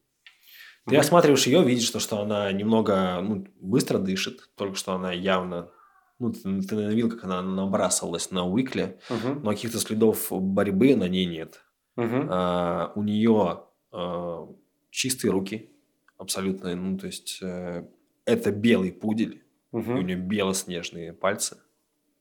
Ты 0.87 0.93
Мгм. 0.93 1.01
осматриваешь 1.01 1.47
ее, 1.47 1.62
видишь, 1.64 1.89
то, 1.91 1.99
что 1.99 2.20
она 2.20 2.53
немного 2.53 3.20
ну, 3.22 3.47
быстро 3.61 3.99
дышит, 3.99 4.51
только 4.57 4.76
что 4.76 4.93
она 4.93 5.12
явно... 5.12 5.70
Ну, 6.18 6.32
ты, 6.32 6.62
ты 6.62 6.76
видел, 6.93 7.11
как 7.11 7.24
она 7.24 7.43
набрасывалась 7.43 8.30
на 8.30 8.47
Уикле, 8.47 8.99
Угу. 9.11 9.41
но 9.43 9.51
каких-то 9.51 9.78
следов 9.78 10.28
борьбы 10.30 10.95
на 10.95 11.09
ней 11.09 11.24
нет. 11.26 11.62
Угу. 11.97 12.26
А, 12.30 12.93
у 12.95 13.03
нее 13.03 13.64
а, 13.93 14.49
чистые 14.91 15.30
руки, 15.32 15.70
абсолютно, 16.18 16.74
ну, 16.76 16.99
то 16.99 17.07
есть 17.07 17.39
э, 17.43 17.87
это 18.26 18.53
белый 18.53 18.93
пудель, 18.93 19.43
у 19.72 19.78
нее 19.80 20.16
белоснежные 20.16 21.12
пальцы, 21.12 21.57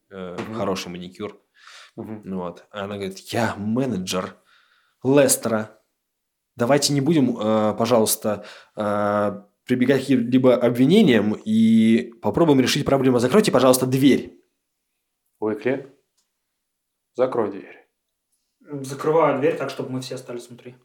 э, 0.10 0.36
Мгм. 0.40 0.54
хороший 0.56 0.88
маникюр. 0.90 1.40
Угу. 1.96 2.22
Ну 2.24 2.38
Вот. 2.40 2.66
А 2.72 2.86
Она 2.86 2.96
говорит, 2.96 3.20
я 3.20 3.56
менеджер 3.58 4.36
Лестера. 5.04 5.80
Давайте 6.56 6.94
не 6.94 7.02
будем, 7.02 7.38
э, 7.38 7.76
пожалуйста, 7.76 8.46
э, 8.76 9.42
прибегать 9.66 10.00
к 10.00 10.02
каким-либо 10.02 10.56
обвинениям 10.56 11.34
и 11.34 12.14
попробуем 12.22 12.60
решить 12.60 12.86
проблему. 12.86 13.20
Закройте, 13.20 13.52
пожалуйста, 13.52 13.88
дверь. 13.88 14.40
Уикли, 15.40 15.98
закрой 17.16 17.52
дверь. 17.52 17.90
Закрываю 18.62 19.40
дверь 19.40 19.58
так, 19.58 19.70
чтобы 19.70 19.90
мы 19.90 20.02
все 20.02 20.16
остались 20.16 20.48
внутри. 20.48 20.76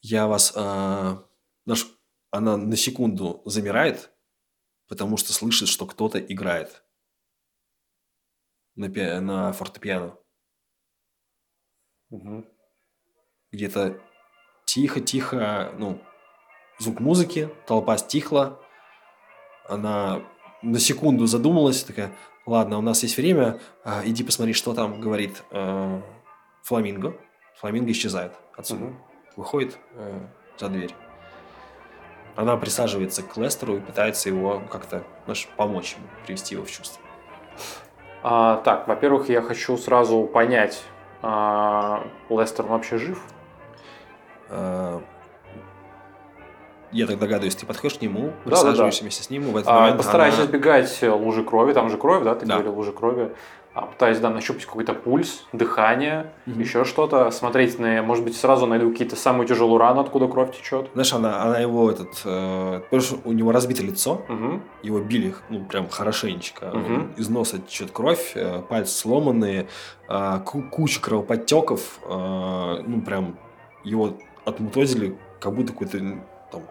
Я 0.00 0.26
вас... 0.26 0.52
э, 0.56 1.16
наш... 1.66 1.86
Она 2.32 2.56
на 2.56 2.76
секунду 2.76 3.42
замирает, 3.44 4.12
потому 4.86 5.16
что 5.16 5.32
слышит, 5.32 5.68
что 5.68 5.84
кто-то 5.86 6.20
играет 6.20 6.84
на, 8.76 8.88
пи- 8.88 9.18
на 9.20 9.52
фортепиано. 9.52 10.16
Угу. 12.10 12.44
Где-то 13.52 13.98
тихо-тихо, 14.64 15.72
ну, 15.78 16.00
звук 16.78 17.00
музыки, 17.00 17.48
толпа 17.66 17.96
стихла, 17.98 18.58
она 19.68 20.22
на 20.62 20.78
секунду 20.78 21.26
задумалась, 21.26 21.82
такая, 21.84 22.12
ладно, 22.46 22.78
у 22.78 22.82
нас 22.82 23.02
есть 23.02 23.16
время, 23.16 23.58
а, 23.84 24.02
иди 24.04 24.22
посмотри, 24.24 24.52
что 24.52 24.74
там 24.74 25.00
говорит 25.00 25.42
э, 25.50 26.00
Фламинго. 26.62 27.16
Фламинго 27.58 27.90
исчезает 27.92 28.32
отсюда, 28.56 28.84
Мгм. 28.86 28.98
выходит 29.36 29.78
э, 29.94 30.20
за 30.58 30.68
дверь. 30.68 30.94
Она 32.36 32.56
присаживается 32.56 33.22
к 33.22 33.36
Лестеру 33.36 33.76
и 33.76 33.80
пытается 33.80 34.28
его 34.28 34.62
как-то, 34.70 35.04
знаешь, 35.24 35.48
помочь 35.56 35.94
ему, 35.96 36.06
привести 36.24 36.54
его 36.54 36.64
в 36.64 36.70
чувство. 36.70 37.02
А, 38.22 38.58
так, 38.58 38.86
во-первых, 38.86 39.28
я 39.28 39.42
хочу 39.42 39.76
сразу 39.76 40.24
понять, 40.24 40.82
а, 41.22 42.06
Лестер 42.28 42.66
вообще 42.66 42.98
жив? 42.98 43.22
Э, 44.50 45.00
Я 46.92 47.06
так 47.06 47.18
догадываюсь, 47.20 47.54
ты 47.54 47.66
подходишь 47.66 47.98
к 47.98 48.02
нему, 48.02 48.32
Да-да-да. 48.44 48.50
присаживаешься 48.50 49.02
вместе 49.02 49.22
с 49.22 49.30
ним, 49.30 49.42
в 49.52 49.56
этот 49.56 49.68
А, 49.70 49.78
момент 49.80 49.96
постарайся 49.98 50.38
она- 50.38 50.46
избегать 50.46 51.00
лужи 51.02 51.44
крови, 51.44 51.72
там 51.72 51.88
же 51.88 51.96
кровь, 51.96 52.24
да, 52.24 52.34
ты 52.34 52.46
Да. 52.46 52.54
говорил, 52.54 52.74
лужи 52.74 52.92
крови. 52.92 53.30
а, 53.72 53.82
пытаюсь, 53.82 54.18
да, 54.18 54.30
нащупать 54.30 54.66
какой-то 54.66 54.94
пульс, 54.94 55.44
дыхание, 55.52 56.32
Мгм. 56.44 56.58
еще 56.60 56.84
что-то, 56.84 57.30
смотреть 57.30 57.78
на, 57.78 58.02
может 58.02 58.24
быть, 58.24 58.36
сразу 58.36 58.66
найду 58.66 58.90
какие-то 58.90 59.14
самую 59.14 59.46
тяжелую 59.46 59.78
рану, 59.78 60.00
откуда 60.00 60.26
кровь 60.26 60.50
течет. 60.58 60.90
Знаешь, 60.94 61.12
она, 61.12 61.40
она 61.44 61.56
его 61.60 61.88
этот, 61.88 62.20
э, 62.24 62.80
потому 62.80 63.00
что 63.00 63.18
у 63.24 63.30
него 63.32 63.52
разбито 63.52 63.84
лицо, 63.84 64.22
Мгм. 64.26 64.64
его 64.82 64.98
били, 64.98 65.36
ну, 65.50 65.64
прям 65.66 65.88
хорошенечко. 65.88 66.66
Мгм. 66.74 67.12
Из 67.16 67.28
носа 67.28 67.60
течет 67.60 67.92
кровь, 67.92 68.32
э, 68.34 68.60
пальцы 68.68 68.92
сломанные, 68.92 69.68
э, 70.08 70.38
ку- 70.44 70.64
куча 70.68 71.00
кровоподтеков, 71.00 72.00
э, 72.04 72.82
ну, 72.84 73.00
прям 73.02 73.38
его 73.84 74.14
отмутозили, 74.44 75.16
как 75.40 75.54
будто 75.54 75.72
какой-то, 75.72 75.98
там, 76.50 76.62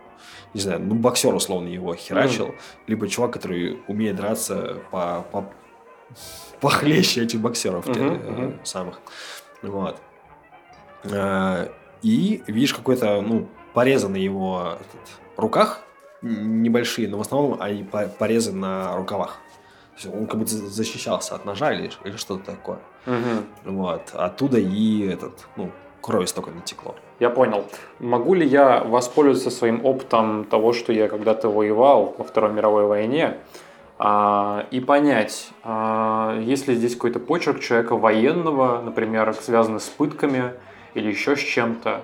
не 0.53 0.61
знаю, 0.61 0.79
ну, 0.81 0.95
боксер 0.95 1.33
условно 1.33 1.67
его 1.67 1.95
херачил, 1.95 2.55
либо 2.87 3.07
чувак, 3.07 3.31
который 3.33 3.79
умеет 3.87 4.15
драться 4.15 4.77
по, 4.91 5.25
по 5.31 5.45
похлеще 6.59 7.23
этих 7.23 7.39
боксеров 7.39 7.85
Мгм, 7.87 7.93
те, 7.93 8.01
э, 8.01 8.31
мгм. 8.31 8.59
самых. 8.65 8.99
Вот. 9.61 9.97
Э, 11.03 11.69
И 12.01 12.41
видишь 12.47 12.73
какой-то, 12.73 13.21
ну, 13.21 13.49
порезы 13.73 14.07
на 14.07 14.15
его 14.15 14.77
этот, 14.79 15.09
руках, 15.35 15.81
небольшие, 16.21 17.09
но 17.09 17.17
в 17.17 17.21
основном 17.21 17.61
они 17.61 17.83
по- 17.83 18.07
порезы 18.07 18.53
на 18.53 18.95
рукавах. 18.95 19.37
То 19.95 20.07
есть 20.07 20.15
он 20.15 20.27
как 20.27 20.39
будто 20.39 20.51
защищался 20.55 21.35
от 21.35 21.43
ножа 21.43 21.73
или, 21.73 21.91
или 22.05 22.15
что-то 22.15 22.45
такое. 22.51 22.79
Мгм. 23.05 23.45
Вот. 23.65 24.11
Оттуда 24.13 24.59
и 24.59 25.07
этот, 25.07 25.45
ну, 25.57 25.71
кровь 26.01 26.29
столько 26.29 26.51
натекло. 26.51 26.95
Я 27.19 27.29
понял. 27.29 27.65
Могу 27.99 28.33
ли 28.33 28.47
я 28.47 28.81
воспользоваться 28.83 29.51
своим 29.51 29.85
опытом 29.85 30.45
того, 30.45 30.71
что 30.73 30.93
я 30.93 31.07
когда-то 31.09 31.49
воевал 31.49 32.15
во 32.17 32.23
Второй 32.23 32.53
мировой 32.53 32.85
войне, 32.85 33.37
а, 33.97 34.65
и 34.71 34.79
понять, 34.79 35.49
а, 35.63 36.39
есть 36.39 36.69
ли 36.69 36.75
здесь 36.75 36.93
какой-то 36.95 37.19
почерк 37.19 37.59
человека 37.59 37.97
военного, 37.97 38.81
например, 38.81 39.35
связанный 39.41 39.81
с 39.81 39.89
пытками 39.89 40.53
или 40.93 41.09
еще 41.09 41.35
с 41.35 41.39
чем-то? 41.39 42.01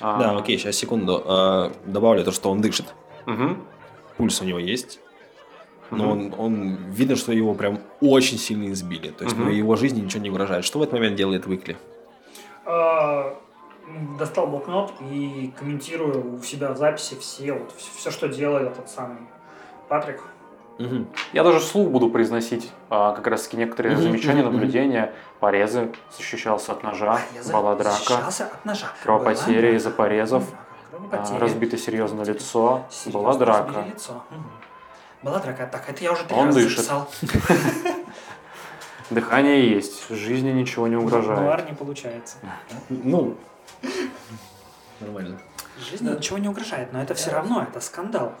А, 0.00 0.18
Да, 0.18 0.36
окей, 0.36 0.58
сейчас 0.58 0.74
секунду. 0.74 1.70
Добавлю 1.84 2.24
то, 2.24 2.32
что 2.32 2.50
он 2.50 2.60
дышит. 2.60 2.86
мгм, 3.26 3.62
Пульс 4.16 4.40
у 4.40 4.44
него 4.44 4.58
есть. 4.58 4.98
Но 5.92 6.06
мгм. 6.06 6.10
он, 6.10 6.34
он 6.38 6.76
видно, 6.90 7.14
что 7.14 7.30
его 7.30 7.54
прям 7.54 7.78
очень 8.00 8.38
сильно 8.38 8.72
избили. 8.72 9.10
То 9.10 9.22
есть 9.22 9.36
ну, 9.36 9.48
его 9.48 9.76
жизни 9.76 10.00
ничего 10.00 10.20
не 10.20 10.30
угрожает. 10.30 10.64
Что 10.64 10.80
в 10.80 10.82
этот 10.82 10.94
момент 10.94 11.14
делает 11.14 11.46
Выкли? 11.46 11.76
Достал 14.18 14.48
блокнот 14.48 14.92
и 15.00 15.52
комментирую 15.56 16.36
у 16.38 16.42
себя 16.42 16.72
в 16.72 16.76
записи 16.76 17.14
все, 17.20 17.52
вот, 17.52 17.72
все, 17.72 18.10
что 18.10 18.28
делает 18.28 18.72
этот 18.72 18.90
самый 18.90 19.18
Патрик. 19.88 20.22
Мгм. 20.78 21.06
Я 21.32 21.42
даже 21.44 21.60
вслух 21.60 21.88
буду 21.90 22.10
произносить 22.10 22.70
а, 22.90 23.14
как 23.14 23.26
раз 23.28 23.44
таки 23.44 23.56
некоторые 23.56 23.94
Мгм, 23.94 24.02
замечания, 24.02 24.42
мгм, 24.42 24.58
порезы, 24.58 25.12
порезы, 25.40 25.92
защищался 26.16 26.72
от 26.72 26.82
ножа, 26.82 27.18
Я 27.34 27.52
была 27.52 27.76
драка, 27.76 28.26
от 28.26 28.64
ножа. 28.64 28.86
кровопотери 29.02 29.68
Была 29.68 29.76
из-за 29.76 29.90
порезов, 29.90 30.44
а, 31.12 31.38
разбито 31.38 31.78
серьезно 31.78 32.22
лицо, 32.22 32.84
Серьезно 32.90 33.20
была 33.20 33.34
драка. 33.38 33.84
лицо. 33.86 34.22
Мгм. 34.30 34.50
Была 35.22 35.38
драка. 35.38 35.66
Так, 35.70 35.88
это 35.88 36.04
я 36.04 36.12
уже 36.12 36.24
три 36.24 36.36
Он 36.36 36.46
раза 36.46 36.58
дышит. 36.60 36.78
записал. 36.78 37.08
Дыхание 39.10 39.70
есть, 39.70 40.10
жизни 40.10 40.50
ничего 40.50 40.88
не 40.88 40.96
угрожает. 40.96 41.40
Нуар 41.40 41.64
не 41.64 41.74
получается. 41.74 42.36
Ну, 42.88 43.36
нормально. 45.00 45.38
Жизни 45.90 46.08
ничего 46.08 46.38
не 46.38 46.48
угрожает, 46.48 46.92
но 46.92 47.02
это 47.02 47.14
все 47.14 47.30
равно, 47.30 47.62
это 47.62 47.80
скандал. 47.80 48.32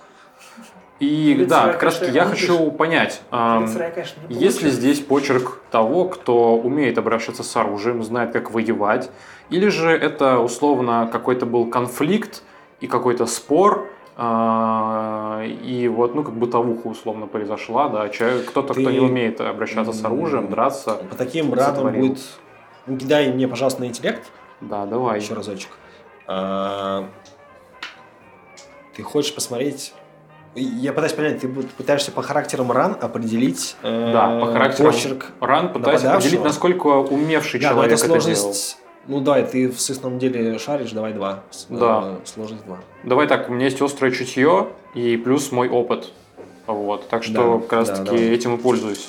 И 0.98 1.34
Улица 1.36 1.50
да, 1.50 1.72
как 1.72 1.82
раз 1.82 1.98
таки 1.98 2.12
я 2.12 2.24
хочу 2.24 2.70
понять, 2.70 3.20
Рая, 3.30 3.90
конечно, 3.90 4.20
не 4.28 4.36
есть 4.36 4.62
ли 4.62 4.70
здесь 4.70 5.00
почерк 5.00 5.60
того, 5.70 6.06
кто 6.08 6.56
умеет 6.56 6.96
обращаться 6.96 7.42
с 7.42 7.54
оружием, 7.56 8.02
знает, 8.02 8.32
как 8.32 8.50
воевать, 8.50 9.10
или 9.50 9.68
же 9.68 9.90
это 9.90 10.38
условно 10.38 11.08
какой-то 11.12 11.44
был 11.44 11.66
конфликт 11.66 12.42
и 12.80 12.86
какой-то 12.86 13.26
спор, 13.26 13.90
а, 14.16 15.44
и 15.44 15.86
вот, 15.88 16.14
ну, 16.14 16.24
как 16.24 16.34
бытовуха 16.34 16.86
условно 16.86 17.26
произошла, 17.26 17.90
да, 17.90 18.08
человек, 18.08 18.46
кто-то, 18.46 18.72
кто 18.72 18.84
Ты- 18.84 18.92
не 18.92 19.00
умеет 19.00 19.42
обращаться 19.42 19.92
с 19.92 20.02
оружием, 20.02 20.48
драться. 20.48 20.94
По 21.10 21.16
таким 21.16 21.54
Сотворил. 21.54 22.00
будет... 22.00 22.18
Ну, 22.86 22.96
кидай 22.96 23.30
мне, 23.30 23.46
пожалуйста, 23.46 23.82
на 23.82 23.86
интеллект. 23.86 24.22
Да, 24.60 24.86
давай. 24.86 25.20
Еще 25.20 25.34
разочек. 25.34 25.70
А, 26.26 27.08
Ты 28.94 29.02
хочешь 29.02 29.34
посмотреть... 29.34 29.92
Я 30.54 30.94
пытаюсь 30.94 31.12
понять, 31.12 31.40
ты 31.40 31.48
пытаешься 31.48 32.10
по 32.10 32.22
характерам 32.22 32.72
ран 32.72 32.96
определить 32.98 33.76
э, 33.82 34.10
Да, 34.10 34.40
по 34.40 34.46
характерам 34.52 34.90
почерк. 34.92 35.26
ран 35.40 35.70
пытаюсь 35.70 36.02
определить, 36.02 36.42
насколько 36.42 36.86
умевший 36.86 37.60
Да, 37.60 37.68
человек 37.70 37.92
это 37.92 38.04
это, 38.06 38.08
делал. 38.08 38.20
сложность... 38.22 38.78
Ну 39.06 39.20
давай, 39.20 39.44
ты 39.46 39.68
в 39.68 39.78
сысном 39.78 40.18
деле 40.18 40.58
шаришь, 40.58 40.92
давай 40.92 41.12
два. 41.12 41.40
С- 41.50 41.66
Да. 41.68 42.04
э, 42.06 42.16
Сложность 42.24 42.64
два. 42.64 42.78
Давай 43.04 43.26
так, 43.26 43.50
у 43.50 43.52
меня 43.52 43.66
есть 43.66 43.80
острое 43.82 44.10
чутье 44.12 44.68
и 44.94 45.18
плюс 45.18 45.52
мой 45.52 45.68
опыт. 45.68 46.10
Вот, 46.66 47.06
так 47.10 47.22
что 47.22 47.34
Да, 47.58 47.60
как 47.60 47.72
раз 47.74 47.88
да, 47.90 47.96
таки 47.96 48.06
давай. 48.16 48.22
этим 48.30 48.54
и 48.54 48.58
пользуюсь. 48.58 49.08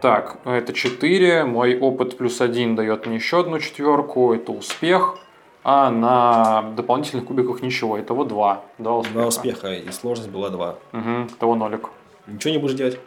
Так, 0.00 0.38
это 0.44 0.72
4, 0.72 1.44
мой 1.44 1.78
опыт 1.78 2.16
плюс 2.16 2.40
1 2.40 2.76
дает 2.76 3.06
мне 3.06 3.16
еще 3.16 3.40
одну 3.40 3.58
четверку, 3.58 4.32
это 4.32 4.52
успех, 4.52 5.18
а 5.64 5.90
на 5.90 6.72
дополнительных 6.76 7.24
кубиках 7.24 7.62
ничего, 7.62 8.00
итого 8.00 8.24
2. 8.24 8.64
Два 8.78 8.98
успеха. 8.98 9.14
Два 9.14 9.26
успеха, 9.26 9.74
и 9.74 9.90
сложность 9.90 10.30
была 10.30 10.50
два. 10.50 10.78
Угу, 10.92 11.28
того 11.38 11.56
нолик. 11.56 11.88
Ничего 12.26 12.52
не 12.52 12.58
будешь 12.58 12.74
делать. 12.74 12.98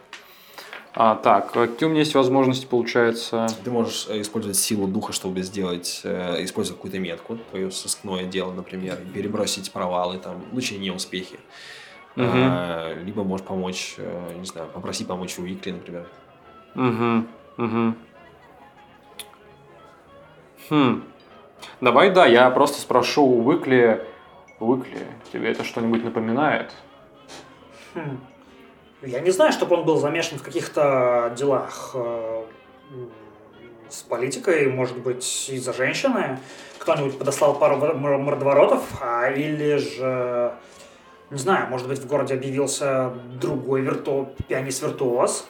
А, 0.94 1.14
так, 1.14 1.52
какие 1.52 1.86
у 1.86 1.90
меня 1.90 2.00
есть 2.00 2.14
возможности, 2.14 2.66
получается? 2.66 3.46
Ты 3.64 3.70
можешь 3.70 4.06
э, 4.10 4.20
использовать 4.20 4.58
силу 4.58 4.86
духа, 4.86 5.14
чтобы 5.14 5.40
сделать, 5.40 6.02
э, 6.04 6.44
использовать 6.44 6.78
какую-то 6.78 6.98
метку, 6.98 7.38
твое 7.50 7.70
сыскное 7.70 8.24
дело, 8.24 8.52
например, 8.52 8.98
перебросить 9.14 9.72
провалы, 9.72 10.18
там, 10.18 10.42
в 10.50 10.50
случае 10.50 10.80
неуспехи. 10.80 11.38
Мгм. 12.14 12.28
А, 12.34 12.94
либо 13.02 13.24
можешь 13.24 13.46
помочь, 13.46 13.94
э, 13.96 14.34
не 14.38 14.44
знаю, 14.44 14.68
попроси 14.68 15.06
помочь 15.06 15.38
у 15.38 15.42
Викли, 15.42 15.70
например. 15.70 16.06
Угу, 16.74 17.24
угу. 17.58 17.94
Хм. 20.70 21.04
Давай, 21.80 22.10
да, 22.10 22.26
я 22.26 22.50
просто 22.50 22.80
спрошу 22.80 23.24
у 23.24 23.40
Выкли. 23.42 24.06
Выкли, 24.58 25.06
тебе 25.32 25.50
это 25.50 25.64
что-нибудь 25.64 26.04
напоминает? 26.04 26.72
Хм. 27.94 28.20
Я 29.02 29.20
не 29.20 29.30
знаю, 29.30 29.52
чтобы 29.52 29.76
он 29.76 29.84
был 29.84 29.96
замешан 29.96 30.38
в 30.38 30.42
каких-то 30.42 31.32
делах 31.36 31.90
э, 31.94 32.44
с 33.88 34.02
политикой, 34.02 34.68
может 34.68 34.96
быть, 34.98 35.48
из-за 35.50 35.72
женщины. 35.72 36.38
Кто-нибудь 36.78 37.18
подослал 37.18 37.58
пару 37.58 37.76
мор- 37.76 37.94
мор- 37.96 38.18
мордоворотов, 38.18 38.82
а 39.00 39.30
или 39.30 39.76
же, 39.76 40.54
не 41.30 41.38
знаю, 41.38 41.68
может 41.68 41.88
быть, 41.88 41.98
в 41.98 42.06
городе 42.06 42.34
объявился 42.34 43.12
другой 43.40 43.80
вирту... 43.82 44.30
пианист-виртуоз. 44.48 45.48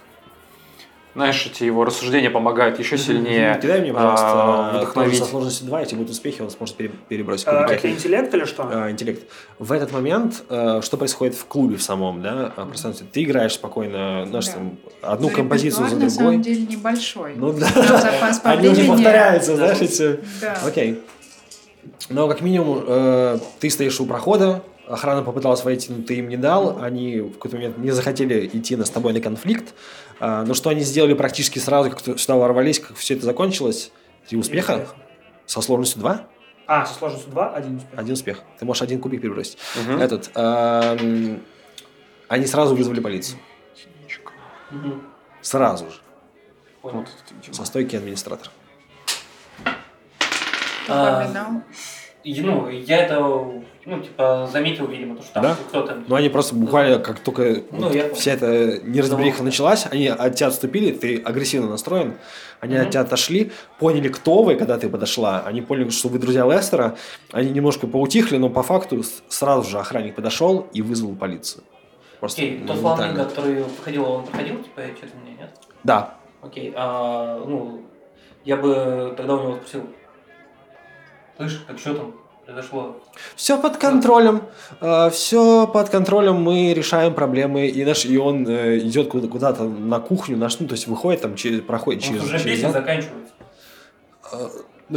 Знаешь, 1.15 1.45
эти 1.47 1.65
его 1.65 1.85
рассуждения 1.85 2.31
помогают 2.31 2.79
еще 2.79 2.97
сильнее 2.97 3.59
Кидай 3.61 3.83
мне, 3.83 3.91
а, 3.91 3.95
пожалуйста, 3.95 4.31
тоже 4.33 4.77
вдохновить. 4.79 5.19
со 5.19 5.25
сложностью 5.27 5.67
2, 5.67 5.81
если 5.81 5.95
будут 5.97 6.11
успехи, 6.11 6.41
он 6.41 6.51
сможет 6.51 6.75
пере- 6.77 6.91
перебросить 7.09 7.45
кубики. 7.45 7.73
это 7.75 7.91
интеллект 7.91 8.33
или 8.33 8.45
что? 8.47 8.69
А, 8.73 8.91
интеллект. 8.91 9.31
В 9.59 9.73
этот 9.73 9.93
момент, 9.93 10.43
э, 10.49 10.81
что 10.83 10.97
происходит 10.97 11.35
в 11.35 11.45
клубе 11.45 11.77
в 11.77 11.83
самом, 11.83 12.23
да, 12.23 12.53
а, 12.57 12.65
пространстве? 12.65 13.07
Ты 13.13 13.25
играешь 13.25 13.53
спокойно, 13.53 14.25
знаешь, 14.27 14.47
Да. 14.47 14.53
там, 14.53 14.77
одну 15.03 15.29
Ну, 15.29 15.35
композицию 15.37 15.87
за 15.89 15.97
репертуар, 15.97 16.05
на 16.05 16.11
самом 16.11 16.33
другой. 16.43 16.45
деле 16.55 16.67
небольшой. 16.77 17.33
Ну 17.37 17.53
да, 17.53 17.67
запас 17.67 18.41
они 18.45 18.69
не 18.71 18.89
повторяются, 18.89 19.57
знаешь, 19.57 19.81
эти... 19.83 20.19
Да. 20.41 20.59
Окей. 20.67 21.03
Но 22.09 22.27
как 22.29 22.41
минимум 22.41 22.85
э, 22.87 23.39
ты 23.61 23.69
стоишь 23.69 24.01
у 24.01 24.07
прохода, 24.07 24.63
охрана 24.87 25.23
попыталась 25.23 25.65
войти, 25.65 25.93
но 25.93 26.03
ты 26.03 26.17
им 26.17 26.29
не 26.29 26.37
дал, 26.37 26.79
они 26.83 27.21
в 27.21 27.33
какой-то 27.35 27.57
момент 27.57 27.79
не 27.79 27.91
захотели 27.91 28.47
идти 28.53 28.77
на, 28.77 28.85
с 28.85 28.91
тобой 28.91 29.13
на 29.13 29.21
конфликт. 29.21 29.75
А, 30.21 30.45
но 30.45 30.55
что 30.55 30.71
они 30.71 30.81
сделали 30.83 31.15
практически 31.15 31.59
сразу, 31.59 31.91
как 31.91 32.19
сюда 32.19 32.37
ворвались, 32.37 32.81
как 32.81 32.97
все 32.97 33.15
это 33.15 33.25
закончилось? 33.25 33.93
Три 34.29 34.39
успеха? 34.39 34.73
Успех. 34.75 34.95
Со 35.47 35.61
сложностью 35.61 36.01
2? 36.01 36.27
А, 36.67 36.87
со 36.87 36.95
сложностью 36.95 37.31
2, 37.33 37.55
один 37.55 37.77
успех. 37.77 37.99
Один 37.99 38.13
успех. 38.15 38.43
Ты 38.59 38.65
можешь 38.65 38.83
один 38.83 39.01
кубик 39.01 39.23
перебросить. 39.23 39.59
Мгм. 39.77 40.01
Этот. 40.01 40.31
эм, 40.35 41.43
они 42.29 42.47
сразу 42.47 42.75
вызвали 42.75 43.01
полицию. 43.01 43.39
Мгм. 44.71 45.03
Сразу 45.43 45.91
же. 45.91 45.97
Вот 46.83 46.95
это 46.95 47.41
идиот. 47.41 47.55
Со 47.55 47.65
стойки 47.65 47.97
администратора. 47.97 48.51
А, 50.89 51.63
ну, 52.25 52.69
я 52.69 52.99
это, 53.05 53.21
ну, 53.85 54.01
типа, 54.01 54.49
заметил, 54.53 54.87
видимо, 54.87 55.17
то, 55.17 55.23
что 55.23 55.33
там 55.35 55.43
Да? 55.43 55.57
кто-то... 55.69 56.03
Но 56.07 56.17
они 56.17 56.29
просто 56.29 56.55
буквально, 56.55 56.99
как 56.99 57.21
только 57.21 57.63
Ну, 57.71 57.87
вот 57.89 57.95
я 57.95 58.13
вся 58.15 58.33
эта 58.33 58.81
неразбериха 58.85 59.39
Завод. 59.39 59.45
началась, 59.47 59.87
они 59.91 60.07
от 60.09 60.35
тебя 60.35 60.49
отступили, 60.49 60.93
ты 60.93 61.19
агрессивно 61.23 61.69
настроен, 61.69 62.15
они 62.61 62.75
Мгм. 62.77 62.83
от 62.85 62.91
тебя 62.91 63.01
отошли, 63.01 63.51
поняли, 63.79 64.09
кто 64.09 64.43
вы, 64.43 64.55
когда 64.57 64.79
ты 64.79 64.89
подошла, 64.89 65.43
они 65.45 65.63
поняли, 65.63 65.91
что 65.91 66.09
вы 66.09 66.19
друзья 66.19 66.47
Лестера, 66.47 66.97
они 67.33 67.51
немножко 67.51 67.87
поутихли, 67.87 68.37
но 68.37 68.49
по 68.51 68.63
факту 68.63 69.03
сразу 69.29 69.69
же 69.69 69.79
охранник 69.79 70.15
подошел 70.15 70.67
и 70.73 70.81
вызвал 70.83 71.15
полицию. 71.17 71.65
Просто 72.21 72.43
Окей, 72.43 72.63
тот 72.65 72.77
фламинго, 72.77 73.25
который 73.25 73.65
проходил, 73.65 74.05
он 74.09 74.25
проходил, 74.25 74.57
типа, 74.63 74.83
что-то 74.97 75.13
мне, 75.25 75.37
нет? 75.41 75.51
Да. 75.83 76.15
Окей, 76.41 76.73
а, 76.77 77.45
ну, 77.45 77.83
я 78.45 78.57
бы 78.57 79.13
тогда 79.17 79.35
у 79.35 79.43
него 79.43 79.57
спросил, 79.57 79.83
слышь, 81.49 81.65
так 81.67 81.79
что 81.79 81.95
там 81.95 82.15
произошло? 82.45 82.97
Все 83.37 83.59
под 83.61 83.77
контролем. 83.77 84.43
все 85.13 85.67
под 85.67 85.89
контролем. 85.91 86.37
Мы 86.37 86.75
решаем 86.75 87.15
проблемы. 87.15 87.67
И, 87.69 87.85
наш, 87.85 88.05
и 88.05 88.17
он 88.19 88.47
э, 88.49 88.79
идет 88.79 89.09
куда- 89.09 89.29
куда-то 89.29 89.65
на 89.65 90.01
кухню, 90.01 90.37
наш, 90.37 90.59
ну, 90.61 90.67
то 90.67 90.75
есть 90.75 90.87
выходит 90.87 91.23
там, 91.23 91.37
через, 91.37 91.61
проходит 91.63 92.03
Он 92.03 92.09
через... 92.09 92.23
уже 92.25 92.39
через 92.39 92.45
песня 92.45 92.63
зал. 92.63 92.73
заканчивается. 92.73 93.33
Э, 94.33 94.49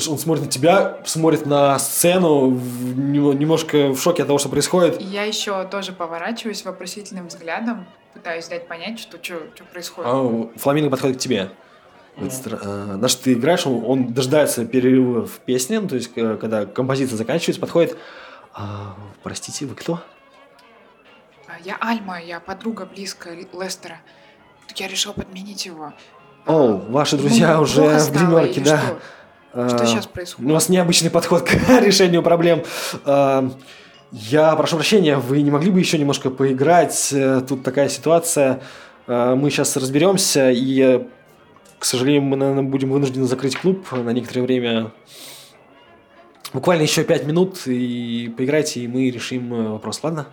он 0.10 0.18
смотрит 0.18 0.46
на 0.46 0.52
тебя, 0.52 0.98
смотрит 1.06 1.46
на 1.46 1.80
сцену, 1.80 2.50
немножко 2.52 3.94
в 3.94 4.02
шоке 4.02 4.24
от 4.24 4.28
того, 4.28 4.40
что 4.40 4.50
происходит. 4.50 5.00
И 5.00 5.06
я 5.06 5.24
еще 5.24 5.64
тоже 5.66 5.94
поворачиваюсь 5.94 6.66
вопросительным 6.66 7.28
взглядом, 7.28 7.86
пытаюсь 8.14 8.48
дать 8.48 8.68
понять, 8.68 9.00
что 9.00 9.18
что 9.24 9.40
происходит. 9.72 10.10
А, 10.12 10.50
Фламинго 10.58 10.90
подходит 10.90 11.18
к 11.18 11.20
тебе. 11.20 11.50
Вот 12.18 12.30
стра- 12.32 12.60
э, 12.64 12.98
ты 13.24 13.34
играешь, 13.34 13.66
он, 13.68 13.84
он 13.86 14.14
дожидается 14.14 14.66
перерыва 14.66 15.26
в 15.26 15.40
песне, 15.40 15.80
ну, 15.82 15.88
то 15.88 15.96
есть, 15.96 16.12
э, 16.16 16.38
когда 16.40 16.66
композиция 16.66 17.18
заканчивается, 17.18 17.60
подходит. 17.62 17.98
«А, 18.54 18.96
простите, 19.22 19.66
вы 19.66 19.76
кто? 19.76 20.00
А 21.48 21.54
Я 21.64 21.76
Альма, 21.82 22.22
я 22.22 22.40
подруга 22.40 22.86
близкая 22.86 23.36
Лестера. 23.54 23.98
Я 24.76 24.88
решил 24.88 25.14
подменить 25.14 25.66
его. 25.66 25.94
О, 26.46 26.78
ваши 26.90 27.18
друзья 27.18 27.52
Ему 27.54 27.64
уже 27.64 27.82
в 27.82 27.86
или 28.46 28.60
да. 28.64 28.78
Что, 29.52 29.70
Что 29.70 29.84
А, 29.84 29.86
сейчас 29.86 30.06
У 30.06 30.10
происходит? 30.10 30.52
вас 30.52 30.70
необычный 30.70 31.10
подход 31.10 31.42
к 31.44 31.54
решению 31.82 32.24
проблем. 32.24 32.64
А, 33.04 33.50
Я 34.12 34.56
прошу 34.56 34.76
прощения, 34.78 35.18
вы 35.18 35.42
не 35.42 35.52
могли 35.52 35.70
бы 35.72 35.80
еще 35.80 35.98
немножко 35.98 36.30
поиграть? 36.30 37.10
Э, 37.12 37.42
Тут 37.48 37.64
такая 37.64 37.90
ситуация. 37.90 38.62
А, 39.08 39.36
Мы 39.36 39.50
сейчас 39.50 39.76
разберемся, 39.78 40.50
и, 40.52 41.08
к 41.80 41.86
сожалению, 41.86 42.22
мы, 42.24 42.38
наверное, 42.38 42.64
будем 42.64 42.92
вынуждены 42.92 43.26
закрыть 43.26 43.58
клуб 43.58 43.92
на 43.92 44.10
некоторое 44.12 44.42
время. 44.42 44.92
Буквально 46.54 46.84
еще 46.84 47.04
пять 47.04 47.26
минут, 47.26 47.68
и 47.68 48.34
поиграйте, 48.38 48.80
и 48.80 48.88
мы 48.88 49.10
решим 49.10 49.54
э, 49.54 49.70
вопрос, 49.72 50.02
ладно? 50.04 50.28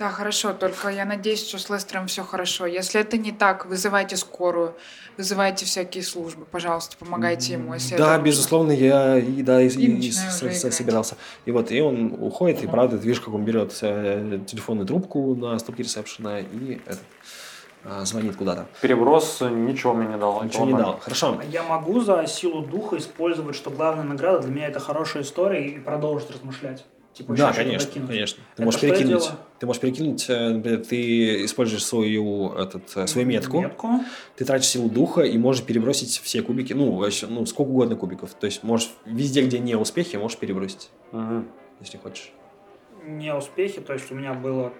Да, 0.00 0.08
хорошо, 0.08 0.54
только 0.54 0.88
я 0.88 1.04
надеюсь, 1.04 1.46
что 1.46 1.58
с 1.58 1.68
Лестером 1.68 2.06
все 2.06 2.24
хорошо. 2.24 2.64
Если 2.64 2.98
это 2.98 3.18
не 3.18 3.32
так, 3.32 3.66
вызывайте 3.66 4.16
скорую, 4.16 4.74
вызывайте 5.18 5.66
всякие 5.66 6.02
службы, 6.02 6.46
пожалуйста, 6.46 6.96
помогайте 6.96 7.52
ему, 7.52 7.74
если 7.74 7.90
да, 7.90 8.04
это 8.04 8.12
нужно. 8.12 8.22
безусловно, 8.24 8.72
я 8.72 9.18
и, 9.18 9.42
да, 9.42 9.60
и, 9.60 9.68
И 9.68 10.08
и 10.08 10.10
собирался. 10.10 11.18
И 11.44 11.50
вот, 11.50 11.70
и 11.70 11.82
он 11.82 12.16
уходит, 12.18 12.64
и 12.64 12.66
правда, 12.66 12.96
ты 12.96 13.06
видишь, 13.06 13.20
как 13.20 13.34
он 13.34 13.44
берет 13.44 13.76
э, 13.82 14.40
телефонную 14.46 14.86
трубку 14.86 15.34
на 15.34 15.58
стопке 15.58 15.82
ресепшена 15.82 16.40
и 16.40 16.80
этот, 16.86 16.96
а, 16.96 16.96
звонит 18.02 18.36
куда-то. 18.36 18.66
Переброс 18.82 19.40
ничего 19.40 19.94
мне 19.94 20.08
не 20.08 20.18
дал. 20.18 20.42
Ничего 20.44 20.66
не 20.66 20.74
дал. 20.74 20.98
Хорошо. 21.00 21.38
А 21.40 21.44
Я 21.44 21.62
могу 21.62 22.00
за 22.00 22.26
силу 22.26 22.62
духа 22.62 22.96
использовать, 22.98 23.56
что 23.56 23.70
главная 23.70 24.04
награда 24.04 24.40
для 24.46 24.50
меня 24.54 24.68
это 24.68 24.80
хорошая 24.80 25.22
история 25.22 25.66
и 25.66 25.78
продолжить 25.78 26.30
размышлять. 26.30 26.84
Типа, 27.12 27.34
Да, 27.34 27.52
конечно, 27.52 27.88
докинуть. 27.88 28.08
конечно. 28.08 28.36
Ты 28.38 28.52
Это 28.54 28.62
можешь 28.64 28.80
перекинуть. 28.80 29.30
Ты 29.58 29.66
можешь 29.66 29.80
перекинуть, 29.82 30.30
э, 30.30 30.48
например, 30.50 30.84
ты 30.84 31.44
используешь 31.44 31.84
свою, 31.84 32.52
этот, 32.52 32.96
э, 32.96 33.06
свою 33.08 33.26
метку, 33.26 33.60
Метку. 33.60 33.88
ты 34.36 34.44
тратишь 34.44 34.68
силу 34.68 34.88
духа 34.88 35.22
и 35.22 35.36
можешь 35.36 35.64
перебросить 35.64 36.20
все 36.22 36.40
кубики, 36.40 36.72
ну, 36.72 36.92
вообще, 36.92 37.26
ну, 37.26 37.44
сколько 37.46 37.70
угодно 37.70 37.96
кубиков. 37.96 38.32
То 38.34 38.46
есть 38.46 38.62
можешь 38.62 38.90
везде, 39.04 39.42
где 39.42 39.58
не 39.58 39.74
успехи, 39.74 40.16
можешь 40.16 40.38
перебросить, 40.38 40.90
Мгм. 41.10 41.48
если 41.80 41.98
хочешь. 41.98 42.30
Не 43.04 43.34
успехи, 43.34 43.80
то 43.80 43.92
есть 43.92 44.10
у 44.12 44.14
меня 44.14 44.32
было 44.32 44.72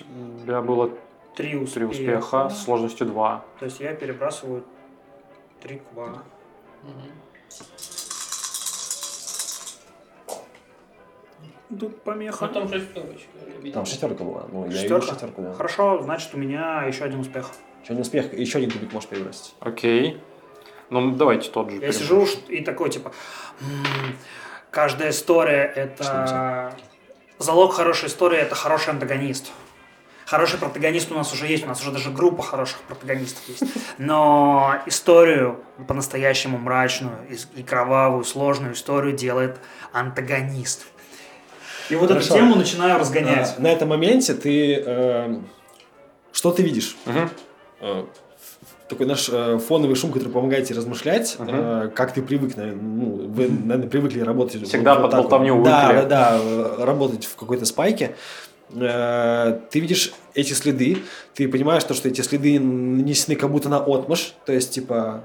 У 0.00 0.40
тебя 0.42 0.62
было 0.62 0.90
три 1.36 1.56
успеха. 1.56 1.74
три 1.74 1.84
успеха 1.84 2.48
с 2.50 2.64
сложностью 2.64 3.06
2. 3.06 3.44
То 3.60 3.64
есть 3.66 3.80
я 3.80 3.94
перебрасываю 3.94 4.64
три 5.60 5.78
куба. 5.78 6.22
Тут 11.78 12.02
помеха. 12.02 12.46
Ну, 12.46 12.52
там 12.52 12.68
шестерочка. 12.68 13.28
Там 13.74 13.86
шестерка 13.86 14.24
была. 14.24 14.46
Ну, 14.52 14.66
я 14.66 14.70
Шестерка? 14.72 15.06
шестерку, 15.08 15.42
да. 15.42 15.52
Хорошо, 15.52 16.00
значит 16.02 16.32
у 16.34 16.38
меня 16.38 16.84
еще 16.84 17.04
один 17.04 17.20
успех. 17.20 17.50
Еще 17.82 17.92
один 17.92 18.02
успех, 18.02 18.32
еще 18.32 18.58
один 18.58 18.70
кубик 18.70 18.92
можешь 18.92 19.08
перебросить. 19.08 19.54
Окей. 19.60 20.20
Ну, 20.90 21.10
давайте 21.12 21.50
тот 21.50 21.68
же. 21.70 21.74
Я 21.76 21.80
перебросим. 21.80 22.00
сижу 22.00 22.26
и 22.48 22.62
такой 22.62 22.90
типа, 22.90 23.12
«М, 23.60 23.66
каждая 24.70 25.10
история 25.10 25.64
это 25.74 26.72
залог 27.38 27.74
хорошей 27.74 28.06
истории 28.06 28.38
это 28.38 28.54
хороший 28.54 28.90
антагонист. 28.90 29.50
Хороший 30.26 30.58
протагонист 30.58 31.12
у 31.12 31.14
нас 31.14 31.32
уже 31.32 31.46
есть, 31.46 31.64
у 31.64 31.68
нас 31.68 31.80
уже 31.80 31.92
даже 31.92 32.10
группа 32.10 32.42
хороших 32.42 32.80
протагонистов 32.80 33.48
есть. 33.48 33.62
Но 33.96 34.74
историю 34.86 35.60
по-настоящему 35.86 36.58
мрачную 36.58 37.14
и- 37.54 37.62
кровавую, 37.62 38.24
сложную 38.24 38.74
историю 38.74 39.16
делает 39.16 39.56
антагонист. 39.92 40.86
И 41.90 41.94
вот 41.94 42.08
Хорошо. 42.08 42.34
эту 42.34 42.38
тему 42.38 42.56
начинаю 42.56 42.98
разгонять. 42.98 43.54
А, 43.56 43.60
на 43.60 43.68
этом 43.68 43.90
моменте 43.90 44.34
ты... 44.34 44.82
э, 44.84 45.36
что 46.32 46.50
ты 46.50 46.64
видишь? 46.64 46.96
Э, 47.80 48.04
такой 48.88 49.06
наш 49.06 49.28
э, 49.30 49.58
фоновый 49.58 49.94
шум, 49.94 50.10
который 50.10 50.30
помогает 50.32 50.66
тебе 50.66 50.78
размышлять, 50.78 51.36
Мгм. 51.38 51.50
э, 51.52 51.88
как 51.94 52.12
ты 52.12 52.22
привык, 52.22 52.56
наверное, 52.56 52.82
ну, 52.82 53.28
вы, 53.28 53.48
наверное, 53.48 53.88
привыкли 53.88 54.20
работать... 54.20 54.66
Всегда 54.66 54.96
вот 54.96 55.02
под 55.12 55.20
болтовню 55.22 55.54
вот. 55.54 55.64
Да, 55.64 55.92
да, 55.92 56.02
да, 56.02 56.38
э, 56.40 56.84
работать 56.84 57.24
в 57.26 57.36
какой-то 57.36 57.64
спайке. 57.64 58.04
Э, 58.06 58.14
Ты 58.68 59.80
видишь 59.80 60.12
эти 60.34 60.52
следы, 60.52 60.98
ты 61.34 61.48
понимаешь, 61.48 61.84
то, 61.84 61.94
что 61.94 62.08
эти 62.08 62.20
следы 62.20 62.58
нанесены 62.58 63.36
как 63.36 63.50
будто 63.50 63.68
на 63.68 63.78
отмышь, 63.78 64.34
то 64.44 64.52
есть, 64.52 64.72
типа, 64.72 65.22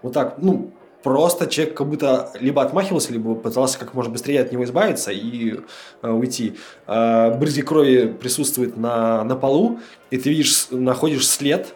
вот 0.00 0.14
так, 0.14 0.36
ну, 0.38 0.72
просто 1.02 1.46
человек 1.46 1.76
как 1.76 1.88
будто 1.88 2.30
либо 2.40 2.62
отмахивался, 2.62 3.12
либо 3.12 3.34
пытался 3.34 3.78
как 3.78 3.94
можно 3.94 4.12
быстрее 4.12 4.40
от 4.40 4.52
него 4.52 4.64
избавиться 4.64 5.10
и 5.12 5.60
э, 6.02 6.10
уйти. 6.10 6.56
Э, 6.86 7.36
брызги 7.36 7.62
крови 7.62 8.06
присутствуют 8.06 8.76
на, 8.76 9.24
на 9.24 9.36
полу, 9.36 9.80
и 10.10 10.16
ты 10.16 10.30
видишь, 10.30 10.68
находишь 10.70 11.28
след, 11.28 11.74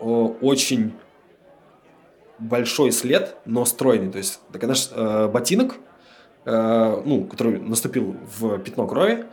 о, 0.00 0.36
очень 0.40 0.94
большой 2.38 2.92
след, 2.92 3.36
но 3.44 3.64
стройный. 3.64 4.10
То 4.10 4.18
есть, 4.18 4.40
так 4.52 4.62
наш 4.62 4.88
э, 4.90 5.28
ботинок, 5.28 5.74
э, 5.74 5.93
ну, 6.46 7.26
который 7.30 7.58
наступил 7.58 8.16
в 8.38 8.58
пятно 8.58 8.86
крови, 8.86 9.24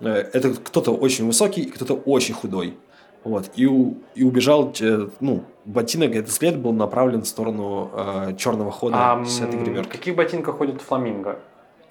э, 0.00 0.08
это 0.32 0.54
кто-то 0.54 0.90
очень 0.94 1.26
высокий 1.26 1.64
кто-то 1.66 1.94
очень 1.94 2.34
худой. 2.34 2.76
Вот. 3.24 3.50
И, 3.56 3.66
у- 3.66 3.96
и 4.14 4.22
убежал, 4.22 4.72
э, 4.80 5.08
ну, 5.20 5.42
ботинок, 5.64 6.14
этот 6.14 6.30
след 6.30 6.58
был 6.58 6.72
направлен 6.72 7.22
в 7.22 7.26
сторону 7.26 7.90
э, 7.92 8.34
черного 8.36 8.70
хода 8.70 8.96
А 9.12 9.24
с 9.24 9.40
этой 9.40 9.58
в 9.58 9.64
гримерки. 9.64 9.90
каких 9.90 10.14
ботинках 10.16 10.56
ходит 10.58 10.80
фламинго? 10.82 11.38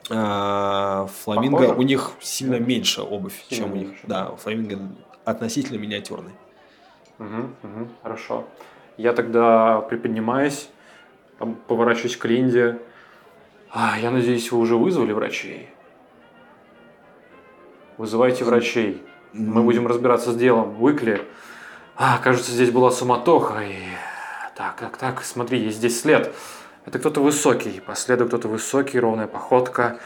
А, 0.10 1.08
фламинго, 1.24 1.58
Похоже? 1.58 1.80
у 1.80 1.82
них 1.82 2.12
сильно 2.22 2.56
меньше 2.60 3.02
обувь, 3.02 3.44
Сильно 3.50 3.66
чем 3.66 3.74
у 3.74 3.76
них. 3.76 3.90
Да, 4.04 4.32
фламинго 4.38 4.80
относительно 5.26 5.78
миниатюрный. 5.78 6.32
Мгм, 7.18 7.56
мгм, 7.64 7.90
хорошо. 8.04 8.46
Я 8.98 9.12
тогда 9.14 9.82
приподнимаюсь, 9.82 10.70
поворачиваюсь 11.68 12.16
к 12.16 12.24
Линде. 12.26 12.80
А, 13.80 13.96
я 14.00 14.10
надеюсь, 14.10 14.52
вы 14.52 14.58
уже 14.58 14.76
вызвали 14.76 15.12
врачей? 15.12 15.70
Вызывайте 18.00 18.44
врачей. 18.44 19.04
Мы 19.34 19.62
будем 19.62 19.86
разбираться 19.86 20.32
с 20.32 20.36
делом. 20.36 20.82
Уикли. 20.82 21.22
А, 21.96 22.18
кажется, 22.18 22.52
здесь 22.52 22.72
была 22.72 22.90
суматоха. 22.90 23.62
И... 23.62 23.76
Так, 24.56 24.78
так, 24.80 24.98
так, 24.98 25.24
смотри, 25.24 25.60
есть 25.60 25.78
здесь 25.78 26.02
след. 26.02 26.34
Это 26.88 26.98
кто-то 26.98 27.22
высокий. 27.22 27.80
По 27.80 27.94
следу 27.94 28.26
кто-то 28.26 28.48
высокий, 28.48 29.00
ровная 29.00 29.28
походка. 29.28 30.00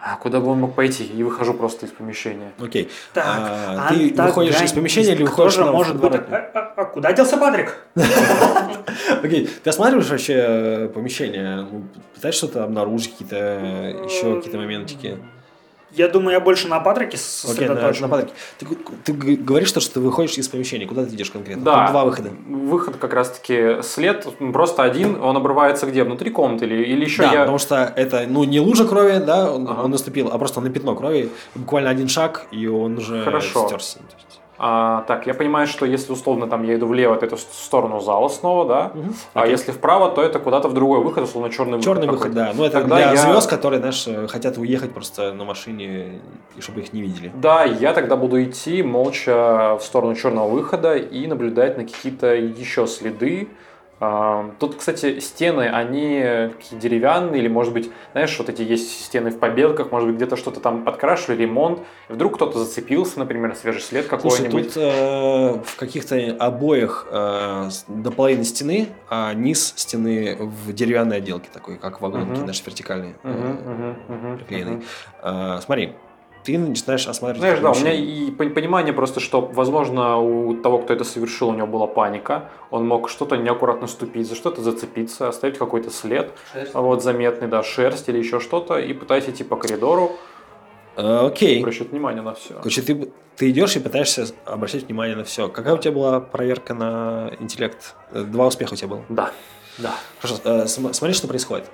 А 0.00 0.16
куда 0.16 0.40
бы 0.40 0.48
он 0.48 0.60
мог 0.60 0.74
пойти? 0.74 1.04
И 1.04 1.22
выхожу 1.24 1.54
просто 1.54 1.86
из 1.86 1.90
помещения. 1.92 2.52
Окей. 2.60 2.88
Так, 3.12 3.24
А, 3.26 3.88
ты 3.88 4.14
выходишь 4.16 4.60
из 4.62 4.72
помещения 4.72 5.14
или 5.14 5.22
выходишь 5.24 5.54
же 5.54 5.64
на 5.64 5.72
может 5.72 5.96
быть... 5.96 6.12
А, 6.14 6.50
а- 6.54 6.72
а 6.76 6.84
куда 6.84 7.12
делся 7.12 7.36
Патрик? 7.36 7.76
Окей, 9.22 9.48
ты 9.62 9.70
осматриваешь 9.70 10.08
вообще 10.08 10.34
э, 10.36 10.88
помещение? 10.88 11.66
Ну, 11.70 11.84
пытаешься 12.14 12.46
что-то 12.46 12.64
обнаружить, 12.64 13.12
какие-то 13.12 13.36
еще 14.04 14.36
какие-то 14.36 14.58
моментики? 14.58 15.18
Я 15.92 16.08
думаю, 16.08 16.32
я 16.34 16.40
больше 16.40 16.68
на 16.68 16.80
Патрике 16.80 17.16
Окей, 17.16 17.18
на, 17.18 17.76
сосредоточен. 17.78 18.02
на 18.02 18.08
Патрике. 18.08 18.32
Ты, 18.58 18.66
ты 19.04 19.12
говоришь, 19.12 19.72
то, 19.72 19.80
что 19.80 19.94
ты 19.94 20.00
выходишь 20.00 20.36
из 20.36 20.48
помещения. 20.48 20.86
Куда 20.86 21.04
ты 21.04 21.14
идешь 21.14 21.30
конкретно? 21.30 21.64
Да. 21.64 21.82
Тут 21.84 21.90
два 21.92 22.04
выхода. 22.04 22.30
Выход 22.46 22.96
как 22.96 23.14
раз-таки 23.14 23.82
след, 23.82 24.26
просто 24.52 24.82
один, 24.82 25.20
он 25.22 25.36
обрывается 25.36 25.86
где? 25.86 26.04
Внутри 26.04 26.30
комнаты 26.30 26.66
или, 26.66 26.82
или 26.84 27.04
еще 27.04 27.22
да, 27.22 27.32
я... 27.32 27.40
потому 27.40 27.58
что 27.58 27.92
это, 27.96 28.26
ну, 28.28 28.44
не 28.44 28.60
лужа 28.60 28.84
крови, 28.86 29.18
да, 29.24 29.50
он, 29.52 29.66
Ага. 29.68 29.82
он 29.84 29.90
наступил, 29.90 30.28
а 30.32 30.38
просто 30.38 30.60
на 30.60 30.70
пятно 30.70 30.94
крови. 30.94 31.30
Буквально 31.54 31.90
один 31.90 32.08
шаг, 32.08 32.46
и 32.50 32.66
он 32.66 32.98
уже 32.98 33.24
Хорошо. 33.24 33.66
стерся. 33.66 33.98
А, 34.60 35.02
так, 35.06 35.26
я 35.28 35.34
понимаю, 35.34 35.68
что 35.68 35.86
если 35.86 36.12
условно 36.12 36.48
там 36.48 36.64
я 36.64 36.74
иду 36.74 36.86
влево, 36.86 37.14
то 37.16 37.24
это 37.26 37.36
в 37.36 37.40
сторону 37.40 38.00
зала 38.00 38.28
снова, 38.28 38.64
да? 38.66 38.90
Мгм. 38.92 39.14
А 39.34 39.40
Окей. 39.42 39.52
если 39.52 39.70
вправо, 39.70 40.10
то 40.10 40.20
это 40.22 40.40
куда-то 40.40 40.68
в 40.68 40.74
другой 40.74 41.00
выход, 41.00 41.24
условно 41.24 41.48
черный 41.50 41.78
выход. 41.78 41.84
Черный 41.84 42.08
выход, 42.08 42.32
да. 42.34 42.52
Ну, 42.54 42.64
это 42.64 42.80
Тогда 42.80 42.96
для 42.96 43.10
я- 43.12 43.16
звезд, 43.16 43.48
которые, 43.48 43.78
знаешь, 43.78 44.04
э, 44.08 44.26
хотят 44.26 44.58
уехать 44.58 44.92
просто 44.92 45.32
на 45.32 45.44
машине, 45.44 46.20
и 46.56 46.60
чтобы 46.60 46.80
их 46.80 46.92
не 46.92 47.02
видели. 47.02 47.30
Да, 47.36 47.62
я 47.64 47.92
тогда 47.92 48.16
буду 48.16 48.42
идти 48.42 48.82
молча 48.82 49.76
в 49.80 49.84
сторону 49.84 50.14
черного 50.16 50.48
выхода 50.48 50.96
и 50.96 51.26
наблюдать 51.28 51.76
на 51.78 51.84
какие-то 51.84 52.34
еще 52.34 52.86
следы. 52.88 53.48
Тут, 54.00 54.76
кстати, 54.76 55.18
стены, 55.18 55.62
они 55.68 56.20
такие 56.56 56.80
деревянные, 56.80 57.40
или, 57.40 57.48
может 57.48 57.72
быть, 57.72 57.90
знаешь, 58.12 58.38
вот 58.38 58.48
эти 58.48 58.62
есть 58.62 59.04
стены 59.04 59.30
в 59.30 59.38
побелках, 59.38 59.90
может 59.90 60.08
быть, 60.08 60.16
где-то 60.16 60.36
что-то 60.36 60.60
там 60.60 60.84
подкрашивали, 60.84 61.42
ремонт. 61.42 61.80
Вдруг 62.08 62.36
кто-то 62.36 62.58
зацепился, 62.60 63.18
например, 63.18 63.56
свежий 63.56 63.80
след 63.82 64.06
Слушай, 64.06 64.44
какой-нибудь. 64.44 64.74
тут 64.74 64.82
э, 64.82 65.60
в 65.64 65.76
каких-то 65.76 66.16
обоях 66.38 67.08
э, 67.10 67.70
до 67.88 68.10
половины 68.12 68.44
стены, 68.44 68.88
а 69.10 69.34
низ 69.34 69.72
стены 69.76 70.36
в 70.38 70.72
деревянной 70.72 71.16
отделке 71.16 71.48
такой, 71.52 71.76
как 71.76 72.00
вагонки 72.00 72.38
Мгм. 72.38 72.46
наши 72.46 72.64
вертикальные. 72.64 73.16
э, 73.24 73.28
Мгм, 73.28 73.72
мгм, 73.72 73.96
мгм, 74.08 74.36
приклеенный. 74.38 74.72
мгм. 74.76 74.84
э, 75.22 75.60
смотри, 75.60 75.92
ты 76.44 76.58
начинаешь 76.58 77.06
осматривать 77.06 77.40
Знаешь, 77.40 77.60
да, 77.60 77.70
у 77.70 77.74
меня 77.74 77.92
и 77.92 78.30
пон- 78.30 78.50
понимание 78.50 78.92
просто, 78.92 79.20
что, 79.20 79.40
возможно, 79.40 80.18
у 80.18 80.54
того, 80.54 80.78
кто 80.78 80.92
это 80.94 81.04
совершил, 81.04 81.48
у 81.48 81.54
него 81.54 81.66
была 81.66 81.86
паника. 81.86 82.48
Он 82.70 82.86
мог 82.86 83.08
что-то 83.10 83.36
неаккуратно 83.36 83.86
ступить, 83.86 84.28
за 84.28 84.34
что-то 84.34 84.62
зацепиться, 84.62 85.28
оставить 85.28 85.58
какой-то 85.58 85.90
след, 85.90 86.32
вот 86.74 87.02
заметный, 87.02 87.48
да, 87.48 87.62
шерсть 87.62 88.08
или 88.08 88.18
еще 88.18 88.40
что-то, 88.40 88.78
и 88.78 88.92
пытаясь 88.92 89.28
идти 89.28 89.44
по 89.44 89.56
коридору, 89.56 90.12
Э, 90.96 91.26
окей. 91.26 91.60
обращать 91.60 91.90
внимание 91.90 92.22
на 92.22 92.34
все. 92.34 92.54
Короче, 92.54 92.82
ты, 92.82 93.12
ты 93.36 93.50
идешь 93.50 93.76
и 93.76 93.80
пытаешься 93.80 94.26
обращать 94.44 94.84
внимание 94.84 95.14
на 95.14 95.22
все. 95.22 95.48
Какая 95.48 95.74
у 95.74 95.78
тебя 95.78 95.92
была 95.92 96.18
проверка 96.20 96.74
на 96.74 97.30
интеллект? 97.38 97.94
Э, 98.10 98.22
Два 98.24 98.46
успеха 98.48 98.72
у 98.72 98.76
тебя 98.76 98.88
было. 98.88 99.04
Да, 99.08 99.30
да. 99.78 99.94
Хорошо, 100.20 100.40
э, 100.44 100.66
см- 100.66 100.92
смотри, 100.94 101.14
что 101.14 101.28
происходит. 101.28 101.66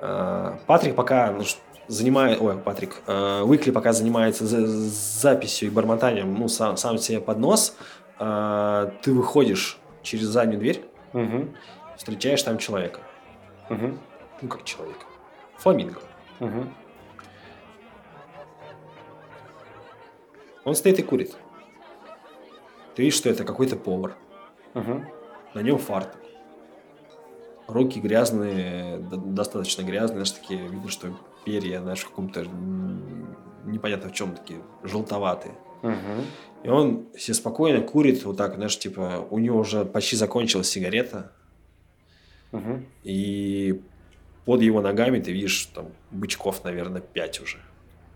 Э, 0.00 0.58
Патрик 0.66 0.94
пока 0.94 1.32
ну, 1.32 1.42
занимает, 1.88 2.40
ой, 2.40 2.56
Патрик, 2.58 3.02
э, 3.06 3.42
Уикли 3.42 3.70
пока 3.70 3.92
занимается 3.92 4.46
за- 4.46 4.66
записью 4.66 5.68
и 5.68 5.70
бормотанием, 5.70 6.34
ну, 6.34 6.48
сам, 6.48 6.76
сам 6.76 6.98
себе 6.98 7.20
под 7.20 7.38
нос, 7.38 7.76
э, 8.18 8.90
ты 9.02 9.12
выходишь 9.12 9.78
через 10.02 10.26
заднюю 10.26 10.58
дверь, 10.60 10.84
Мгм, 11.14 11.54
встречаешь 11.96 12.42
там 12.42 12.58
человека. 12.58 13.00
мгм, 13.70 13.98
Ну, 14.42 14.48
как 14.48 14.64
человека. 14.64 15.04
Фламинго. 15.56 16.00
мгм. 16.40 16.72
Он 20.64 20.74
стоит 20.74 20.98
и 20.98 21.02
курит. 21.02 21.34
Ты 22.94 23.02
видишь, 23.02 23.16
что 23.18 23.30
это 23.30 23.44
какой-то 23.44 23.76
повар. 23.76 24.16
Мгм. 24.74 25.06
На 25.54 25.60
нем 25.60 25.78
фартук. 25.78 26.20
Руки 27.66 28.00
грязные, 28.00 28.98
достаточно 28.98 29.82
грязные, 29.82 30.24
знаешь, 30.24 30.30
такие, 30.32 30.60
видно, 30.68 30.90
что 30.90 31.08
перья, 31.48 31.80
знаешь, 31.80 32.00
в 32.00 32.08
каком-то 32.08 32.44
непонятно 33.64 34.08
в 34.10 34.12
чем 34.12 34.34
такие, 34.34 34.60
желтоватые. 34.82 35.54
Мгм. 35.82 36.24
И 36.64 36.68
он 36.68 37.06
себе 37.16 37.34
спокойно 37.34 37.80
курит, 37.82 38.24
вот 38.24 38.36
так, 38.36 38.54
знаешь, 38.56 38.78
типа, 38.78 39.26
у 39.30 39.38
него 39.38 39.60
уже 39.60 39.84
почти 39.84 40.16
закончилась 40.16 40.68
сигарета, 40.68 41.32
Мгм. 42.52 42.86
и 43.04 43.80
под 44.44 44.62
его 44.62 44.80
ногами 44.80 45.20
ты 45.20 45.32
видишь 45.32 45.66
там 45.74 45.86
бычков, 46.10 46.64
наверное, 46.64 47.00
пять 47.00 47.40
уже. 47.40 47.58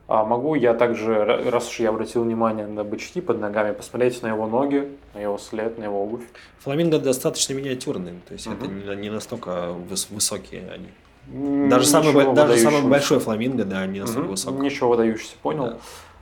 А 0.09 0.24
могу 0.24 0.55
я 0.57 0.74
также, 0.74 1.12
ра- 1.12 1.49
раз 1.51 1.68
уж 1.70 1.80
я 1.80 1.91
обратил 1.91 2.24
внимание 2.24 2.66
на 2.66 2.83
бычки 2.85 3.20
под 3.20 3.39
ногами, 3.41 3.72
посмотреть 3.72 4.22
на 4.22 4.28
его 4.28 4.47
ноги, 4.47 4.89
на 5.14 5.20
его 5.20 5.39
след, 5.39 5.78
на 5.78 5.85
его 5.85 6.03
обувь? 6.03 6.24
Фламинго 6.59 6.99
достаточно 6.99 7.55
миниатюрные, 7.55 8.14
то 8.26 8.33
есть 8.35 8.47
это 8.47 8.64
Мгм. 8.64 8.89
не, 8.91 8.97
не 9.03 9.11
настолько 9.11 9.51
выс- 9.51 10.12
высокие 10.12 10.70
они. 10.70 10.89
Даже, 11.27 11.87
самый, 11.87 12.35
даже 12.35 12.57
самый 12.59 12.83
большой 12.83 13.18
фламинго, 13.20 13.64
да, 13.64 13.87
не 13.87 14.01
настолько 14.01 14.23
Мгм. 14.23 14.31
высокий. 14.31 14.59
Ничего 14.59 14.91
выдающегося, 14.91 15.35
понял. 15.43 15.64
Да. 15.64 15.77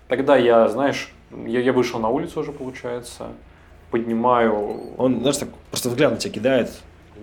Тогда 0.09 0.37
я, 0.37 0.69
знаешь, 0.69 1.13
я, 1.47 1.61
я 1.61 1.73
вышел 1.73 1.99
на 2.01 2.09
улицу 2.09 2.41
уже, 2.41 2.53
получается, 2.53 3.29
поднимаю... 3.91 4.95
Он, 4.99 5.21
знаешь, 5.21 5.39
так 5.39 5.49
просто 5.71 5.89
взгляд 5.89 6.13
на 6.13 6.19
тебя 6.19 6.33
кидает 6.33 6.71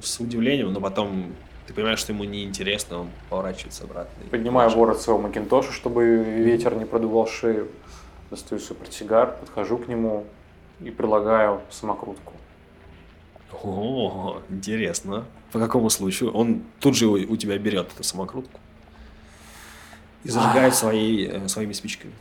с 0.01 0.19
удивлением, 0.19 0.73
но 0.73 0.79
потом 0.81 1.33
ты 1.67 1.73
понимаешь, 1.73 1.99
что 1.99 2.13
ему 2.13 2.23
неинтересно, 2.23 3.01
он 3.01 3.07
поворачивается 3.29 3.83
обратно. 3.83 4.11
Поднимаю 4.31 4.69
ворот 4.69 5.01
своего 5.01 5.21
макинтоша, 5.21 5.71
чтобы 5.71 6.23
ветер 6.23 6.75
не 6.75 6.85
продувал 6.85 7.27
шею. 7.27 7.67
Достаю 8.29 8.59
свой 8.59 8.77
портсигар, 8.77 9.37
подхожу 9.39 9.77
к 9.77 9.87
нему 9.87 10.25
и 10.81 10.89
прилагаю 10.89 11.61
самокрутку. 11.69 12.33
О, 13.63 14.41
интересно. 14.49 15.25
По 15.51 15.59
какому 15.59 15.89
случаю? 15.89 16.31
Он 16.33 16.61
тут 16.79 16.95
же 16.95 17.07
у, 17.07 17.35
тебя 17.37 17.57
берет 17.57 17.89
эту 17.93 18.03
самокрутку 18.03 18.59
и 20.23 20.29
зажигает 20.29 20.75
своей, 20.75 21.27
э, 21.27 21.47
своими 21.47 21.73
спичками. 21.73 22.13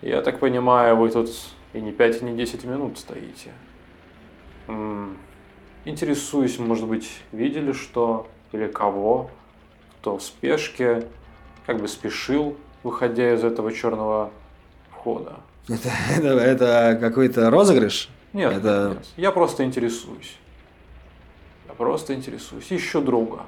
Я 0.00 0.22
так 0.22 0.40
понимаю, 0.40 0.96
вы 0.96 1.10
тут 1.10 1.30
и 1.74 1.80
не 1.80 1.92
5, 1.92 2.22
и 2.22 2.24
не 2.24 2.36
10 2.36 2.64
минут 2.64 2.98
стоите. 2.98 3.52
М, 4.68 5.16
Интересуюсь, 5.84 6.58
может 6.60 6.86
быть, 6.86 7.10
видели 7.32 7.72
что 7.72 8.28
или 8.52 8.68
кого, 8.68 9.30
кто 10.00 10.16
в 10.16 10.22
спешке, 10.22 11.08
как 11.66 11.80
бы 11.80 11.88
спешил, 11.88 12.56
выходя 12.84 13.34
из 13.34 13.42
этого 13.42 13.72
черного 13.72 14.30
входа. 14.90 15.40
Это, 15.68 15.90
это, 16.16 16.28
это 16.28 16.98
какой-то 17.00 17.50
розыгрыш? 17.50 18.08
Нет, 18.32 18.52
Это- 18.52 18.94
нет. 18.96 19.06
я 19.16 19.32
просто 19.32 19.64
интересуюсь. 19.64 20.36
Просто 21.76 22.14
интересуюсь. 22.14 22.66
Ищу 22.70 23.00
друга. 23.00 23.40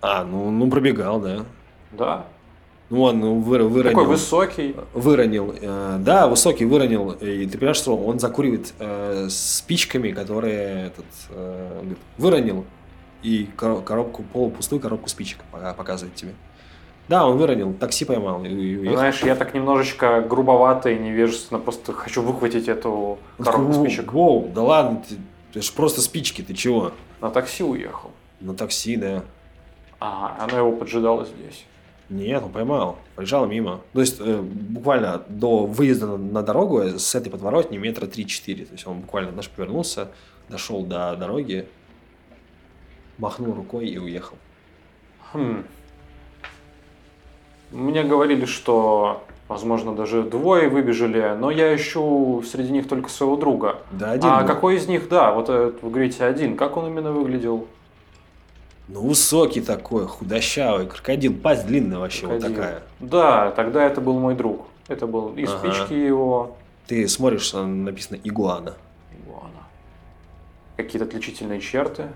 А, 0.00 0.24
ну, 0.24 0.50
ну 0.50 0.68
пробегал, 0.70 1.20
да. 1.20 1.44
Да? 1.92 2.24
Ну 2.90 3.02
он 3.02 3.20
ну, 3.20 3.38
вы- 3.40 3.68
выронил. 3.68 3.94
Такой 3.96 4.06
высокий. 4.06 4.76
Выронил. 4.92 5.54
э, 5.60 5.96
да, 6.00 6.26
высокий 6.26 6.64
выронил. 6.64 7.12
И 7.12 7.46
ты 7.46 7.56
понимаешь, 7.56 7.76
что 7.78 7.96
он 7.96 8.18
закуривает 8.18 8.74
э, 8.78 9.28
спичками, 9.30 10.10
которые 10.10 10.88
этот, 10.88 11.06
э, 11.30 11.78
говорит, 11.80 11.98
выронил. 12.18 12.64
И 13.22 13.48
коро- 13.56 13.82
коробку, 13.82 14.24
полупустую 14.24 14.80
коробку 14.80 15.08
спичек 15.08 15.38
пока- 15.50 15.72
показывает 15.74 16.14
тебе. 16.16 16.34
Да, 17.08 17.26
он 17.26 17.36
выронил, 17.36 17.72
такси 17.74 18.04
поймал 18.04 18.44
и, 18.44 18.48
уехал. 18.48 18.96
Знаешь, 18.96 19.22
я 19.22 19.36
так 19.36 19.54
немножечко 19.54 20.20
грубовато 20.20 20.90
и 20.90 20.98
невежественно 20.98 21.60
просто 21.60 21.92
хочу 21.92 22.22
выхватить 22.22 22.68
эту 22.68 23.18
коробку 23.42 23.72
спичек. 23.72 24.12
Воу, 24.12 24.50
да 24.54 24.62
ладно, 24.62 25.02
ты, 25.08 25.16
это 25.50 25.62
ж 25.62 25.72
просто 25.72 26.00
спички, 26.00 26.42
ты 26.42 26.54
чего? 26.54 26.92
На 27.22 27.30
такси 27.30 27.62
уехал. 27.62 28.10
На 28.40 28.52
такси, 28.52 28.96
да. 28.96 29.22
Ага, 30.00 30.42
оно 30.42 30.58
его 30.58 30.72
поджидало 30.72 31.24
здесь. 31.24 31.64
Нет, 32.10 32.42
он 32.42 32.50
поймал, 32.50 32.98
проезжал 33.14 33.46
мимо. 33.46 33.80
То 33.92 34.00
есть 34.00 34.20
э, 34.20 34.40
буквально 34.42 35.22
до 35.28 35.64
выезда 35.66 36.16
на, 36.16 36.42
дорогу 36.42 36.80
э, 36.80 36.98
с 36.98 37.14
этой 37.14 37.30
подворотни 37.30 37.78
метра 37.78 38.06
3-4. 38.06 38.66
То 38.66 38.72
есть 38.72 38.86
он 38.88 39.02
буквально 39.02 39.30
наш 39.30 39.48
повернулся, 39.48 40.08
дошел 40.48 40.84
до 40.84 41.14
дороги, 41.14 41.68
махнул 43.18 43.54
рукой 43.54 43.86
и 43.86 43.98
уехал. 43.98 44.36
Хм. 45.32 45.64
Мне 47.70 48.02
говорили, 48.02 48.46
что, 48.46 49.24
возможно, 49.52 49.94
даже 49.94 50.22
двое 50.22 50.68
выбежали, 50.68 51.36
но 51.38 51.50
я 51.50 51.74
ищу 51.76 52.42
среди 52.42 52.72
них 52.72 52.88
только 52.88 53.08
своего 53.08 53.36
друга. 53.36 53.76
Да, 53.92 54.10
один 54.12 54.30
а 54.30 54.40
был. 54.40 54.46
какой 54.48 54.76
из 54.76 54.88
них, 54.88 55.08
да, 55.08 55.32
вот 55.32 55.48
вы 55.48 55.72
говорите 55.90 56.24
один, 56.24 56.56
как 56.56 56.76
он 56.76 56.88
именно 56.88 57.12
выглядел? 57.12 57.66
Ну, 58.88 59.02
высокий 59.02 59.60
такой, 59.60 60.06
худощавый, 60.06 60.86
крокодил, 60.86 61.34
пасть 61.34 61.66
длинная 61.66 61.98
вообще 61.98 62.26
вот 62.26 62.40
Крокодил. 62.40 62.56
такая. 62.56 62.82
Да, 63.00 63.50
тогда 63.52 63.84
это 63.84 64.00
был 64.00 64.18
мой 64.18 64.34
друг. 64.34 64.66
Это 64.88 65.06
был 65.06 65.32
и 65.34 65.44
Ага. 65.44 65.58
спички 65.58 65.94
его, 65.94 66.56
Ты 66.88 67.06
смотришь, 67.08 67.52
написано 67.54 68.18
игуана. 68.24 68.74
Игуана. 69.24 69.62
Какие-то 70.76 71.04
отличительные 71.06 71.60
черты. 71.60 72.08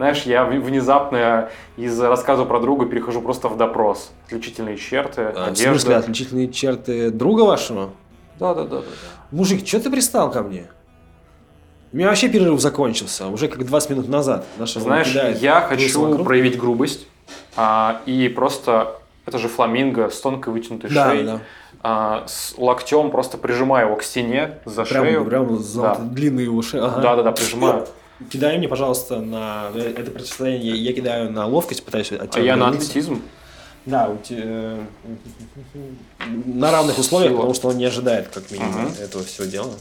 Знаешь, 0.00 0.22
я 0.22 0.46
в- 0.46 0.48
внезапно 0.60 1.50
из 1.76 2.00
рассказа 2.00 2.46
про 2.46 2.58
друга 2.58 2.86
перехожу 2.86 3.20
просто 3.20 3.48
в 3.48 3.58
допрос. 3.58 4.12
Отличительные 4.28 4.78
черты, 4.78 5.20
А, 5.24 5.32
в 5.32 5.48
одежда. 5.48 5.72
смысле, 5.72 5.96
отличительные 5.96 6.48
черты 6.50 7.10
друга 7.10 7.42
вашего? 7.42 7.90
Да, 8.38 8.54
да, 8.54 8.62
да, 8.64 8.76
да. 8.78 8.82
Мужик, 9.30 9.66
что 9.68 9.78
ты 9.78 9.90
пристал 9.90 10.30
ко 10.30 10.42
мне? 10.42 10.68
У 11.92 11.98
меня 11.98 12.06
вообще 12.08 12.30
перерыв 12.30 12.58
закончился, 12.62 13.26
уже 13.26 13.48
как 13.48 13.66
20 13.66 13.90
минут 13.90 14.08
назад. 14.08 14.46
Наша 14.56 14.80
Знаешь, 14.80 15.14
я 15.38 15.60
хочу 15.60 15.86
самокрутку. 15.90 16.24
проявить 16.24 16.58
грубость 16.58 17.06
а, 17.54 18.00
и 18.06 18.30
просто 18.30 18.96
это 19.26 19.36
же 19.36 19.48
фламинго 19.48 20.08
с 20.08 20.18
тонкой 20.18 20.54
вытянутой 20.54 20.88
Да, 20.88 21.10
шеей, 21.10 21.24
да. 21.26 21.40
а, 21.82 22.24
с 22.26 22.54
локтем 22.56 23.10
просто 23.10 23.36
прижимаю 23.36 23.88
его 23.88 23.96
к 23.96 24.02
стене 24.02 24.60
за 24.64 24.84
Прям, 24.86 25.04
шею. 25.04 25.24
прям 25.26 25.58
за 25.58 25.82
Да. 25.82 25.94
вот 25.94 26.14
длинные 26.14 26.48
уши. 26.48 26.78
Ага. 26.78 27.02
Да, 27.02 27.16
да, 27.16 27.22
да, 27.24 27.32
прижимаю. 27.32 27.86
Кидай 28.28 28.58
мне, 28.58 28.68
пожалуйста, 28.68 29.20
на 29.20 29.70
э, 29.74 29.94
это 29.96 30.10
противостояние. 30.10 30.76
Я, 30.76 30.92
кидаю 30.92 31.32
на 31.32 31.46
ловкость, 31.46 31.84
пытаюсь 31.84 32.12
от 32.12 32.20
А 32.22 32.26
тебя 32.26 32.42
я 32.44 32.56
на 32.56 32.68
атлетизм. 32.68 33.22
Да, 33.86 34.08
у 34.10 34.18
те- 34.18 34.76
на 36.44 36.70
равных 36.70 36.98
условиях, 36.98 37.30
Сила. 37.30 37.36
потому 37.38 37.54
что 37.54 37.68
он 37.68 37.78
не 37.78 37.86
ожидает, 37.86 38.28
как 38.28 38.50
минимум, 38.50 38.82
Мгм. 38.82 38.92
этого 39.00 39.24
всего 39.24 39.46
дела. 39.46 39.74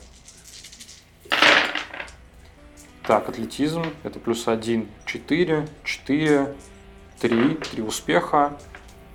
Так, 3.06 3.28
атлетизм. 3.28 3.84
Это 4.04 4.20
плюс 4.20 4.48
один. 4.48 4.88
Четыре. 5.06 5.68
Четыре. 5.84 6.54
Три. 7.20 7.56
Три 7.56 7.82
успеха. 7.84 8.58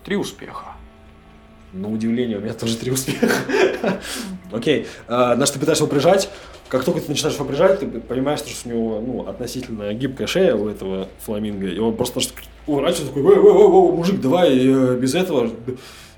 Три 0.05 0.17
успеха. 0.17 0.75
На 1.75 1.89
удивление, 1.91 2.39
у 2.39 2.41
меня 2.41 2.55
тоже 2.55 2.77
три 2.77 2.93
успеха. 2.93 3.35
Окей, 4.53 4.87
а, 5.09 5.35
на 5.35 5.45
что 5.45 5.55
ты 5.55 5.61
пытаешься 5.61 5.83
его 5.83 5.93
прижать, 5.93 6.31
как 6.69 6.85
только 6.85 7.01
ты 7.01 7.09
начинаешь 7.09 7.35
его 7.35 7.45
прижать, 7.45 7.81
ты 7.81 7.87
понимаешь, 7.87 8.39
что 8.39 8.69
у 8.69 8.73
него 8.73 9.01
ну, 9.05 9.29
относительно 9.29 9.93
гибкая 9.93 10.29
шея 10.29 10.55
у 10.55 10.69
этого 10.69 11.09
фламинго, 11.19 11.67
и 11.67 11.79
он 11.79 11.97
просто 11.97 12.21
уворачивается, 12.69 13.13
такой, 13.13 13.23
«Эй, 13.23 13.39
эй, 13.39 13.45
эй, 13.45 13.63
эй, 13.63 13.97
мужик, 13.97 14.21
давай 14.21 14.57
э, 14.57 14.97
без 14.97 15.17
этого, 15.17 15.51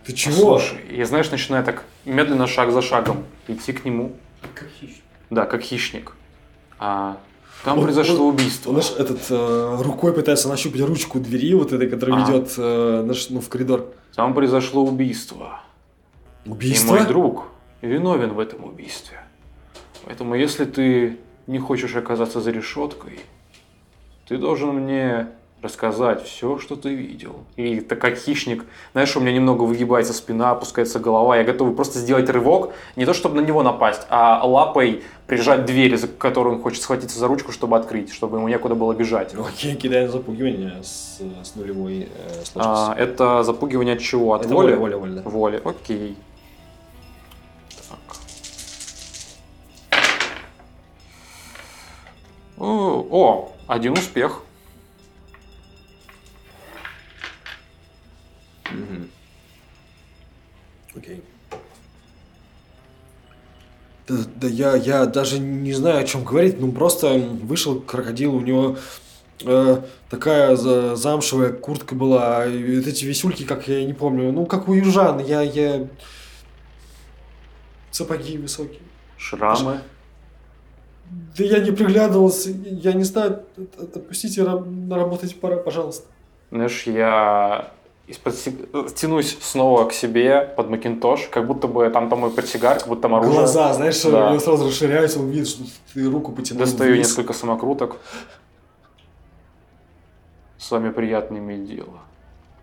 ты 0.04 0.12
чего? 0.12 0.59
Слушай, 0.59 0.78
я, 0.90 1.07
знаешь, 1.07 1.30
начинаю 1.30 1.64
так 1.64 1.84
медленно, 2.04 2.46
шаг 2.46 2.70
за 2.70 2.82
шагом, 2.82 3.24
идти 3.48 3.72
к 3.72 3.84
нему. 3.84 4.12
Как 4.54 4.68
хищник. 4.78 5.02
Да, 5.30 5.46
как 5.46 5.62
хищник. 5.62 6.12
А 6.78 7.18
там 7.64 7.78
Он- 7.78 7.84
произошло 7.84 8.26
он- 8.28 8.34
убийство. 8.34 8.70
Он, 8.70 8.80
знаешь, 8.80 8.98
этот 8.98 9.20
э, 9.30 9.76
рукой 9.82 10.12
пытается 10.12 10.48
нащупать 10.48 10.80
ручку 10.80 11.18
двери, 11.20 11.54
вот 11.54 11.72
этой, 11.72 11.88
которая 11.88 12.22
А. 12.24 12.30
ведет 12.30 12.54
э, 12.59 13.02
наш, 13.07 13.30
ну, 13.30 13.40
в 13.40 13.48
коридор. 13.48 13.92
Там 14.14 14.34
произошло 14.34 14.82
убийство. 14.84 15.61
Убийство? 16.44 16.94
И 16.96 16.98
мой 17.00 17.07
друг 17.09 17.44
виновен 17.82 18.32
в 18.34 18.38
этом 18.40 18.64
убийстве. 18.64 19.18
Поэтому, 20.04 20.34
если 20.34 20.64
ты 20.64 21.18
не 21.46 21.59
хочешь 21.59 21.94
оказаться 21.96 22.40
за 22.40 22.50
решеткой, 22.50 23.20
ты 24.28 24.38
должен 24.38 24.70
мне 24.70 25.28
рассказать 25.62 26.22
все, 26.24 26.59
что 26.59 26.76
ты 26.76 26.94
видел. 26.94 27.36
И 27.57 27.80
так 27.80 27.98
как 27.98 28.16
хищник, 28.16 28.64
знаешь, 28.92 29.16
у 29.16 29.20
меня 29.20 29.32
немного 29.32 29.62
выгибается 29.62 30.12
спина, 30.12 30.50
опускается 30.52 31.00
голова, 31.00 31.36
я 31.38 31.44
готов 31.44 31.74
просто 31.74 31.98
сделать 31.98 32.28
рывок, 32.28 32.72
не 32.94 33.04
то 33.07 33.14
чтобы 33.14 33.40
на 33.40 33.44
него 33.44 33.62
напасть, 33.62 34.02
а 34.11 34.46
лапой 34.46 35.02
прижать 35.26 35.64
дверь, 35.64 35.96
за 35.96 36.09
которую 36.09 36.57
он 36.57 36.62
хочет 36.62 36.82
схватиться 36.82 37.18
за 37.18 37.26
ручку, 37.26 37.52
чтобы 37.52 37.76
открыть, 37.76 38.12
чтобы 38.12 38.36
ему 38.36 38.48
некуда 38.48 38.74
было 38.74 38.92
бежать. 38.92 39.32
Ну, 39.34 39.44
Окей, 39.46 39.74
кидаем 39.74 40.11
запугивание 40.11 40.82
с, 40.84 41.20
с 41.42 41.54
нулевой 41.57 42.02
э, 42.14 42.42
А, 42.54 42.84
сложностью. 42.94 43.04
это 43.04 43.42
запугивание 43.42 43.94
от 43.94 44.00
чего? 44.00 44.34
От 44.34 44.44
Это 44.44 44.54
воли? 44.54 44.74
воля, 44.74 44.96
воля, 44.96 44.96
воля, 44.98 45.22
да. 45.22 45.30
Воли, 45.30 45.62
окей. 45.64 46.16
Так. 47.88 48.16
О, 52.59 53.07
о, 53.11 53.52
один 53.66 53.94
успех. 53.94 54.42
Мгм. 58.72 59.10
Окей. 60.96 61.22
Да, 64.08 64.14
да 64.36 64.46
я, 64.48 64.76
я 64.76 65.06
даже 65.06 65.38
не 65.40 65.72
знаю, 65.72 66.00
о 66.00 66.04
чем 66.04 66.24
говорить. 66.24 66.60
Ну, 66.60 66.70
просто 66.72 67.18
вышел 67.18 67.80
крокодил, 67.80 68.34
у 68.36 68.40
него 68.40 68.76
э, 69.44 69.82
такая 70.08 70.54
за- 70.56 70.94
замшевая 70.96 71.52
куртка 71.52 71.94
была, 71.94 72.46
и 72.46 72.78
вот 72.78 72.86
эти 72.86 73.04
висюльки, 73.04 73.44
как 73.44 73.66
я 73.68 73.84
не 73.84 73.92
помню, 73.94 74.32
ну, 74.32 74.46
как 74.46 74.68
у 74.68 74.74
южан, 74.74 75.18
я, 75.18 75.42
я... 75.42 75.88
Сапоги 77.90 78.38
высокие. 78.38 78.80
Шрамы. 79.18 79.80
Да 81.36 81.44
я 81.44 81.58
не 81.60 81.70
приглядывался, 81.70 82.50
я 82.50 82.92
не 82.92 83.04
знаю, 83.04 83.42
от- 83.56 83.80
от- 83.80 83.96
отпустите 83.96 84.42
раб- 84.44 84.66
работать 84.90 85.38
пора, 85.40 85.56
пожалуйста. 85.56 86.06
Знаешь, 86.50 86.84
я 86.86 87.72
из-под 88.07 88.94
тянусь 88.94 89.36
снова 89.40 89.88
к 89.88 89.92
себе 89.92 90.42
под 90.57 90.70
Макинтош, 90.70 91.26
как 91.28 91.46
будто 91.46 91.66
бы 91.66 91.90
там 91.90 92.09
там 92.09 92.20
мой 92.20 92.30
портсигар, 92.30 92.78
как 92.78 92.86
будто 92.88 93.02
там 93.02 93.14
оружие. 93.16 93.34
Глаза, 93.34 93.72
знаешь, 93.74 94.00
Да. 94.02 94.30
него 94.30 94.38
сразу 94.40 94.66
расширяются, 94.68 95.18
он 95.18 95.30
видит, 95.30 95.48
что 95.48 95.64
ты 95.92 96.09
руку 96.09 96.30
потянул 96.32 96.64
Достаю 96.64 96.94
вниз. 96.94 97.09
несколько 97.09 97.32
самокруток. 97.32 97.96
С 100.59 100.70
вами 100.70 100.90
приятно 100.90 101.36
иметь 101.38 101.66
дело. 101.66 101.98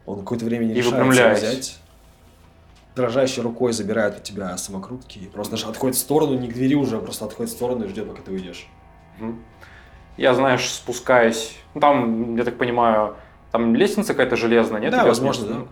Он 0.05 0.19
какое-то 0.19 0.45
время 0.45 0.65
не 0.65 0.73
И 0.73 0.75
решается 0.77 1.33
взять. 1.35 1.79
Дрожащей 2.95 3.41
рукой 3.41 3.73
забирает 3.73 4.19
у 4.19 4.21
тебя 4.21 4.55
самокрутки 4.57 5.17
и 5.19 5.25
просто 5.27 5.51
даже 5.51 5.67
отходит 5.67 5.95
в 5.97 5.99
сторону, 5.99 6.37
не 6.37 6.47
к 6.47 6.53
двери 6.53 6.75
уже, 6.75 6.97
а 6.97 6.99
просто 6.99 7.25
отходит 7.25 7.51
в 7.51 7.55
сторону 7.55 7.85
и 7.85 7.87
ждет, 7.87 8.07
пока 8.07 8.21
ты 8.21 8.31
уйдешь. 8.31 8.67
Я, 10.15 10.33
знаешь, 10.35 10.69
спускаюсь. 10.69 11.55
Ну, 11.73 11.81
там, 11.81 12.35
я 12.35 12.43
так 12.43 12.57
понимаю, 12.57 13.15
там 13.53 13.75
лестница 13.75 14.13
какая-то 14.13 14.35
железная, 14.35 14.81
нет? 14.81 14.91
Да, 14.91 15.05
возможно, 15.05 15.45
вниз? 15.45 15.67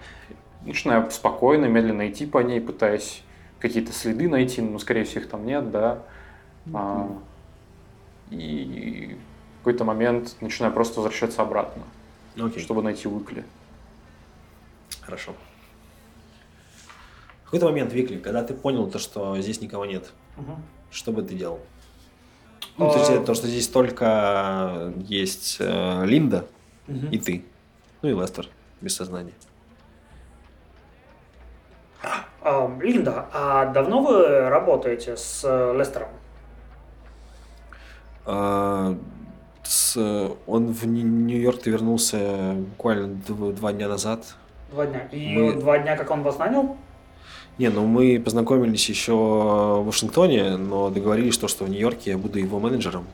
Начинаю 0.63 1.09
спокойно, 1.09 1.65
медленно 1.65 2.07
идти 2.11 2.27
по 2.27 2.37
ней, 2.37 2.61
пытаясь 2.61 3.23
какие-то 3.59 3.91
следы 3.91 4.29
найти, 4.29 4.61
но, 4.61 4.77
скорее 4.77 5.03
всего, 5.03 5.21
их 5.21 5.29
там 5.29 5.47
нет, 5.47 5.71
да. 5.71 6.03
А, 6.75 7.09
и 8.29 9.17
в 9.55 9.57
какой-то 9.63 9.83
момент 9.83 10.35
начинаю 10.41 10.71
просто 10.71 10.99
возвращаться 11.01 11.41
обратно, 11.41 11.81
Окей, 12.39 12.61
чтобы 12.61 12.83
найти 12.83 13.07
Уикли. 13.07 13.43
хорошо. 15.01 15.33
В 17.41 17.45
какой-то 17.45 17.65
момент, 17.65 17.91
Викли, 17.93 18.17
когда 18.17 18.43
ты 18.43 18.53
понял 18.53 18.87
то, 18.91 18.99
что 18.99 19.41
здесь 19.41 19.59
никого 19.59 19.85
нет, 19.87 20.11
Мгм. 20.37 20.61
что 20.91 21.11
бы 21.11 21.23
ты 21.23 21.33
делал? 21.33 21.59
Ну, 22.77 22.91
то, 22.91 22.99
есть, 22.99 23.09
А. 23.09 23.13
это 23.15 23.25
то, 23.25 23.33
что 23.33 23.47
здесь 23.47 23.67
только 23.67 24.93
есть 25.07 25.57
э, 25.59 26.05
Линда 26.05 26.45
Мгм. 26.87 27.07
и 27.09 27.17
ты. 27.17 27.45
Ну 28.01 28.09
и 28.09 28.13
Лестер 28.13 28.47
без 28.81 28.95
сознания. 28.95 29.33
А, 32.43 32.67
Линда, 32.81 33.27
а 33.33 33.65
давно 33.67 34.01
вы 34.01 34.49
работаете 34.49 35.15
с 35.15 35.41
э, 35.43 35.77
Лестером? 35.77 36.07
А, 38.25 38.95
с- 39.63 40.31
он 40.47 40.67
в 40.73 40.85
Нью- 40.87 41.05
Нью-Йорк 41.05 41.67
вернулся 41.67 42.55
буквально 42.57 43.13
дв- 43.27 43.53
два 43.53 43.71
дня 43.73 43.87
назад. 43.87 44.25
Два 44.71 44.87
дня. 44.87 45.07
И 45.11 45.37
Мы- 45.37 45.53
два 45.53 45.77
дня, 45.77 45.95
как 45.95 46.09
он 46.09 46.23
вас 46.23 46.39
нанял? 46.39 46.75
Не, 47.59 47.69
ну 47.69 47.85
мы 47.85 48.19
познакомились 48.19 48.89
еще 48.89 49.13
в 49.13 49.83
Вашингтоне, 49.85 50.57
но 50.57 50.89
договорились, 50.89 51.35
что, 51.35 51.47
что 51.47 51.65
в 51.65 51.69
Нью-Йорке 51.69 52.11
я 52.11 52.17
буду 52.17 52.39
его 52.39 52.59
менеджером. 52.59 53.05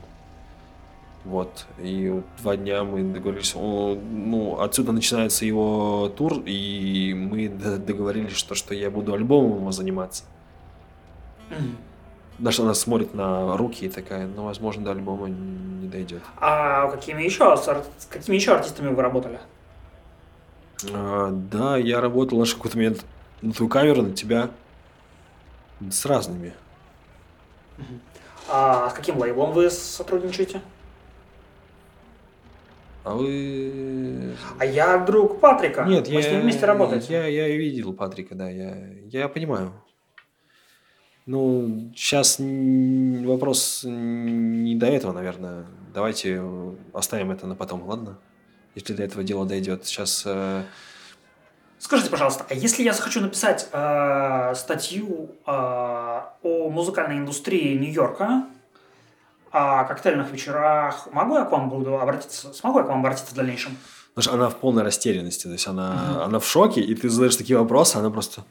Вот. 1.28 1.66
И 1.78 2.10
вот 2.10 2.24
два 2.42 2.56
дня 2.56 2.86
мы 2.86 3.04
договорились. 3.04 3.54
О, 3.54 3.96
ну, 3.96 4.62
отсюда 4.62 4.94
начинается 4.94 5.44
его 5.46 6.10
тур, 6.16 6.42
и 6.46 7.14
мы 7.14 7.50
договорились, 7.50 8.36
что, 8.36 8.56
что 8.56 8.74
я 8.74 8.90
буду 8.90 9.14
альбомом 9.14 9.58
его 9.58 9.72
заниматься. 9.74 10.24
Что 12.50 12.64
она 12.64 12.74
смотрит 12.74 13.14
на 13.14 13.58
руки 13.58 13.88
и 13.88 13.90
такая, 13.90 14.26
ну, 14.28 14.46
возможно, 14.46 14.86
до 14.86 14.92
альбома 14.92 15.28
не 15.28 15.88
дойдет. 15.88 16.22
А 16.40 16.88
какими 16.90 17.24
еще, 17.24 17.58
с 17.58 17.68
ар- 17.68 17.84
с 17.98 18.06
какими 18.06 18.36
еще 18.36 18.54
артистами 18.54 18.94
вы 18.94 19.02
работали? 19.02 19.40
А, 20.94 21.32
да, 21.32 21.76
я 21.76 22.00
работал 22.00 22.40
наш 22.40 22.54
какой-то 22.54 22.78
момент 22.78 23.04
на 23.42 23.52
твою 23.52 23.70
камеру, 23.70 24.02
на 24.02 24.14
тебя. 24.14 24.50
С 25.92 26.06
разными. 26.06 26.54
А 28.50 28.90
с 28.90 28.94
каким 28.94 29.18
лейблом 29.18 29.52
вы 29.52 29.70
сотрудничаете? 29.70 30.62
А 33.08 33.14
вы... 33.14 34.36
А 34.60 34.66
я 34.66 34.98
друг 34.98 35.40
Патрика. 35.40 35.86
Нет, 35.86 36.10
Мы 36.10 36.16
я... 36.16 36.22
с 36.22 36.30
ним 36.30 36.42
вместе 36.42 36.66
работаете. 36.66 37.14
Я, 37.14 37.26
я 37.28 37.48
видел 37.48 37.94
Патрика, 37.94 38.36
да, 38.36 38.50
я, 38.50 38.76
я 39.06 39.30
понимаю. 39.30 39.72
Ну, 41.26 41.94
сейчас 41.96 42.38
вопрос 42.40 43.86
не 43.86 44.76
до 44.76 44.88
этого, 44.88 45.14
наверное. 45.14 45.68
Давайте 45.94 46.42
оставим 46.94 47.32
это 47.32 47.48
на 47.48 47.56
потом, 47.56 47.88
ладно? 47.88 48.20
Если 48.76 48.94
до 48.94 49.04
этого 49.04 49.24
дело 49.24 49.46
дойдет. 49.46 49.86
Сейчас... 49.86 50.24
э, 50.26 50.64
Скажите, 51.80 52.10
пожалуйста, 52.10 52.46
а 52.50 52.54
если 52.54 52.84
я 52.84 52.92
захочу 52.92 53.22
написать 53.22 53.70
э, 53.72 54.54
статью 54.56 55.30
э, 55.46 55.52
о 55.52 56.70
музыкальной 56.70 57.20
индустрии 57.20 57.78
Нью-Йорка, 57.78 58.48
о 59.58 59.84
коктейльных 59.86 60.32
вечерах, 60.32 61.08
могу 61.12 61.36
я 61.38 61.46
к 61.46 61.52
вам 61.52 61.70
буду 61.70 62.00
обратиться? 62.00 62.54
Смогу 62.54 62.80
я 62.80 62.86
к 62.86 62.88
вам 62.90 63.00
обратиться 63.00 63.32
в 63.34 63.36
дальнейшем? 63.36 63.78
Что 64.20 64.34
она 64.34 64.50
в 64.50 64.56
полной 64.56 64.84
растерянности, 64.84 65.44
то 65.44 65.52
есть 65.54 65.68
она, 65.68 66.24
она 66.26 66.40
в 66.40 66.46
шоке, 66.48 66.82
и 66.82 66.96
ты 66.96 67.08
задаешь 67.10 67.36
такие 67.36 67.58
вопросы, 67.60 67.98
она 67.98 68.10
просто... 68.10 68.44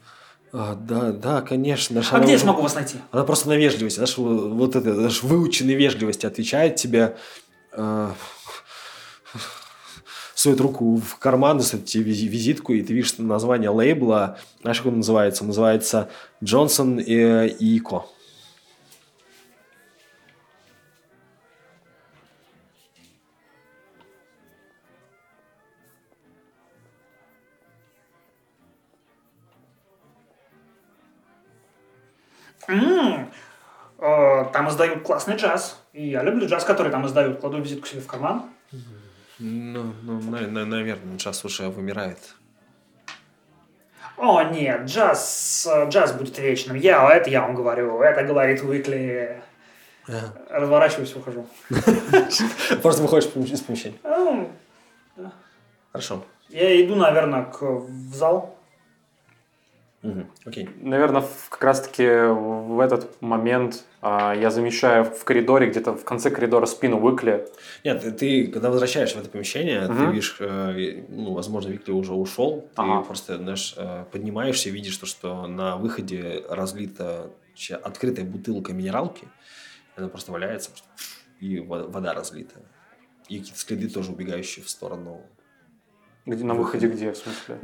«А, 0.53 0.75
да, 0.75 1.11
да, 1.11 1.41
конечно. 1.41 1.93
Знаешь, 1.93 2.07
А 2.13 2.15
она 2.15 2.23
где 2.23 2.33
я 2.33 2.39
смогу 2.39 2.61
вас 2.61 2.73
найти? 2.75 2.95
Она 3.11 3.23
просто 3.25 3.49
на 3.49 3.57
вежливости, 3.57 3.97
знаешь, 3.97 4.17
вот 4.17 4.77
это, 4.77 4.95
знаешь, 4.95 5.21
выученной 5.21 5.73
вежливости 5.75 6.25
отвечает 6.25 6.77
тебе, 6.77 7.17
э, 7.73 8.09
сует 10.35 10.61
руку 10.61 10.95
в 10.97 11.17
карман, 11.17 11.57
достает 11.57 11.85
тебе 11.85 12.05
визи- 12.13 12.27
визитку, 12.27 12.71
и 12.73 12.81
ты 12.81 12.93
видишь 12.93 13.17
название 13.17 13.71
лейбла, 13.71 14.37
знаешь, 14.61 14.77
как 14.77 14.87
он 14.87 14.97
называется? 14.97 15.43
Он 15.43 15.47
называется 15.47 16.09
Джонсон 16.43 16.99
и, 16.99 17.47
и 17.47 17.79
Ко. 17.79 18.05
М, 32.67 33.31
э, 33.99 34.45
Там 34.53 34.69
издают 34.69 35.03
классный 35.03 35.35
джаз. 35.35 35.79
И 35.93 36.09
я 36.09 36.23
люблю 36.23 36.47
джаз, 36.47 36.63
который 36.65 36.91
там 36.91 37.05
издают. 37.05 37.39
Кладу 37.39 37.59
визитку 37.61 37.87
себе 37.87 38.01
в 38.01 38.07
карман. 38.07 38.43
Ну, 39.39 39.93
ну, 40.03 40.19
на- 40.21 40.47
на- 40.47 40.65
наверное, 40.65 41.17
джаз 41.17 41.45
уже 41.45 41.69
вымирает. 41.69 42.17
О, 44.17 44.41
нет, 44.41 44.85
джаз, 44.85 45.67
э, 45.71 45.89
джаз 45.89 46.13
будет 46.13 46.39
вечным. 46.39 46.75
Я, 46.75 47.07
это 47.15 47.29
я 47.29 47.41
вам 47.41 47.53
говорю. 47.53 48.01
Это 48.01 48.23
говорит 48.23 48.63
Уикли. 48.63 49.41
Разворачиваюсь, 50.49 51.15
ухожу. 51.15 51.45
Просто 52.81 53.01
выходишь 53.03 53.27
из 53.35 53.61
помещения. 53.61 53.97
Хорошо. 55.91 56.23
Я 56.49 56.83
иду, 56.83 56.95
наверное, 56.95 57.43
к, 57.43 57.61
в 57.61 58.13
зал. 58.15 58.56
Мгм, 60.03 60.31
Окей. 60.45 60.69
Наверное, 60.79 61.23
как 61.49 61.63
раз-таки 61.63 62.03
в 62.05 62.79
этот 62.79 63.19
момент 63.21 63.83
а, 63.99 64.33
я 64.35 64.51
замечаю 64.51 65.03
в 65.05 65.23
коридоре, 65.23 65.69
где-то 65.69 65.93
в 65.93 66.03
конце 66.05 66.29
коридора 66.29 66.67
спину 66.67 67.03
Уикли. 67.03 67.47
Нет, 67.83 68.01
ты, 68.01 68.11
ты, 68.11 68.47
когда 68.47 68.69
возвращаешься 68.69 69.17
в 69.17 69.21
это 69.21 69.29
помещение, 69.29 69.87
ты 69.87 69.93
Мгм. 69.93 70.11
видишь, 70.11 70.37
э, 70.39 71.03
ну, 71.09 71.33
возможно, 71.33 71.69
Виктор 71.69 71.95
уже 71.95 72.13
ушел, 72.13 72.61
ты 72.75 72.81
Ага. 72.81 73.01
просто, 73.03 73.37
знаешь, 73.37 73.73
э, 73.75 74.05
поднимаешься 74.11 74.69
и 74.69 74.71
видишь 74.71 74.95
то, 74.97 75.07
что 75.07 75.47
на 75.47 75.77
выходе 75.77 76.43
разлита 76.47 77.31
открытая 77.81 78.23
бутылка 78.23 78.73
минералки, 78.73 79.27
она 79.95 80.09
просто 80.09 80.31
валяется, 80.31 80.69
просто 80.69 80.87
и 81.39 81.59
во- 81.59 81.87
вода 81.87 82.13
разлита. 82.13 82.61
И 83.29 83.39
какие-то 83.39 83.59
следы 83.59 83.89
тоже 83.89 84.11
убегающие 84.11 84.63
в 84.63 84.69
сторону. 84.69 85.25
Где, 86.27 86.43
на 86.43 86.53
выходе 86.53 86.87
где, 86.87 87.11
в 87.13 87.17
смысле? 87.17 87.59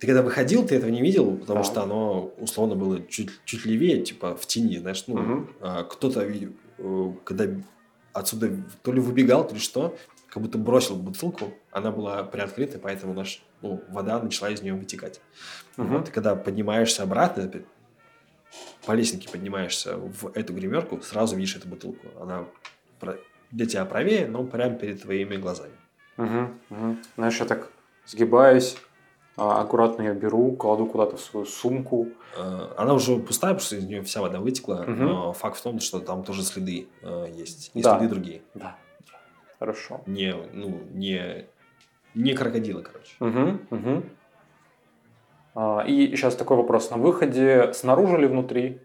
Ты 0.00 0.06
когда 0.06 0.22
выходил, 0.22 0.64
ты 0.64 0.76
этого 0.76 0.90
не 0.90 1.02
видел, 1.02 1.36
потому 1.36 1.62
Так. 1.62 1.72
что 1.72 1.82
оно 1.82 2.32
условно 2.38 2.76
было 2.76 3.04
чуть, 3.04 3.30
чуть 3.44 3.64
левее, 3.64 4.02
типа 4.02 4.36
в 4.36 4.46
тени, 4.46 4.78
знаешь, 4.78 5.04
ну, 5.08 5.48
а, 5.60 5.82
кто-то, 5.84 6.22
э, 6.22 7.12
когда 7.24 7.46
отсюда 8.12 8.50
то 8.82 8.92
ли 8.92 9.00
выбегал, 9.00 9.46
то 9.46 9.54
ли 9.54 9.60
что, 9.60 9.96
как 10.28 10.42
будто 10.42 10.58
бросил 10.58 10.96
бутылку, 10.96 11.52
она 11.72 11.90
была 11.90 12.22
приоткрыта, 12.22 12.78
поэтому 12.78 13.12
наш, 13.14 13.42
ну, 13.60 13.82
вода 13.88 14.22
начала 14.22 14.50
из 14.50 14.62
нее 14.62 14.74
вытекать. 14.74 15.20
Мгм. 15.76 15.98
Вот, 15.98 16.08
и 16.08 16.12
когда 16.12 16.36
поднимаешься 16.36 17.02
обратно, 17.02 17.50
по 18.86 18.92
лестнике 18.92 19.28
поднимаешься 19.28 19.96
в 19.96 20.30
эту 20.34 20.54
гримерку, 20.54 21.00
сразу 21.02 21.36
видишь 21.36 21.56
эту 21.56 21.68
бутылку. 21.68 22.08
Она 22.20 22.46
для 23.50 23.66
тебя 23.66 23.84
правее, 23.84 24.26
но 24.26 24.44
прямо 24.44 24.76
перед 24.76 25.02
твоими 25.02 25.36
глазами. 25.36 25.72
Мгм, 26.16 26.60
мгм. 26.70 27.02
Знаешь, 27.16 27.38
я 27.40 27.46
так 27.46 27.70
сгибаюсь, 28.06 28.76
а, 28.76 28.87
аккуратно 29.38 30.02
ее 30.02 30.14
беру, 30.14 30.52
кладу 30.52 30.86
куда-то 30.86 31.16
в 31.16 31.20
свою 31.20 31.46
сумку. 31.46 32.08
Э, 32.36 32.68
Она 32.76 32.94
уже 32.94 33.16
пустая, 33.18 33.54
потому 33.54 33.66
что 33.66 33.76
из 33.76 33.84
нее 33.84 34.02
вся 34.02 34.20
вода 34.20 34.40
вытекла, 34.40 34.84
Мгм. 34.86 35.04
но 35.06 35.32
факт 35.32 35.56
в 35.58 35.62
том, 35.62 35.80
что 35.80 36.00
там 36.00 36.24
тоже 36.24 36.42
следы 36.42 36.88
э, 37.02 37.26
есть. 37.34 37.70
И 37.74 37.82
Да. 37.82 37.98
следы 37.98 38.12
другие. 38.14 38.42
Да. 38.54 38.76
Хорошо. 39.58 40.00
Не, 40.06 40.34
ну, 40.52 40.80
не, 40.92 41.46
не 42.14 42.34
крокодилы, 42.34 42.82
короче. 42.82 43.14
Мгм, 43.20 43.60
мгм. 43.70 44.04
А, 45.54 45.80
И 45.86 46.14
сейчас 46.16 46.36
такой 46.36 46.56
вопрос. 46.56 46.90
На 46.90 46.96
выходе 46.96 47.72
снаружи 47.74 48.16
или 48.18 48.26
внутри? 48.26 48.80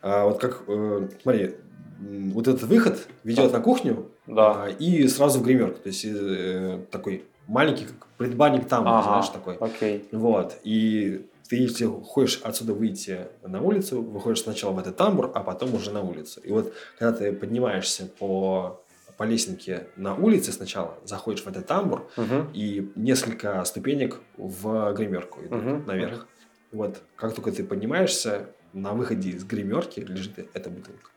А 0.00 0.24
вот 0.26 0.40
как, 0.40 0.62
э, 0.66 1.08
смотри, 1.22 1.54
вот 2.00 2.48
этот 2.48 2.62
выход 2.64 3.06
ведет 3.22 3.52
Да. 3.52 3.58
на 3.58 3.62
кухню 3.64 4.10
Да. 4.26 4.64
а, 4.64 4.68
и 4.68 5.06
сразу 5.06 5.38
в 5.38 5.42
гримерку. 5.44 5.78
То 5.80 5.88
есть 5.88 6.04
э, 6.04 6.80
такой 6.90 7.24
маленький 7.52 7.84
как 7.84 8.06
предбанник 8.16 8.66
там, 8.66 8.88
Ага. 8.88 9.02
знаешь, 9.02 9.28
такой. 9.28 9.56
Окей. 9.56 10.08
Вот. 10.12 10.58
И 10.64 11.28
ты, 11.48 11.56
если 11.56 11.84
хочешь 11.84 12.40
отсюда 12.42 12.72
выйти 12.72 13.28
на 13.42 13.60
улицу, 13.60 14.00
выходишь 14.02 14.42
сначала 14.42 14.72
в 14.72 14.78
этот 14.78 14.96
тамбур, 14.96 15.30
а 15.34 15.40
потом 15.42 15.74
уже 15.74 15.90
на 15.92 16.00
улицу. 16.00 16.40
И 16.40 16.50
вот 16.50 16.72
когда 16.98 17.12
ты 17.18 17.32
поднимаешься 17.32 18.06
по, 18.06 18.82
по 19.18 19.24
лестнике 19.24 19.88
на 19.96 20.14
улице 20.14 20.50
сначала, 20.52 20.98
заходишь 21.04 21.44
в 21.44 21.48
этот 21.48 21.66
тамбур, 21.66 22.08
Мгм. 22.16 22.50
и 22.54 22.90
несколько 22.96 23.62
ступенек 23.64 24.20
в 24.36 24.92
гримерку 24.94 25.40
идут 25.40 25.52
Мгм, 25.64 25.86
наверх. 25.86 26.26
Вот 26.72 27.02
как 27.16 27.34
только 27.34 27.52
ты 27.52 27.64
поднимаешься, 27.64 28.46
на 28.72 28.92
выходе 28.94 29.28
из 29.30 29.44
гримерки 29.44 30.00
лежит 30.00 30.38
эта 30.38 30.70
бутылка. 30.70 31.10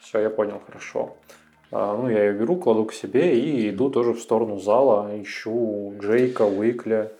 Все, 0.00 0.20
я 0.20 0.30
понял, 0.30 0.60
хорошо. 0.64 1.16
А, 1.72 1.96
Ну, 1.96 2.08
я 2.08 2.24
ее 2.26 2.32
беру, 2.34 2.56
кладу 2.56 2.84
к 2.84 2.92
себе 2.92 3.38
и 3.38 3.70
иду 3.70 3.90
тоже 3.90 4.12
в 4.12 4.20
сторону 4.20 4.58
зала, 4.58 5.10
ищу 5.20 5.94
Джейка, 6.00 6.42
Уикля. 6.42 7.10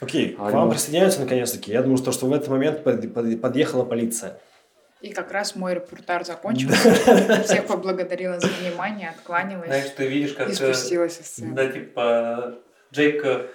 Окей, 0.00 0.34
А, 0.38 0.50
к 0.50 0.54
вам 0.54 0.70
присоединяются 0.70 1.20
наконец-таки. 1.20 1.72
Я 1.72 1.82
думаю, 1.82 1.98
что, 1.98 2.10
что 2.12 2.26
в 2.26 2.32
этот 2.32 2.48
момент 2.48 2.82
под- 2.82 3.12
под- 3.14 3.40
подъехала 3.40 3.84
полиция. 3.84 4.38
И 5.00 5.12
как 5.12 5.30
раз 5.30 5.56
мой 5.56 5.74
репортаж 5.74 6.26
закончился. 6.26 6.90
Всех 7.44 7.66
поблагодарила 7.66 8.38
за 8.40 8.48
внимание, 8.48 9.10
откланялась 9.10 9.66
Знаешь, 9.66 9.90
ты 9.96 10.06
видишь, 10.06 10.34
как... 10.34 10.48
и 10.48 10.52
э, 10.52 10.54
спустилась 10.54 11.16
со 11.16 11.22
сцены. 11.22 11.54
Да, 11.54 11.66
типа, 11.66 12.54
Джейк 12.92 13.24
э, 13.24 13.46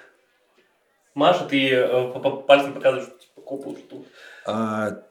машет 1.13 1.51
и 1.53 1.69
э, 1.71 2.11
пальцем 2.47 2.73
показывает, 2.73 3.09
что 3.09 3.17
типа 3.19 3.41
копы 3.41 3.69
уже 3.69 3.81
тут. 3.81 4.07
А, 4.45 5.01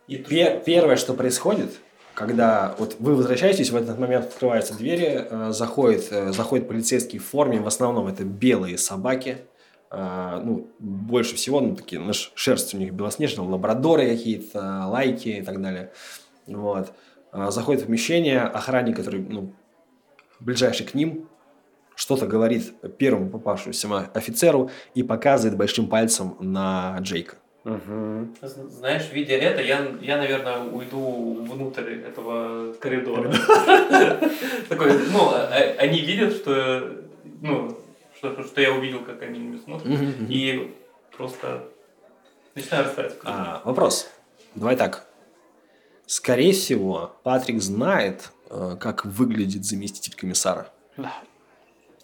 Первое, 0.65 0.97
что 0.97 1.15
происходит, 1.15 1.71
когда 2.15 2.75
вот 2.79 2.97
вы 3.01 3.17
возвращаетесь, 3.17 3.71
в 3.71 3.77
этот 3.77 3.99
момент 3.99 4.27
открываются 4.27 4.75
двери, 4.75 5.27
э, 5.29 5.51
заходит, 5.53 6.09
э, 6.11 6.33
заходит 6.33 6.69
полицейский 6.69 7.19
в 7.19 7.27
форме, 7.27 7.61
в 7.61 7.67
основном 7.67 8.07
это 8.07 8.25
белые 8.25 8.79
собаки, 8.79 9.39
э, 9.91 10.41
ну, 10.45 10.69
больше 10.79 11.35
всего, 11.35 11.61
ну, 11.61 11.75
такие, 11.75 12.01
знаешь, 12.01 12.33
шерсть 12.35 12.75
у 12.75 12.79
них 12.79 12.93
белоснежная, 12.93 13.45
лабрадоры 13.45 14.09
какие-то, 14.09 14.87
лайки 14.87 15.29
и 15.29 15.43
так 15.43 15.61
далее. 15.61 15.93
Вот. 16.47 16.93
Заходит 17.33 17.83
в 17.83 17.87
помещение, 17.87 18.43
охранник, 18.43 18.97
который, 18.97 19.21
ну, 19.21 19.53
ближайший 20.39 20.87
к 20.87 20.95
ним, 20.95 21.29
что-то 21.97 22.27
говорит 22.27 22.75
первому 22.97 23.29
попавшемуся 23.29 24.11
офицеру 24.15 24.71
и 24.95 25.03
показывает 25.03 25.57
большим 25.57 25.89
пальцем 25.89 26.37
на 26.39 26.97
Джейка. 27.01 27.37
З- 27.65 28.69
Знаешь, 28.71 29.11
видя 29.13 29.35
это, 29.35 29.63
я, 29.63 29.87
я, 30.03 30.19
наверное, 30.19 30.59
уйду 30.65 31.45
внутрь 31.45 31.95
этого 31.95 32.73
коридора. 32.75 33.33
Такой, 34.69 34.93
ну, 35.11 35.31
а- 35.31 35.49
а- 35.51 35.77
они 35.79 36.01
видят, 36.01 36.35
что, 36.35 37.03
ну, 37.41 37.79
что, 38.17 38.43
что 38.45 38.61
я 38.61 38.73
увидел, 38.73 39.05
как 39.05 39.23
они 39.23 39.39
меня 39.39 39.59
смотрят, 39.59 39.99
и 40.29 40.75
просто 41.17 41.69
начинаю 42.55 42.85
расставить. 42.85 43.13
А, 43.25 43.63
вопрос. 43.65 44.11
Давай 44.55 44.77
так. 44.77 45.07
Скорее 46.07 46.53
всего, 46.53 47.17
Патрик 47.23 47.63
знает, 47.63 48.31
э, 48.51 48.77
как 48.79 49.07
выглядит 49.07 49.65
заместитель 49.65 50.15
комиссара. 50.15 50.71
Да. 50.99 51.13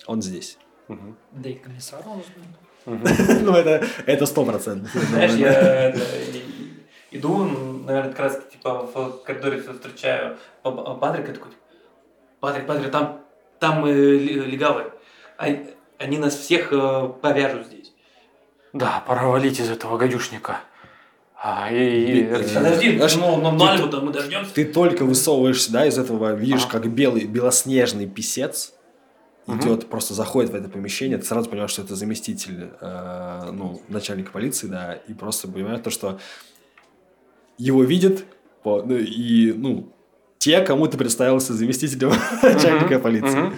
Он 0.07 0.23
здесь. 0.23 0.57
Мгм. 0.89 1.17
Да 1.33 1.51
и 1.51 1.55
комиссар 1.55 2.01
он 2.07 2.23
знает. 2.23 2.57
Ну, 2.87 3.53
это 3.55 3.85
это 4.07 4.27
сто 4.27 4.45
процентов. 4.45 4.91
Знаешь, 4.93 5.33
я 5.35 5.91
и- 5.91 6.43
иду, 7.13 7.45
наверное, 7.87 8.11
как 8.11 8.21
раз 8.21 8.41
типа 8.51 8.87
в 8.95 9.23
коридоре 9.25 9.61
встречаю 9.63 10.37
Па- 10.63 10.71
Патрика, 10.73 11.33
такой, 11.33 11.53
Патрик, 12.41 12.67
Патрик, 12.67 12.91
там, 12.91 13.21
там 13.59 13.85
э, 13.85 13.93
ли- 13.93 14.35
легавые, 14.35 14.93
Они, 15.37 15.67
нас 16.19 16.35
всех 16.37 16.73
э, 16.73 17.11
повяжут 17.21 17.67
здесь. 17.67 17.93
Да, 18.73 19.03
пора 19.07 19.27
валить 19.29 19.59
из 19.61 19.69
этого 19.71 19.99
гадюшника. 19.99 20.61
А, 21.43 21.71
и, 21.73 21.77
и- 21.77 22.23
Э, 22.25 22.43
Подожди, 22.55 22.97
знаешь, 22.97 23.17
ну, 23.17 23.37
ну, 23.39 23.51
мы 23.53 24.13
дождемся. 24.13 24.55
Ты 24.55 24.65
только 24.67 25.05
высовываешься, 25.05 25.73
да, 25.73 25.87
из 25.87 25.99
этого, 25.99 26.35
видишь, 26.35 26.65
Ага. 26.69 26.73
как 26.81 26.89
белый, 26.91 27.25
белоснежный 27.25 28.07
писец 28.07 28.75
Идет, 29.59 29.89
просто 29.89 30.15
заходит 30.15 30.51
в 30.51 30.55
это 30.55 30.69
помещение, 30.69 31.19
ты 31.19 31.25
сразу 31.25 31.49
понимаешь, 31.51 31.71
что 31.71 31.83
это 31.83 31.95
заместитель, 31.97 32.71
э, 32.81 33.51
ну, 33.53 33.81
начальника 33.89 34.31
полиции, 34.33 34.67
да, 34.69 34.95
и 34.95 35.15
просто 35.15 35.49
понимаешь 35.49 35.81
то, 35.83 35.91
что 35.91 36.19
его 37.59 37.83
видят, 37.85 38.25
по- 38.63 38.83
ну, 38.83 38.97
и, 38.97 39.53
ну, 39.53 39.93
те, 40.39 40.61
кому 40.63 40.87
ты 40.87 40.97
представился 40.97 41.53
заместителем 41.55 42.13
начальника 42.43 42.99
полиции. 42.99 43.53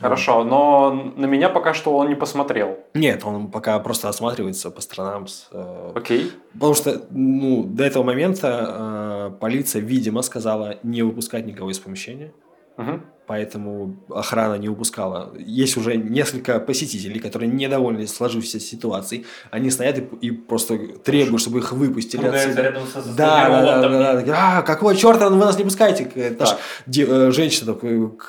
Хорошо, 0.00 0.44
но 0.44 1.12
на 1.16 1.26
меня 1.26 1.48
пока 1.48 1.72
что 1.72 1.96
он 1.96 2.08
не 2.08 2.14
посмотрел. 2.16 2.78
Нет, 2.94 3.24
он 3.24 3.50
пока 3.50 3.78
просто 3.78 4.08
осматривается 4.08 4.70
по 4.70 4.80
сторонам. 4.80 5.26
э, 5.52 5.92
Окей. 5.94 6.32
Потому 6.52 6.74
что, 6.74 7.06
ну, 7.10 7.62
до 7.64 7.84
этого 7.84 8.02
момента 8.02 9.30
э, 9.32 9.38
полиция, 9.40 9.80
видимо, 9.80 10.22
сказала 10.22 10.78
не 10.82 11.02
выпускать 11.02 11.46
никого 11.46 11.70
из 11.70 11.78
помещения. 11.78 12.32
Мгм. 12.76 13.04
Поэтому 13.26 13.96
охрана 14.10 14.54
не 14.54 14.68
упускала. 14.68 15.32
Есть 15.38 15.76
уже 15.76 15.96
несколько 15.96 16.60
посетителей, 16.60 17.20
которые 17.20 17.50
недовольны 17.50 18.06
сложившейся 18.06 18.60
ситуацией. 18.60 19.24
Они 19.50 19.70
стоят 19.70 19.98
и, 19.98 20.02
и 20.26 20.30
просто 20.30 20.76
требуют, 21.02 21.40
чтобы 21.40 21.58
их 21.58 21.72
выпустили 21.72 22.22
рядом 22.22 22.86
со- 22.86 23.02
Да, 23.16 23.48
да, 23.48 23.80
да, 23.82 23.88
да, 24.14 24.20
да, 24.22 24.58
А, 24.58 24.62
какого 24.62 24.94
черта 24.94 25.28
вы 25.30 25.36
нас 25.36 25.56
не 25.58 25.64
пускаете? 25.64 26.04
Ж 26.46 26.56
де- 26.86 27.06
э, 27.08 27.30
женщина 27.30 27.72
такой, 27.74 28.10
к, 28.10 28.26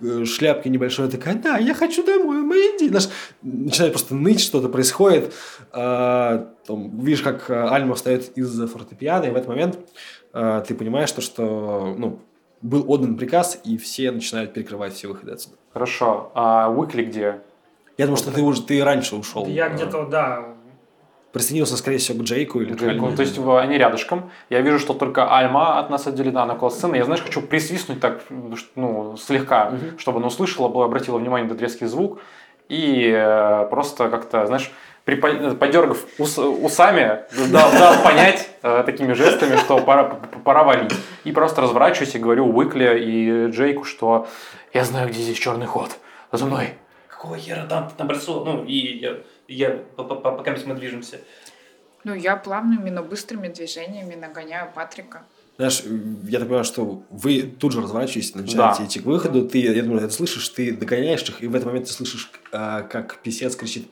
к 0.00 0.26
шляпке 0.26 0.70
небольшой 0.70 1.08
такая, 1.08 1.34
да, 1.36 1.56
я 1.58 1.74
хочу 1.74 2.04
домой, 2.04 2.38
мы 2.42 2.56
иди. 2.56 2.90
Наш, 2.90 3.08
начинает 3.42 3.92
просто 3.92 4.14
ныть, 4.14 4.40
что-то 4.40 4.68
происходит. 4.68 5.32
А, 5.72 6.50
там, 6.66 6.98
видишь, 7.00 7.22
как 7.22 7.50
э, 7.50 7.54
Альма 7.54 7.94
встает 7.94 8.36
из 8.36 8.58
фортепиано, 8.70 9.24
и 9.24 9.30
в 9.30 9.36
этот 9.36 9.48
момент 9.48 9.78
э, 10.32 10.62
ты 10.66 10.74
понимаешь, 10.74 11.10
то, 11.12 11.20
что 11.20 11.94
ну, 11.98 12.20
был 12.64 12.84
отдан 12.90 13.16
приказ, 13.16 13.60
и 13.64 13.76
все 13.76 14.10
начинают 14.10 14.54
перекрывать 14.54 14.94
все 14.94 15.06
выходы 15.08 15.32
отсюда. 15.32 15.56
Хорошо. 15.72 16.32
А 16.34 16.68
Уикли 16.70 17.04
где? 17.04 17.40
Я 17.98 18.06
думаю, 18.06 18.16
что 18.16 18.32
ты 18.32 18.40
уже 18.42 18.62
ты 18.62 18.82
раньше 18.82 19.16
ушел. 19.16 19.46
Я 19.46 19.66
э, 19.68 19.74
где-то, 19.74 20.06
да, 20.06 20.44
Присоединился, 21.32 21.76
скорее 21.76 21.98
всего, 21.98 22.20
к 22.20 22.22
Джейку 22.22 22.60
или 22.60 22.72
к 22.74 22.76
Джейку. 22.80 23.10
То 23.12 23.22
есть 23.22 23.36
в- 23.38 23.56
они 23.60 23.76
рядышком. 23.76 24.30
Я 24.50 24.60
вижу, 24.60 24.78
что 24.78 24.94
только 24.94 25.36
Альма 25.36 25.80
от 25.80 25.90
нас 25.90 26.06
отделена 26.06 26.46
на 26.46 26.70
сцены. 26.70 26.94
Я, 26.96 27.04
знаешь, 27.04 27.22
хочу 27.22 27.42
присвистнуть 27.42 28.00
так, 28.00 28.22
ну, 28.76 29.16
слегка, 29.16 29.72
чтобы 29.98 30.18
она 30.18 30.28
услышала, 30.28 30.68
была, 30.68 30.84
обратила 30.84 31.18
внимание 31.18 31.48
на 31.48 31.52
этот 31.52 31.60
резкий 31.62 31.86
звук. 31.86 32.20
И 32.68 33.12
э, 33.12 33.66
просто 33.68 34.08
как-то, 34.08 34.46
знаешь, 34.46 34.70
подергав 35.04 36.04
ус- 36.18 36.38
усами, 36.38 37.24
дал, 37.52 37.70
дал 37.72 38.02
понять 38.02 38.48
э, 38.62 38.82
такими 38.86 39.12
жестами, 39.12 39.56
что 39.56 39.78
пора, 39.80 40.04
пора 40.44 40.64
валить. 40.64 40.92
И 41.24 41.32
просто 41.32 41.60
разворачиваюсь 41.62 42.14
и 42.14 42.18
говорю 42.18 42.46
Уикли 42.54 42.98
и 43.00 43.50
Джейку, 43.50 43.84
что 43.84 44.26
я 44.72 44.84
знаю, 44.84 45.08
где 45.08 45.20
здесь 45.20 45.38
черный 45.38 45.66
ход. 45.66 45.90
За 46.32 46.46
мной. 46.46 46.74
Какого 47.08 47.36
хера 47.36 47.66
там 47.66 47.90
там 47.96 48.06
бросок? 48.08 48.44
Ну, 48.46 48.64
и 48.64 48.98
я, 48.98 49.16
я 49.48 49.70
по- 49.96 50.04
по- 50.04 50.16
по- 50.16 50.32
пока 50.32 50.56
мы 50.66 50.74
движемся. 50.74 51.18
Ну, 52.04 52.14
я 52.14 52.36
плавными, 52.36 52.90
но 52.90 53.02
быстрыми 53.02 53.48
движениями 53.48 54.14
нагоняю 54.14 54.70
Патрика. 54.74 55.22
Знаешь, 55.56 55.82
я 56.28 56.38
так 56.40 56.48
понимаю, 56.48 56.64
что 56.64 57.02
вы 57.10 57.42
тут 57.42 57.72
же 57.72 57.80
разворачиваетесь, 57.80 58.34
начинаете 58.34 58.80
Да. 58.80 58.84
идти 58.86 58.98
к 59.00 59.04
выходу, 59.06 59.46
ты, 59.48 59.58
я 59.60 59.82
думаю, 59.82 60.02
это 60.04 60.12
слышишь, 60.12 60.48
ты 60.48 60.72
догоняешь 60.72 61.22
их, 61.22 61.42
и 61.42 61.46
в 61.46 61.54
этот 61.54 61.66
момент 61.66 61.86
ты 61.86 61.92
слышишь, 61.92 62.30
а, 62.52 62.82
как 62.82 63.18
писец 63.18 63.54
кричит 63.54 63.86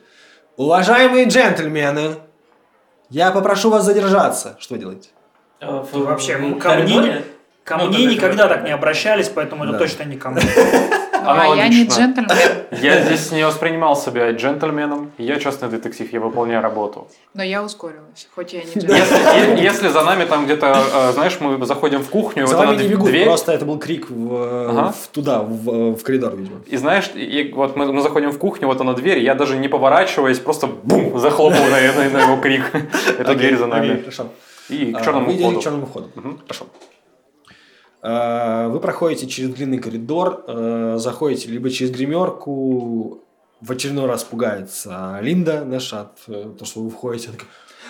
«Уважаемые 0.57 1.25
джентльмены, 1.27 2.15
я 3.09 3.31
попрошу 3.31 3.69
вас 3.69 3.83
задержаться». 3.85 4.55
Что 4.59 4.75
вы 4.75 4.79
делаете? 4.79 5.09
А, 5.59 5.81
в- 5.83 5.89
Ну, 5.93 6.05
вообще, 6.05 6.37
ко 6.59 6.75
мне- 6.75 7.23
ко 7.63 7.77
мне 7.77 8.05
никогда 8.05 8.47
так 8.47 8.63
не 8.63 8.71
обращались, 8.71 9.29
поэтому 9.29 9.63
это 9.63 9.73
Да. 9.73 9.79
точно 9.79 10.03
не 10.03 10.17
ко 10.17 10.29
мне. 10.29 10.41
Ну, 11.23 11.51
а 11.53 11.55
я 11.55 11.67
не 11.67 11.85
джентльмен, 11.85 12.27
Я 12.81 13.01
здесь 13.01 13.31
не 13.31 13.45
воспринимал 13.45 13.95
себя 13.95 14.31
джентльменом. 14.31 15.11
Я 15.17 15.39
частный 15.39 15.69
детектив, 15.69 16.11
я 16.13 16.19
выполняю 16.19 16.61
работу. 16.61 17.07
но 17.33 17.43
я 17.43 17.63
ускорилась, 17.63 18.27
хоть 18.35 18.53
я 18.53 18.61
и 18.61 18.65
не 18.65 18.81
джентльмен. 18.81 19.57
Если, 19.57 19.87
за 19.87 20.03
нами 20.03 20.25
там 20.25 20.45
где-то, 20.45 20.83
э, 20.93 21.11
знаешь, 21.13 21.37
мы 21.39 21.65
заходим 21.65 22.01
в 22.01 22.09
кухню, 22.09 22.47
За 22.47 22.57
вами 22.57 22.73
она 22.73 22.81
не 22.81 22.89
бегут, 22.89 23.11
просто 23.25 23.51
это 23.51 23.65
был 23.65 23.79
крик 23.79 24.09
в, 24.09 24.33
э, 24.33 24.91
туда, 25.11 25.41
в, 25.41 25.97
коридор, 26.03 26.35
видимо. 26.35 26.61
и 26.65 26.77
знаешь, 26.77 27.09
и 27.15 27.51
вот 27.55 27.75
мы, 27.75 28.01
заходим 28.01 28.31
в 28.31 28.37
кухню, 28.37 28.67
вот 28.67 28.81
она 28.81 28.93
дверь, 28.93 29.19
я 29.19 29.35
даже 29.35 29.57
не 29.57 29.67
поворачиваясь, 29.67 30.39
просто 30.39 30.67
бум, 30.67 31.19
захлопываю 31.19 31.71
на, 31.71 32.19
его 32.21 32.37
крик. 32.37 32.71
Это 33.19 33.35
дверь 33.35 33.57
за 33.57 33.67
нами. 33.67 34.03
И 34.69 34.93
к 34.93 34.97
А, 34.97 35.03
черному 35.03 35.37
ходу. 35.37 35.59
к 35.59 35.63
черному 35.63 35.85
ходу. 35.85 36.09
Хорошо. 36.47 36.65
А, 38.05 38.67
Вы 38.67 38.81
проходите 38.81 39.27
через 39.27 39.51
длинный 39.51 39.79
коридор, 39.79 40.43
э, 40.45 40.95
заходите 40.99 41.49
либо 41.49 41.69
через 41.69 41.91
гримерку, 41.91 43.21
в 43.61 43.71
очередной 43.71 44.07
раз 44.07 44.25
пугается 44.25 45.19
Линда, 45.21 45.63
наша, 45.63 46.01
от 46.01 46.19
э, 46.27 46.51
то, 46.59 46.65
что 46.65 46.81
вы 46.81 46.89
входите. 46.89 47.29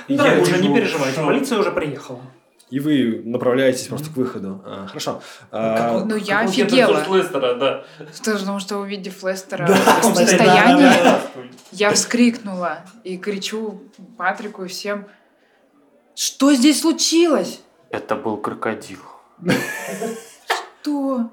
Да, 0.07 0.35
«Я 0.35 0.39
уже 0.39 0.59
не 0.59 0.73
переживайте, 0.73 1.13
что-» 1.13 1.25
полиция 1.25 1.57
уже 1.57 1.71
приехала. 1.71 2.21
И 2.69 2.79
вы 2.79 3.21
направляетесь 3.25 3.87
просто 3.87 4.11
к 4.11 4.15
выходу. 4.15 4.61
А, 4.65 4.85
Хорошо. 4.87 5.21
А, 5.51 6.03
Ну, 6.05 6.15
я 6.15 6.39
ты 6.45 6.61
офигела. 6.61 7.03
Лестера, 7.15 7.55
да. 7.55 7.83
Потому 8.23 8.59
что, 8.59 8.77
увидев 8.77 9.23
Лестера 9.23 9.67
Да, 9.67 9.73
в 9.73 9.85
таком 9.85 10.13
да, 10.13 10.19
да, 10.19 10.27
состоянии, 10.27 10.83
да, 10.83 11.03
да. 11.03 11.41
я 11.71 11.91
вскрикнула 11.91 12.79
и 13.03 13.17
кричу 13.17 13.81
Патрику 14.17 14.65
и 14.65 14.67
всем, 14.67 15.05
что 16.15 16.53
здесь 16.53 16.81
случилось? 16.81 17.61
Это 17.89 18.15
был 18.15 18.37
крокодил. 18.37 18.99
Что? 20.81 21.29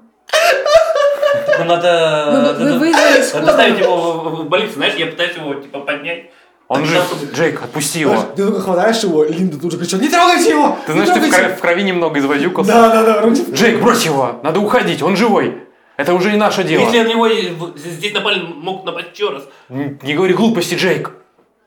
Ну, 1.59 1.65
надо... 1.65 2.29
Вы, 2.31 2.37
надо- 2.41 2.63
вы 2.63 2.79
вызвали 2.79 3.33
надо 3.33 3.45
доставить 3.45 3.79
его 3.79 4.11
в, 4.11 4.45
больницу, 4.49 4.73
знаешь, 4.75 4.95
я 4.95 5.07
пытаюсь 5.07 5.35
его, 5.35 5.53
типа, 5.55 5.79
поднять. 5.81 6.31
Он 6.67 6.85
же... 6.85 7.01
Джейк, 7.33 7.61
отпусти 7.61 7.99
его. 7.99 8.15
Ты 8.35 8.45
только 8.45 8.61
хватаешь 8.61 9.03
его, 9.03 9.23
Линда 9.25 9.59
тут 9.59 9.71
же 9.73 9.77
кричит, 9.77 10.01
не 10.01 10.07
трогайте 10.09 10.49
его! 10.51 10.77
Ты 10.85 10.93
не 10.93 11.05
знаешь, 11.05 11.09
ты 11.13 11.19
в, 11.27 11.29
трогайте!» 11.31 11.37
крови- 11.49 11.57
в 11.57 11.59
крови 11.59 11.83
немного 11.83 12.19
извозюкался. 12.19 12.71
Да, 12.71 12.89
да, 12.89 13.03
да, 13.03 13.21
руки- 13.21 13.45
Джейк, 13.51 13.81
брось 13.81 14.05
его! 14.05 14.39
Надо 14.43 14.59
уходить, 14.61 15.01
он 15.01 15.15
живой! 15.17 15.63
Это 15.97 16.13
уже 16.13 16.31
не 16.31 16.37
наше 16.37 16.63
дело. 16.63 16.81
Если 16.83 17.01
на 17.01 17.07
него 17.09 17.27
здесь 17.75 18.13
напали, 18.13 18.39
мог 18.41 18.85
напасть 18.85 19.09
еще 19.13 19.29
раз. 19.29 19.43
Н- 19.69 19.99
Не 20.01 20.13
говори 20.15 20.33
глупости, 20.33 20.75
Джейк. 20.75 21.11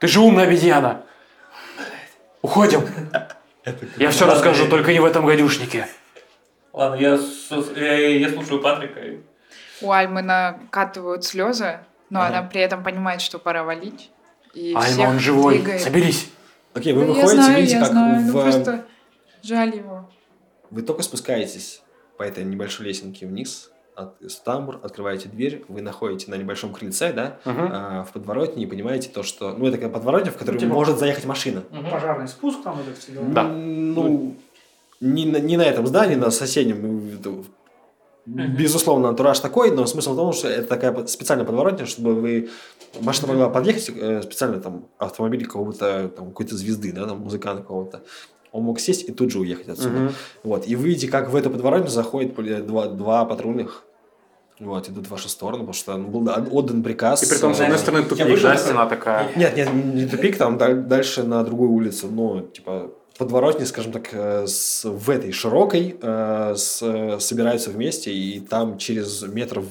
Ты 0.00 0.08
же 0.08 0.20
умная 0.20 0.44
обезьяна. 0.44 1.02
Уходим. 2.42 2.82
Я 3.98 4.10
все 4.10 4.26
расскажу, 4.26 4.66
только 4.68 4.92
не 4.92 5.00
в 5.00 5.04
этом 5.04 5.24
гадюшнике. 5.26 5.86
Ладно, 6.74 6.96
я, 6.96 7.16
с- 7.16 7.50
я, 7.76 7.96
я 8.18 8.28
слушаю 8.30 8.60
Патрика. 8.60 9.00
и- 9.00 9.20
У 9.80 9.90
Альмы 9.92 10.22
накатывают 10.22 11.24
слезы, 11.24 11.78
но 12.10 12.20
Ага. 12.20 12.38
она 12.38 12.42
при 12.48 12.60
этом 12.60 12.82
понимает, 12.82 13.20
что 13.20 13.38
пора 13.38 13.62
валить. 13.64 14.10
И 14.54 14.74
Альма, 14.74 15.10
он 15.10 15.18
живой. 15.20 15.58
двигает. 15.58 15.80
Соберись. 15.80 16.30
Окей, 16.74 16.92
вы 16.92 17.00
Да 17.02 17.06
я 17.06 17.12
выходите, 17.12 17.34
знаю, 17.42 17.56
видите, 17.56 17.74
я 17.74 17.80
как 17.80 17.90
знаю, 17.92 18.20
ну 18.22 18.28
в... 18.28 18.42
просто 18.42 18.84
жаль 19.42 19.76
его. 19.76 20.10
Вы 20.70 20.82
только 20.82 21.02
спускаетесь 21.02 21.82
по 22.18 22.24
этой 22.24 22.42
небольшой 22.44 22.86
лесенке 22.86 23.26
вниз, 23.26 23.70
от, 23.94 24.20
из 24.20 24.34
тамбур, 24.36 24.80
открываете 24.82 25.28
дверь, 25.28 25.64
вы 25.68 25.80
находите 25.80 26.28
на 26.30 26.34
небольшом 26.34 26.72
крыльце, 26.72 27.12
да, 27.12 27.38
Мгм. 27.44 27.68
а, 27.72 28.02
в 28.04 28.12
подворотне 28.12 28.64
и 28.64 28.66
понимаете 28.66 29.08
то, 29.08 29.22
что... 29.22 29.52
Ну, 29.52 29.68
это 29.68 29.88
подворотня, 29.88 30.32
в 30.32 30.36
которую 30.36 30.58
Типа- 30.60 30.72
может 30.72 30.98
заехать 30.98 31.24
машина. 31.26 31.62
Мгм. 31.70 31.90
Пожарный 31.90 32.26
спуск 32.26 32.62
там 32.64 32.80
это 32.80 32.98
все 32.98 33.12
дела. 33.12 33.24
Да. 33.26 33.44
Ну, 33.44 34.34
не, 35.04 35.26
на- 35.26 35.38
не 35.40 35.56
на 35.56 35.62
этом 35.64 35.86
здании, 35.86 36.16
на 36.16 36.30
соседнем. 36.30 37.18
ну, 37.24 37.44
Безусловно, 38.26 39.08
антураж 39.10 39.38
такой, 39.40 39.70
но 39.70 39.84
смысл 39.86 40.14
в 40.14 40.16
том, 40.16 40.32
что 40.32 40.48
это 40.48 40.66
такая 40.66 41.06
специальная 41.06 41.44
подворотня, 41.44 41.84
чтобы 41.86 42.14
вы... 42.14 42.48
Машина 43.00 43.28
могла 43.28 43.50
подъехать, 43.50 43.90
э, 43.94 44.22
специально 44.22 44.60
там 44.60 44.86
автомобиль 44.98 45.44
какого-то, 45.44 46.08
там, 46.08 46.28
какой-то 46.28 46.56
звезды, 46.56 46.92
да, 46.92 47.06
там, 47.06 47.18
музыканта 47.18 47.62
какого-то. 47.62 48.02
Он 48.52 48.62
мог 48.62 48.80
сесть 48.80 49.06
и 49.08 49.12
тут 49.12 49.30
же 49.30 49.40
уехать 49.40 49.68
отсюда. 49.68 49.90
Мгм. 49.98 50.12
Вот, 50.44 50.66
и 50.66 50.74
вы 50.76 50.88
видите, 50.88 51.08
как 51.08 51.28
в 51.30 51.36
эту 51.36 51.50
подворотню 51.50 51.88
заходит 51.88 52.34
поли- 52.34 52.62
два, 52.62 52.86
два 52.86 53.24
патрульных, 53.26 53.84
вот, 54.60 54.88
идут 54.88 55.08
в 55.08 55.10
вашу 55.10 55.28
сторону, 55.28 55.66
потому 55.66 55.74
что 55.74 55.96
был 55.98 56.20
да, 56.20 56.42
отдан 56.50 56.82
приказ. 56.82 57.24
И 57.24 57.28
при 57.28 57.36
том, 57.38 57.52
с 57.54 57.60
одной 57.60 57.76
э, 57.76 57.80
стороны, 57.80 58.04
тупик, 58.04 58.40
да, 58.40 58.56
стена 58.56 58.86
такая. 58.86 59.28
Нет, 59.36 59.56
нет, 59.56 59.68
не 59.74 60.06
тупик, 60.06 60.38
там 60.38 60.56
даль- 60.56 60.82
дальше 60.86 61.24
на 61.24 61.42
другую 61.44 61.72
улицу, 61.72 62.08
ну, 62.10 62.40
типа, 62.42 62.92
подворотни, 63.18 63.64
скажем 63.64 63.92
так, 63.92 64.08
э, 64.12 64.46
с, 64.46 64.84
в 64.84 65.10
этой 65.10 65.32
широкой 65.32 65.96
э, 66.00 66.54
с, 66.56 67.18
собираются 67.20 67.70
вместе, 67.70 68.12
и 68.12 68.40
там 68.40 68.78
через 68.78 69.22
метров 69.22 69.64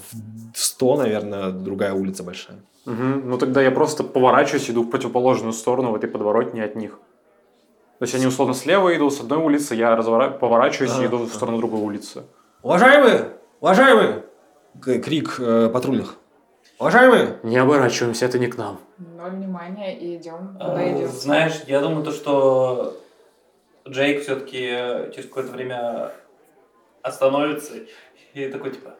100, 0.55 0.97
наверное, 0.97 1.49
другая 1.51 1.93
улица 1.93 2.23
большая. 2.23 2.57
Мгм. 2.85 3.29
Ну 3.29 3.37
тогда 3.37 3.61
я 3.61 3.71
просто 3.71 4.03
поворачиваюсь, 4.03 4.69
иду 4.69 4.83
в 4.83 4.89
противоположную 4.89 5.53
сторону 5.53 5.91
в 5.91 5.95
этой 5.95 6.09
подворотне 6.09 6.63
от 6.63 6.75
них. 6.75 6.99
То 7.99 8.03
есть 8.05 8.15
они 8.15 8.25
условно 8.25 8.53
слева 8.53 8.95
идут 8.95 9.13
с 9.13 9.21
одной 9.21 9.39
улицы, 9.39 9.75
я 9.75 9.95
развора- 9.95 10.31
поворачиваюсь 10.31 10.91
и 10.93 10.95
Ага. 10.95 11.05
иду 11.05 11.17
в 11.19 11.33
сторону 11.33 11.57
другой 11.57 11.79
улицы. 11.81 12.23
Уважаемые! 12.61 13.29
Уважаемые! 13.61 14.23
К- 14.81 14.99
Крик 14.99 15.35
э, 15.39 15.69
патрульных. 15.71 16.15
Уважаемые! 16.79 17.37
Не 17.43 17.57
оборачиваемся, 17.57 18.25
это 18.25 18.39
не 18.39 18.47
к 18.47 18.57
нам. 18.57 18.79
Ноль 18.97 19.31
внимания 19.31 19.97
и 19.97 20.17
идем, 20.17 20.57
А, 20.59 20.69
куда 20.69 20.91
идем. 20.91 21.07
Знаешь, 21.09 21.61
я 21.67 21.79
думаю, 21.79 22.03
то, 22.03 22.11
что 22.11 22.97
Джейк 23.87 24.23
все-таки 24.23 24.59
через 25.13 25.27
какое-то 25.27 25.51
время 25.51 26.11
остановится 27.01 27.73
и 28.33 28.47
такой 28.47 28.71
типа 28.71 28.95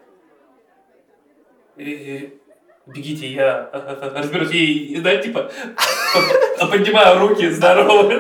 «Э, 1.78 2.30
бегите, 2.86 3.28
я 3.28 3.70
разберусь. 3.72 4.52
И, 4.52 4.98
знаете, 5.00 5.30
типа, 5.30 5.50
поднимаю 6.72 7.20
руки, 7.20 7.50
здорово. 7.50 8.12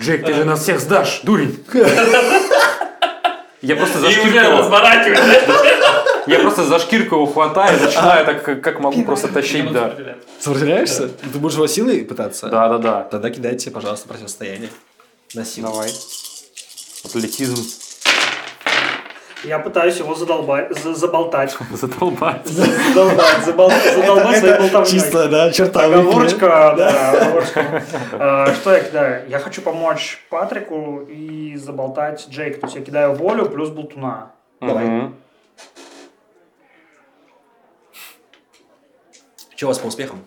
Джейк, 0.00 0.24
ты 0.24 0.34
же 0.34 0.44
нас 0.44 0.62
всех 0.62 0.80
сдашь, 0.80 1.20
дурень! 1.22 1.64
Я 3.62 3.76
просто 3.76 3.98
за 3.98 4.08
И 4.08 4.18
уже 4.18 4.40
разворачиваюсь. 4.42 5.18
Я 6.26 6.38
просто 6.40 6.64
за 6.64 6.78
шкирку 6.78 7.16
его 7.16 7.26
хватаю, 7.26 7.80
начинаю 7.80 8.24
так, 8.26 8.42
как- 8.42 8.60
как 8.62 8.80
могу, 8.80 9.04
просто 9.04 9.28
тащить, 9.28 9.70
да. 9.72 9.94
Сопротивляешься? 10.40 11.08
Ты 11.08 11.38
будешь 11.38 11.54
его 11.54 11.66
силой 11.66 12.04
пытаться? 12.04 12.48
Да, 12.48 12.68
да, 12.68 12.78
да. 12.78 13.02
Тогда 13.04 13.30
кидайте, 13.30 13.70
пожалуйста, 13.70 14.08
противостояние. 14.08 14.70
На 15.34 15.44
силу. 15.44 15.68
Давай. 15.68 15.90
Атлетизм. 17.04 17.62
Я 19.44 19.58
пытаюсь 19.58 19.98
его 19.98 20.14
задолбать, 20.20 20.74
за- 20.78 20.94
заболтать. 20.94 21.54
Задолбать. 21.72 22.46
Задолбать, 22.46 23.38
забол- 23.44 23.70
задолбать 23.94 24.38
своей 24.38 24.58
болтовней. 24.58 24.90
чисто, 24.90 25.28
да, 25.28 25.50
черта. 25.52 25.84
Оговорочка, 25.84 26.46
да, 26.78 27.10
оговорочка. 27.10 27.82
А, 28.12 28.54
Что 28.54 28.72
я 28.72 28.80
кидаю? 28.80 29.28
Я 29.28 29.38
хочу 29.38 29.60
помочь 29.60 30.18
Патрику 30.30 31.00
и 31.10 31.56
заболтать 31.56 32.26
Джейк. 32.30 32.60
То 32.60 32.66
есть 32.68 32.76
я 32.76 32.82
кидаю 32.82 33.12
волю 33.14 33.46
плюс 33.50 33.68
болтуна. 33.68 34.30
Давай. 34.62 35.10
Что 39.64 39.68
у 39.68 39.72
вас 39.72 39.78
по 39.78 39.86
успехам? 39.86 40.20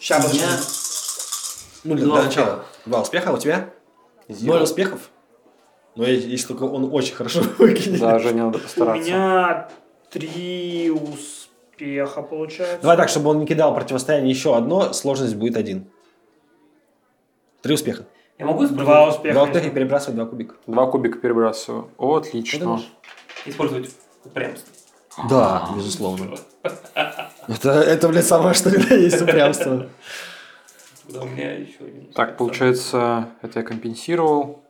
Сейчас, 0.00 0.28
У 0.28 0.34
меня 0.34 0.48
Ну, 1.84 1.94
для, 1.94 2.22
начала. 2.24 2.64
Два 2.84 3.02
успеха 3.02 3.30
а 3.30 3.32
у 3.34 3.38
тебя? 3.38 3.70
Ноль 4.26 4.62
успехов? 4.62 5.10
Но 5.94 6.02
е- 6.04 6.18
если 6.18 6.48
только 6.48 6.64
он 6.64 6.92
очень 6.92 7.14
хорошо 7.14 7.42
выкинет. 7.58 8.00
Да, 8.00 8.18
Женя, 8.18 8.46
надо 8.46 8.58
У 8.58 8.60
постараться. 8.60 9.08
меня 9.08 9.68
три 10.10 10.90
успеха 10.90 12.22
получается. 12.22 12.80
Давай 12.82 12.96
так, 12.96 13.08
чтобы 13.08 13.30
он 13.30 13.38
не 13.38 13.46
кидал 13.46 13.72
противостояние 13.72 14.30
еще 14.32 14.56
одно, 14.56 14.92
сложность 14.92 15.36
будет 15.36 15.56
один. 15.56 15.88
Три 17.62 17.74
успеха. 17.74 18.04
Я 18.36 18.46
могу 18.46 18.66
Два 18.66 19.06
успеха. 19.10 19.32
Два 19.34 19.44
успеха 19.44 19.68
и 19.68 19.70
перебрасывать 19.70 20.16
два 20.16 20.26
кубика. 20.26 20.56
Два 20.66 20.86
кубика 20.88 21.20
перебрасываю. 21.20 21.88
О, 21.98 22.16
отлично. 22.16 22.80
использовать 23.46 23.92
упрямство? 24.24 24.68
Да, 25.30 25.68
безусловно. 25.76 26.36
Это, 27.48 27.70
это, 27.70 28.08
блядь, 28.08 28.26
самое 28.26 28.54
что 28.54 28.70
на 28.70 28.94
есть 28.94 29.20
упрямство. 29.20 29.88
Тогда 31.04 31.22
у 31.22 31.26
меня 31.26 31.52
еще 31.54 31.78
один. 31.80 32.06
Так, 32.12 32.36
получается, 32.36 33.28
это 33.42 33.60
я 33.60 33.64
компенсировал. 33.64 34.62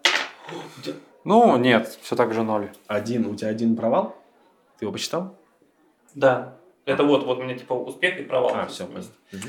Ну, 1.24 1.56
нет, 1.56 1.98
все 2.02 2.16
так 2.16 2.32
же 2.32 2.42
ноль. 2.42 2.70
Один, 2.86 3.26
у 3.26 3.34
тебя 3.34 3.48
один 3.48 3.76
провал? 3.76 4.16
Ты 4.78 4.86
его 4.86 4.92
посчитал? 4.92 5.36
Да. 6.14 6.54
Это 6.84 7.04
вот, 7.04 7.24
вот 7.24 7.38
у 7.38 7.42
меня 7.42 7.56
типа 7.56 7.74
успех 7.74 8.18
и 8.18 8.22
провал. 8.22 8.52
А, 8.54 8.66
все. 8.66 8.88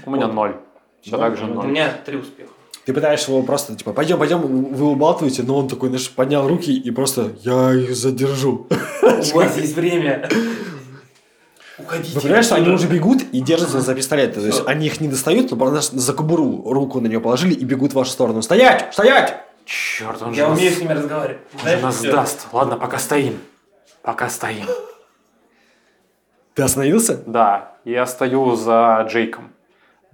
У 0.06 0.12
меня 0.12 0.28
ноль. 0.28 0.58
Все 1.02 1.18
так 1.18 1.36
же 1.36 1.48
ноль. 1.48 1.66
У 1.66 1.70
меня 1.70 1.92
три 2.06 2.18
успеха. 2.18 2.52
Ты 2.86 2.94
пытаешься 2.94 3.32
его 3.32 3.42
просто, 3.44 3.76
типа, 3.76 3.94
пойдем, 3.94 4.20
пойдем, 4.20 4.42
вы 4.42 4.88
убалтываете, 4.88 5.44
но 5.44 5.58
он 5.58 5.70
такой, 5.70 5.88
знаешь, 5.88 6.12
поднял 6.12 6.46
руки 6.46 6.78
и 6.78 6.92
просто, 6.92 7.32
я 7.40 7.74
их 7.74 7.96
задержу. 7.96 8.68
У 9.02 9.36
вас 9.38 9.58
есть 9.58 9.76
время. 9.76 10.28
Уходите. 11.84 12.16
Вы 12.16 12.22
понимаете, 12.22 12.46
что 12.48 12.56
они 12.56 12.70
уже 12.70 12.88
бегут 12.88 13.22
и 13.32 13.42
держатся 13.42 13.82
за 13.82 13.96
пистолеты. 13.96 14.40
То 14.42 14.48
есть 14.48 14.64
они 14.66 14.88
их 14.88 15.00
не 15.02 15.08
достают, 15.08 15.52
но 15.52 15.58
просто 15.58 15.98
за 15.98 16.14
кобуру 16.14 16.64
руку 16.72 17.00
на 17.00 17.08
нее 17.08 17.20
положили 17.20 17.54
и 17.54 17.64
бегут 17.66 17.92
в 17.92 17.96
вашу 17.96 18.12
сторону. 18.12 18.42
Стоять! 18.42 18.94
Стоять! 18.94 19.36
Черт, 19.66 20.22
он 20.22 20.34
же 20.34 20.42
Я 20.42 20.50
нас, 20.50 20.58
умею 20.58 20.74
с 20.74 20.80
ними 20.80 20.94
разговаривать. 20.94 21.42
он 21.64 21.70
же 21.70 21.78
нас 21.78 22.02
даст. 22.02 22.48
Ладно, 22.52 22.76
пока 22.78 22.98
стоим. 22.98 23.40
Пока 24.02 24.30
стоим. 24.30 24.66
Ты 26.54 26.64
остановился? 26.64 27.24
Да, 27.26 27.74
я 27.86 28.06
стою 28.06 28.56
за 28.56 29.08
Джейком. 29.10 29.54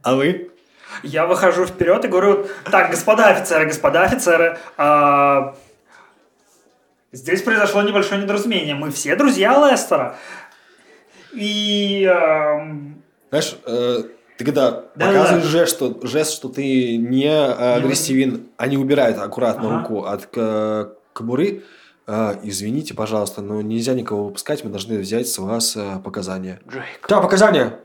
А 0.03 0.15
вы? 0.15 0.51
Я 1.03 1.25
выхожу 1.25 1.65
вперед 1.65 2.05
и 2.05 2.07
говорю, 2.07 2.47
так, 2.71 2.91
господа 2.91 3.27
офицеры, 3.27 3.65
господа 3.65 4.03
офицеры, 4.03 4.57
а, 4.77 5.55
здесь 7.11 7.41
произошло 7.41 7.81
небольшое 7.81 8.21
недоразумение. 8.21 8.75
Мы 8.75 8.91
все 8.91 9.15
друзья 9.15 9.69
Лестера. 9.69 10.17
И 11.33 12.03
Знаешь, 13.29 13.55
э, 13.65 14.03
ты 14.37 14.45
когда 14.45 14.71
Да, 14.95 15.05
показываешь 15.07 15.43
да. 15.43 15.49
жест, 15.49 15.75
что, 15.75 15.99
жест, 16.03 16.33
что 16.33 16.49
ты 16.49 16.97
не 16.97 17.29
агрессивен, 17.29 18.47
они 18.57 18.77
убирают 18.77 19.17
аккуратно 19.19 19.67
Ага. 19.67 19.79
руку 19.81 20.05
от 20.05 20.25
к- 20.27 20.93
кобуры. 21.13 21.63
Э, 22.07 22.35
извините, 22.43 22.93
пожалуйста, 22.95 23.41
но 23.41 23.61
нельзя 23.61 23.93
никого 23.93 24.25
выпускать, 24.25 24.63
мы 24.63 24.71
должны 24.71 24.97
взять 24.97 25.27
с 25.27 25.37
вас 25.37 25.75
э, 25.75 25.99
показания. 26.03 26.59
Джейк. 26.67 27.05
Да, 27.07 27.19
показания! 27.21 27.79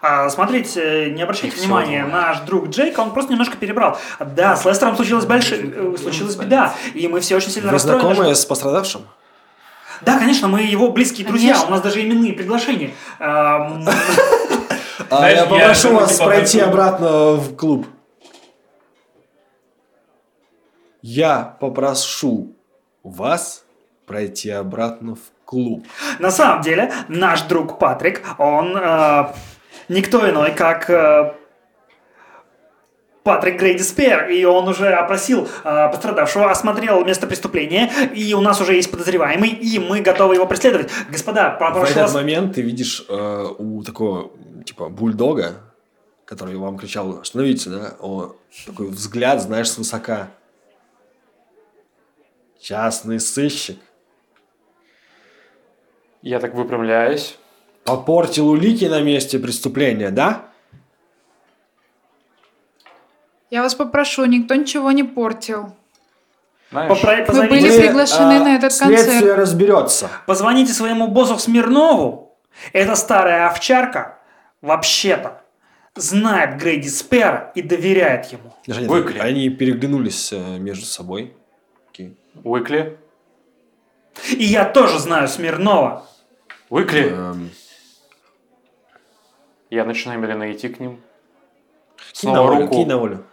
а, 0.00 0.28
смотрите, 0.30 1.10
не 1.10 1.22
обращайте 1.22 1.56
И 1.56 1.60
внимания, 1.60 2.00
твое. 2.02 2.12
наш 2.12 2.40
друг 2.42 2.68
Джейк, 2.68 2.96
он 2.98 3.12
просто 3.12 3.32
немножко 3.32 3.56
перебрал. 3.56 3.98
Да, 4.36 4.54
с 4.54 4.64
Лестером 4.64 4.94
случилась, 4.94 5.24
больш... 5.24 5.50
э, 5.50 5.96
случилась 6.00 6.36
беда, 6.36 6.72
и 6.94 7.08
мы 7.08 7.18
все 7.20 7.34
очень 7.36 7.50
сильно 7.50 7.68
Вы 7.68 7.72
расстроены. 7.72 8.02
знакомы 8.14 8.34
с 8.34 8.44
пострадавшим? 8.44 9.02
Да, 10.02 10.18
конечно, 10.18 10.48
мы 10.48 10.62
его 10.62 10.90
близкие 10.90 11.26
друзья, 11.26 11.52
Конечно. 11.52 11.68
у 11.68 11.70
нас 11.72 11.80
даже 11.82 12.02
именные 12.02 12.32
приглашения. 12.32 12.90
А 15.10 15.30
я 15.30 15.46
попрошу 15.46 15.94
вас 15.94 16.18
пройти 16.18 16.60
обратно 16.60 17.32
в 17.34 17.56
клуб. 17.56 17.86
Я 21.00 21.56
попрошу 21.60 22.54
вас 23.02 23.64
пройти 24.06 24.50
обратно 24.50 25.14
в 25.14 25.20
клуб. 25.44 25.86
На 26.18 26.30
самом 26.30 26.62
деле, 26.62 26.92
наш 27.08 27.42
друг 27.42 27.78
Патрик, 27.78 28.22
он 28.38 28.76
э, 28.76 29.32
никто 29.88 30.28
иной, 30.28 30.52
как 30.52 30.90
э, 30.90 31.34
Патрик 33.28 33.60
Грейди 33.60 33.82
Спер, 33.82 34.30
и 34.30 34.42
он 34.44 34.68
уже 34.68 34.88
опросил 34.88 35.46
э, 35.62 35.88
пострадавшего, 35.90 36.50
осмотрел 36.50 37.04
место 37.04 37.26
преступления, 37.26 37.90
и 38.14 38.32
у 38.32 38.40
нас 38.40 38.58
уже 38.58 38.72
есть 38.72 38.90
подозреваемый, 38.90 39.50
и 39.50 39.78
мы 39.78 40.00
готовы 40.00 40.36
его 40.36 40.46
преследовать. 40.46 40.90
Господа, 41.10 41.50
В 41.50 41.58
попрошу 41.58 41.90
этот 41.90 42.04
вас... 42.04 42.14
момент 42.14 42.54
ты 42.54 42.62
видишь 42.62 43.04
э, 43.06 43.46
у 43.58 43.82
такого, 43.82 44.30
типа, 44.64 44.88
бульдога, 44.88 45.56
который 46.24 46.56
вам 46.56 46.78
кричал 46.78 47.20
«Остановите!», 47.20 47.68
да? 47.68 47.96
О, 48.00 48.34
такой 48.64 48.86
взгляд, 48.88 49.42
знаешь, 49.42 49.70
свысока. 49.70 50.30
Частный 52.58 53.20
сыщик. 53.20 53.78
Я 56.22 56.40
так 56.40 56.54
выпрямляюсь. 56.54 57.36
Попортил 57.84 58.48
улики 58.48 58.86
на 58.86 59.02
месте 59.02 59.38
преступления, 59.38 60.10
да? 60.10 60.46
Я 63.50 63.62
вас 63.62 63.74
попрошу, 63.74 64.24
никто 64.26 64.54
ничего 64.54 64.90
не 64.92 65.04
портил. 65.04 65.74
Знаешь, 66.70 66.92
попро- 66.92 67.32
Вы 67.32 67.48
были 67.48 67.78
приглашены 67.78 68.34
э, 68.34 68.40
на 68.44 68.56
этот 68.56 68.72
Следствие 68.72 69.18
концерт. 69.20 69.38
разберется. 69.38 70.10
Позвоните 70.26 70.72
своему 70.72 71.08
боссу 71.08 71.38
Смирнову. 71.38 72.36
Эта 72.72 72.94
старая 72.94 73.46
овчарка, 73.48 74.18
вообще-то, 74.60 75.40
знает 75.94 76.60
Грейди 76.60 76.88
Спера 76.88 77.52
и 77.54 77.62
доверяет 77.62 78.26
ему. 78.26 78.52
Даже 78.66 78.80
нет, 78.82 78.90
Выкли. 78.90 79.18
Они 79.18 79.48
переглянулись 79.48 80.32
э, 80.32 80.58
между 80.58 80.84
собой. 80.84 81.34
Окей. 81.90 82.16
Уикли. 82.44 82.98
И 84.30 84.44
я 84.44 84.64
тоже 84.66 84.98
знаю 84.98 85.26
Смирнова. 85.28 86.06
Уикли. 86.68 87.10
Эм, 87.12 87.50
Я 89.70 89.84
начинаю 89.84 90.20
медленно 90.20 90.52
идти 90.52 90.68
к 90.68 90.80
ним. 90.80 91.00
кинь 92.12 92.30
на 92.32 92.42
волю, 92.42 92.60
руку, 92.62 92.74
кинь 92.74 92.88
на 92.88 92.96
волю. 92.98 93.24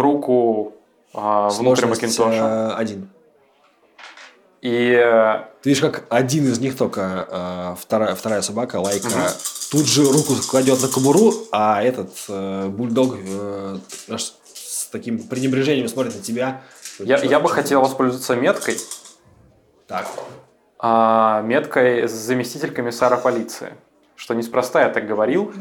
Руку 0.00 0.74
а, 1.14 1.48
внутрь 1.50 1.80
Сложность 1.82 2.18
Макинтоша. 2.18 2.72
э, 2.72 2.74
один. 2.74 3.10
И 4.60 4.92
э, 4.92 5.44
Ты 5.62 5.70
видишь, 5.70 5.80
как 5.80 6.04
один 6.08 6.46
из 6.46 6.58
них 6.58 6.76
только, 6.76 7.28
э, 7.30 7.76
вторая, 7.80 8.14
вторая 8.14 8.42
собака, 8.42 8.76
Лайка, 8.76 9.08
тут 9.70 9.86
же 9.86 10.04
руку 10.04 10.34
кладет 10.50 10.82
на 10.82 10.88
кобуру, 10.88 11.32
а 11.52 11.82
этот 11.82 12.10
э, 12.28 12.68
бульдог 12.68 13.16
э, 13.18 13.78
аж 14.10 14.32
с 14.54 14.86
таким 14.90 15.18
пренебрежением 15.22 15.88
смотрит 15.88 16.16
на 16.16 16.22
тебя. 16.22 16.62
я, 16.98 17.18
я 17.18 17.38
бы 17.40 17.48
хотел 17.48 17.80
воспользоваться 17.80 18.34
меткой. 18.34 18.78
Так. 19.86 20.06
а, 20.78 21.40
меткой 21.42 22.08
с 22.08 22.12
заместитель 22.12 22.72
комиссара 22.72 23.16
полиции. 23.16 23.72
Что 24.16 24.34
неспроста 24.34 24.82
я 24.82 24.90
так 24.90 25.06
говорил, 25.06 25.52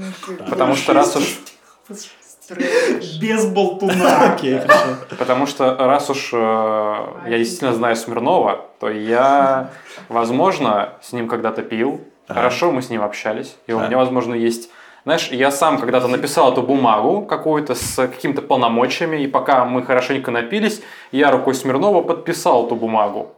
потому 0.49 0.75
что 0.75 0.93
раз 0.93 1.15
уж, 1.15 1.39
Без 3.19 3.45
болтуна. 3.45 4.33
Окей, 4.33 4.59
хорошо. 4.59 4.97
потому 5.17 5.47
что 5.47 5.75
раз 5.77 6.09
уж 6.09 6.29
э, 6.33 6.37
я 6.37 7.37
действительно 7.37 7.73
знаю 7.73 7.95
Смирнова, 7.95 8.65
то 8.79 8.89
я, 8.89 9.69
возможно, 10.09 10.93
с 11.01 11.11
ним 11.13 11.27
когда-то 11.27 11.61
пил. 11.61 12.01
Ага. 12.27 12.39
Хорошо, 12.39 12.71
мы 12.71 12.81
с 12.81 12.89
ним 12.89 13.01
общались. 13.03 13.55
И 13.67 13.73
у 13.73 13.79
меня, 13.79 13.97
возможно, 13.97 14.33
есть... 14.33 14.69
Знаешь, 15.03 15.29
я 15.29 15.51
сам 15.51 15.77
когда-то 15.77 16.07
написал 16.07 16.51
эту 16.51 16.61
бумагу 16.61 17.21
какую-то 17.21 17.75
с 17.75 17.95
какими-то 17.95 18.41
полномочиями, 18.41 19.23
и 19.23 19.27
пока 19.27 19.63
мы 19.63 19.83
хорошенько 19.83 20.31
напились, 20.31 20.81
я 21.13 21.31
рукой 21.31 21.53
Смирнова 21.53 22.01
подписал 22.01 22.65
эту 22.65 22.75
бумагу. 22.75 23.31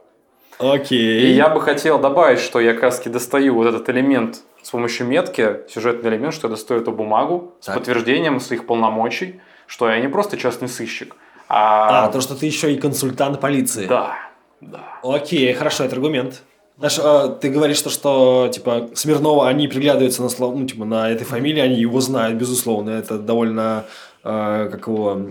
Окей. 0.59 1.21
И 1.21 1.31
я 1.33 1.49
бы 1.49 1.61
хотел 1.61 1.99
добавить, 1.99 2.39
что 2.39 2.59
я 2.59 2.73
как 2.73 2.83
раз 2.83 2.97
таки 2.97 3.09
достаю 3.09 3.55
вот 3.55 3.67
этот 3.67 3.89
элемент 3.89 4.39
с 4.61 4.69
помощью 4.71 5.07
метки, 5.07 5.61
сюжетный 5.69 6.09
элемент, 6.11 6.33
что 6.33 6.47
я 6.47 6.51
достаю 6.51 6.81
эту 6.81 6.91
бумагу 6.91 7.53
с 7.61 7.67
Так. 7.67 7.75
подтверждением 7.75 8.39
своих 8.41 8.65
полномочий, 8.67 9.39
что 9.67 9.89
я 9.89 9.99
не 10.01 10.09
просто 10.09 10.37
частный 10.37 10.67
сыщик, 10.67 11.15
а... 11.47 12.05
А, 12.05 12.09
то, 12.09 12.19
что 12.21 12.35
ты 12.35 12.45
еще 12.45 12.73
и 12.73 12.77
консультант 12.77 13.39
полиции. 13.39 13.85
Да, 13.87 14.17
да. 14.59 14.81
Окей, 15.01 15.53
хорошо, 15.53 15.85
это 15.85 15.95
аргумент. 15.95 16.41
Знаешь, 16.77 16.99
э, 17.01 17.35
ты 17.41 17.49
говоришь, 17.49 17.81
то, 17.81 17.89
что, 17.89 18.49
типа, 18.53 18.89
Смирнова, 18.95 19.47
они 19.49 19.67
приглядываются 19.67 20.21
на, 20.21 20.29
слов- 20.29 20.55
ну, 20.55 20.65
типа, 20.65 20.85
на 20.85 21.09
этой 21.09 21.25
фамилии, 21.25 21.61
они 21.61 21.75
его 21.75 21.99
знают, 22.01 22.37
безусловно. 22.37 22.91
Это 22.91 23.17
довольно 23.17 23.85
э, 24.23 24.69
как 24.71 24.87
его, 24.87 25.21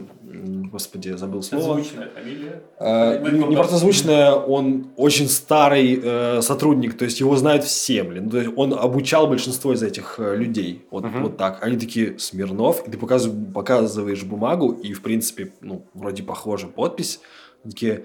господи, 0.73 1.11
забыл 1.17 1.43
слово. 1.43 1.83
Фамилия. 1.83 2.63
Э, 2.79 3.19
не, 3.23 3.31
не 3.33 3.39
компас. 3.41 3.57
просто 3.57 3.77
звучная, 3.77 4.33
он 4.33 4.89
очень 4.97 5.29
старый 5.29 6.01
э, 6.03 6.41
сотрудник, 6.43 6.97
то 6.97 7.05
есть 7.05 7.21
его 7.21 7.37
знают 7.37 7.65
все, 7.65 8.03
блин. 8.03 8.31
То 8.31 8.39
есть 8.39 8.51
он 8.57 8.75
обучал 8.75 9.27
большинство 9.27 9.73
из 9.73 9.83
этих 9.83 10.19
людей. 10.19 10.87
Вот, 10.91 11.05
Мгм. 11.05 11.23
вот 11.23 11.37
так. 11.37 11.63
Они 11.63 11.77
такие, 11.77 12.19
Смирнов, 12.19 12.87
и 12.87 12.91
ты 12.91 12.99
показыв- 12.99 13.53
показываешь 13.53 14.23
бумагу, 14.25 14.73
и, 14.73 14.93
в 14.93 15.03
принципе, 15.03 15.53
ну, 15.61 15.85
вроде 15.95 16.23
похожа 16.23 16.67
подпись. 16.67 17.21
Они 17.65 17.73
такие, 17.73 18.05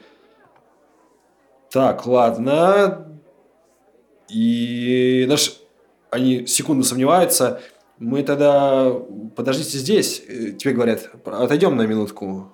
так, 1.71 2.05
ладно. 2.05 3.07
И 4.29 5.25
наш, 5.27 5.57
они 6.09 6.45
секунду 6.47 6.83
сомневаются. 6.83 7.61
Мы 7.99 8.23
тогда 8.23 8.93
подождите 9.35 9.77
здесь. 9.77 10.23
Э, 10.27 10.51
Тебе 10.51 10.73
говорят, 10.73 11.09
отойдем 11.25 11.75
на 11.75 11.85
минутку. 11.85 12.51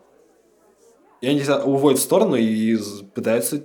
И 1.21 1.27
они 1.27 1.41
тебя 1.41 1.59
уводят 1.63 1.99
в 1.99 2.03
сторону 2.03 2.35
и 2.35 2.77
пытаются, 3.13 3.61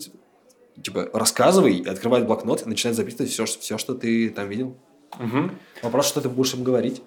типа, 0.83 1.11
рассказывай, 1.13 1.75
и 1.75 1.89
открывают 1.89 2.27
блокнот 2.27 2.63
и 2.63 2.69
начинают 2.69 2.97
записывать 2.97 3.31
все, 3.31 3.45
все, 3.47 3.79
что 3.79 3.95
ты 3.95 4.31
там 4.31 4.49
видел. 4.49 4.77
Мгм. 5.19 5.53
Вопрос, 5.83 6.07
что 6.07 6.21
ты 6.21 6.29
будешь 6.29 6.55
им 6.55 6.65
говорить. 6.65 7.03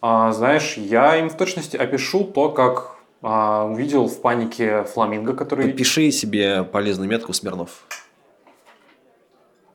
А, 0.00 0.32
знаешь, 0.32 0.76
я 0.76 1.16
им 1.16 1.28
в 1.28 1.36
точности 1.36 1.76
опишу 1.76 2.24
то, 2.24 2.50
как 2.50 2.98
а, 3.22 3.64
увидел 3.64 4.06
в 4.06 4.20
панике 4.20 4.84
фламинго, 4.84 5.34
который... 5.34 5.66
Подпиши 5.66 6.10
себе 6.12 6.62
полезную 6.62 7.08
метку 7.08 7.32
Смирнов. 7.32 7.84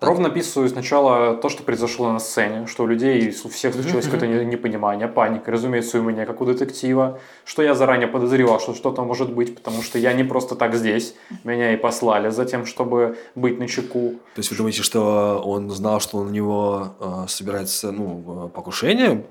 Ровно 0.04 0.28
описываю 0.28 0.70
сначала 0.70 1.36
то, 1.36 1.50
что 1.50 1.64
произошло 1.64 2.12
на 2.12 2.20
сцене, 2.20 2.68
что 2.68 2.84
у 2.84 2.88
людей 2.88 3.36
у 3.44 3.50
всех 3.50 3.74
случилось 3.74 4.06
какое-то 4.06 4.28
не- 4.28 4.46
непонимание, 4.46 5.08
паника, 5.08 5.52
разумеется, 5.52 6.00
у 6.00 6.04
меня, 6.04 6.26
как 6.26 6.42
у 6.42 6.46
детектива, 6.46 7.20
что 7.46 7.64
я 7.64 7.74
заранее 7.74 8.08
подозревал, 8.08 8.60
что 8.60 8.74
что-то 8.74 9.04
может 9.04 9.32
быть, 9.34 9.56
потому 9.56 9.82
что 9.82 10.00
я 10.00 10.14
не 10.14 10.24
просто 10.24 10.56
так 10.56 10.76
здесь, 10.76 11.16
меня 11.44 11.74
и 11.74 11.78
послали 11.78 12.30
за 12.30 12.46
тем, 12.46 12.66
чтобы 12.66 13.18
быть 13.36 13.60
на 13.60 13.68
чеку. 13.68 14.16
То 14.36 14.40
есть 14.40 14.52
вы 14.52 14.58
думаете, 14.58 14.84
что 14.84 15.42
он 15.44 15.70
знал, 15.72 16.00
что 16.00 16.24
на 16.24 16.30
него 16.30 16.96
э, 17.00 17.26
собирается 17.28 17.92
ну, 17.92 18.50
покушение? 18.54 19.26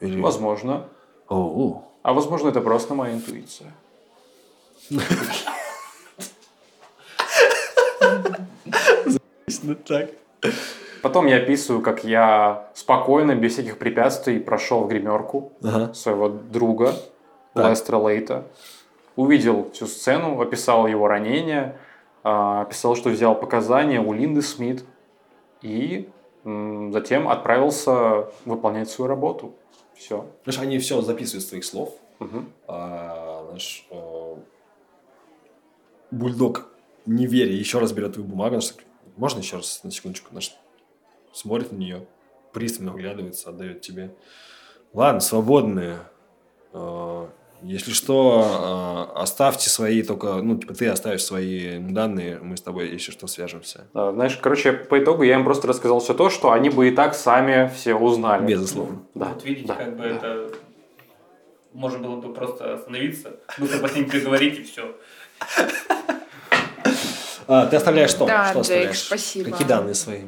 Или... 0.00 0.20
Возможно. 0.20 0.88
О, 1.28 1.84
А 2.02 2.12
возможно, 2.12 2.48
это 2.48 2.60
просто 2.60 2.94
моя 2.94 3.14
интуиция. 3.14 3.72
так. 9.84 10.10
Потом 11.02 11.26
я 11.26 11.36
описываю, 11.38 11.82
как 11.82 12.04
я 12.04 12.70
спокойно, 12.74 13.34
без 13.34 13.54
всяких 13.54 13.78
препятствий 13.78 14.38
прошел 14.38 14.84
в 14.84 14.88
гримерку 14.88 15.52
Ага. 15.62 15.94
своего 15.94 16.28
друга 16.28 16.92
Так. 17.54 17.70
Лестера 17.70 17.96
Лейта. 17.96 18.46
Увидел 19.16 19.70
всю 19.72 19.86
сцену, 19.86 20.40
описал 20.40 20.86
его 20.86 21.08
ранение, 21.08 21.76
а, 22.22 22.62
описал, 22.62 22.96
что 22.96 23.08
взял 23.10 23.34
показания 23.34 24.00
у 24.00 24.12
Линды 24.12 24.42
Смит 24.42 24.84
и 25.62 26.08
затем 26.44 27.28
отправился 27.28 28.26
выполнять 28.46 28.88
свою 28.88 29.08
работу. 29.08 29.54
Все. 29.94 30.26
Знаешь, 30.44 30.60
они 30.60 30.78
все 30.78 31.00
записывают 31.02 31.42
с 31.44 31.46
твоих 31.48 31.64
слов. 31.64 31.94
А, 32.66 33.50
наш 33.52 33.86
э, 33.90 34.34
бульдог, 36.10 36.68
не 37.06 37.26
веря, 37.26 37.52
еще 37.52 37.78
раз 37.78 37.92
берет 37.92 38.14
твою 38.14 38.28
бумагу. 38.28 38.60
так, 38.60 38.84
Можно 39.20 39.40
еще 39.40 39.56
раз 39.56 39.80
на 39.84 39.90
секундочку? 39.90 40.34
Наш 40.34 40.56
смотрит 41.34 41.72
на 41.72 41.76
нее, 41.76 42.06
пристально 42.54 42.92
оглядывается, 42.92 43.50
отдает 43.50 43.82
тебе. 43.82 44.14
Ладно, 44.94 45.20
свободные. 45.20 45.98
Э, 46.72 47.26
Если 47.62 47.92
что, 47.92 49.10
э, 49.14 49.20
оставьте 49.20 49.68
свои 49.68 50.02
только, 50.02 50.36
ну, 50.36 50.56
типа, 50.56 50.72
ты 50.72 50.86
оставишь 50.88 51.22
свои 51.22 51.78
данные, 51.78 52.38
мы 52.38 52.56
с 52.56 52.62
тобой, 52.62 52.88
если 52.88 53.12
что, 53.12 53.26
свяжемся. 53.26 53.86
Да, 53.92 54.10
знаешь, 54.12 54.38
короче, 54.38 54.72
по 54.72 54.98
итогу 54.98 55.22
я 55.22 55.34
им 55.34 55.44
просто 55.44 55.68
рассказал 55.68 56.00
все 56.00 56.14
то, 56.14 56.30
что 56.30 56.52
они 56.52 56.70
бы 56.70 56.88
и 56.88 56.90
так 56.90 57.14
сами 57.14 57.70
все 57.76 57.94
узнали. 57.94 58.46
Безусловно. 58.46 59.02
Да. 59.14 59.26
Вот 59.34 59.44
видите, 59.44 59.68
да, 59.68 59.74
как 59.74 59.96
бы 59.98 60.02
да. 60.02 60.08
это... 60.08 60.50
Можно 61.74 61.98
было 61.98 62.16
бы 62.16 62.32
просто 62.32 62.72
остановиться, 62.72 63.36
быстро 63.58 63.86
по 63.86 63.94
ним 63.94 64.08
переговорить 64.08 64.60
и 64.60 64.62
все. 64.62 64.96
А, 67.52 67.66
ты 67.66 67.76
оставляешь 67.76 68.10
что? 68.10 68.26
Да, 68.26 68.44
что 68.44 68.60
Джейк, 68.60 68.60
оставляешь? 68.60 68.98
спасибо. 69.00 69.50
Какие 69.50 69.66
данные 69.66 69.94
свои? 69.94 70.20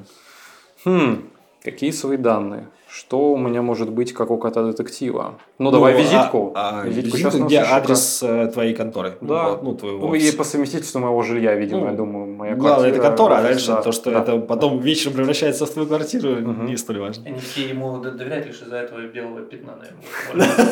Хм, 0.85 1.31
какие 1.63 1.93
свои 1.93 2.17
данные? 2.17 2.69
Что 2.89 3.33
у 3.33 3.39
меня 3.39 3.63
может 3.63 3.91
быть, 3.91 4.13
как 4.13 4.31
у 4.33 4.39
кота 4.39 4.65
детектива? 4.65 5.39
Ну, 5.59 5.71
давай 5.71 5.95
визитку. 5.95 6.53
А, 6.57 6.81
а, 6.81 6.85
Визитку 6.85 7.17
частного 7.17 7.47
где 7.47 7.61
адрес 7.61 8.23
э, 8.25 8.49
твоей 8.53 8.75
конторы? 8.75 9.17
Да. 9.21 9.57
Ну, 9.63 9.75
твоего 9.77 10.09
Ну, 10.09 10.15
и 10.15 10.33
по 10.33 10.43
совместительству 10.43 10.99
моего 10.99 11.23
жилья, 11.23 11.55
видимо, 11.55 11.81
Ну, 11.83 11.87
я 11.87 11.93
думаю, 11.93 12.27
моя 12.27 12.57
Главное, 12.57 12.89
это 12.89 12.99
квартира, 12.99 13.17
контора, 13.17 13.39
а 13.39 13.43
дальше 13.43 13.67
да, 13.69 13.83
то, 13.83 13.93
что 13.93 14.11
да. 14.11 14.21
это 14.21 14.39
потом 14.39 14.81
вечером 14.81 15.15
превращается 15.15 15.65
в 15.65 15.71
твою 15.71 15.87
квартиру, 15.87 16.31
Мгм. 16.41 16.67
не 16.67 16.77
столь 16.77 16.99
важно. 16.99 17.25
Они 17.25 17.39
все 17.39 17.69
ему 17.69 17.99
доверяют 17.99 18.47
лишь 18.47 18.61
из-за 18.61 18.77
этого 18.79 19.01
белого 19.07 19.43
пятна, 19.43 19.77
наверное. 19.77 20.69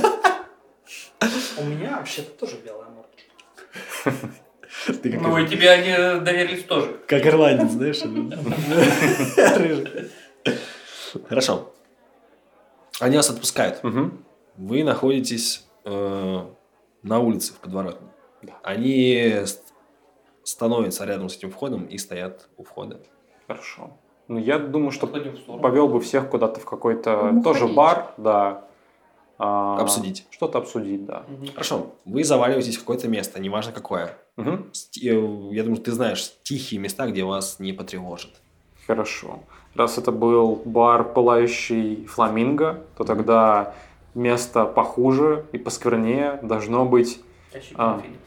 У 1.60 1.64
меня 1.64 1.96
вообще-то 1.98 2.30
тоже 2.40 2.56
белая 2.64 2.88
морда. 2.90 4.28
Ты 5.02 5.12
как, 5.12 5.20
Ну 5.22 5.36
и 5.38 5.46
тебе 5.48 5.70
они 5.70 6.20
доверились 6.24 6.64
тоже. 6.64 6.96
как 7.06 7.26
ирландец, 7.26 7.70
знаешь? 7.72 8.00
Рыжий. 9.58 10.10
Хорошо. 11.28 11.72
Они 13.00 13.16
вас 13.16 13.30
отпускают. 13.30 13.80
Вы 14.56 14.84
находитесь 14.84 15.66
э, 15.84 16.40
на 17.02 17.18
улице 17.18 17.54
в 17.54 17.56
подворотне. 17.58 18.08
Они 18.62 19.42
ст- 19.44 19.72
становятся 20.44 21.04
рядом 21.04 21.28
с 21.28 21.36
этим 21.36 21.50
входом 21.50 21.84
и 21.86 21.98
стоят 21.98 22.48
у 22.56 22.62
входа. 22.64 23.00
Хорошо. 23.46 23.96
Ну, 24.28 24.38
я 24.38 24.58
думаю, 24.58 24.90
что 24.92 25.06
повел 25.06 25.88
бы 25.88 26.00
всех 26.00 26.28
куда-то 26.30 26.60
в 26.60 26.64
какой-то 26.64 27.30
Ну, 27.32 27.42
тоже 27.42 27.60
ходить. 27.60 27.74
бар, 27.76 28.14
да. 28.18 28.64
А, 29.42 29.78
Обсудить. 29.80 30.26
Что-то 30.30 30.58
обсудить, 30.58 31.06
да. 31.06 31.24
Мгм. 31.28 31.46
Хорошо. 31.54 31.94
Вы 32.04 32.24
заваливаетесь 32.24 32.76
в 32.76 32.80
какое-то 32.80 33.08
место, 33.08 33.40
неважно 33.40 33.72
какое. 33.72 34.18
Э, 34.36 34.58
Я 35.02 35.62
думаю, 35.64 35.78
ты 35.78 35.92
знаешь 35.92 36.30
тихие 36.42 36.78
места, 36.78 37.06
где 37.06 37.24
вас 37.24 37.58
не 37.58 37.72
потревожит. 37.72 38.30
Хорошо. 38.86 39.40
Раз 39.74 39.96
это 39.98 40.12
был 40.12 40.60
бар 40.64 41.04
«Пылающий 41.14 42.04
фламинго», 42.06 42.84
то 42.98 43.04
тогда 43.04 43.74
место 44.14 44.66
похуже 44.66 45.46
и 45.52 45.58
посквернее 45.58 46.38
должно 46.42 46.84
быть... 46.84 47.20
Ощипанный 47.54 47.94
А. 47.94 48.00
феникс. 48.02 48.20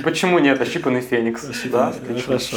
Почему 0.04 0.38
нет? 0.38 0.60
Ощипанный 0.60 1.00
феникс. 1.00 1.44
Да, 1.72 1.88
отлично. 1.88 2.22
Хорошо. 2.38 2.56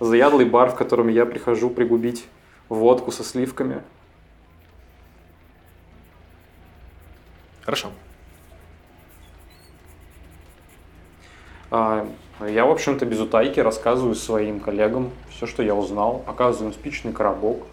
Заядлый 0.00 0.44
бар, 0.46 0.70
в 0.70 0.74
котором 0.76 1.08
я 1.08 1.24
прихожу 1.26 1.70
пригубить 1.70 2.24
водку 2.68 3.10
со 3.10 3.24
сливками. 3.24 3.82
Хорошо. 7.62 7.90
А, 11.70 12.06
Я, 12.40 12.64
в 12.64 12.70
общем-то, 12.70 13.04
без 13.04 13.20
утайки 13.20 13.60
рассказываю 13.60 14.14
своим 14.14 14.60
коллегам 14.60 15.10
все, 15.30 15.46
что 15.46 15.62
я 15.62 15.74
узнал. 15.74 16.20
Показываю 16.20 16.68
им 16.70 16.74
спичный 16.74 17.12
коробок, 17.12 17.66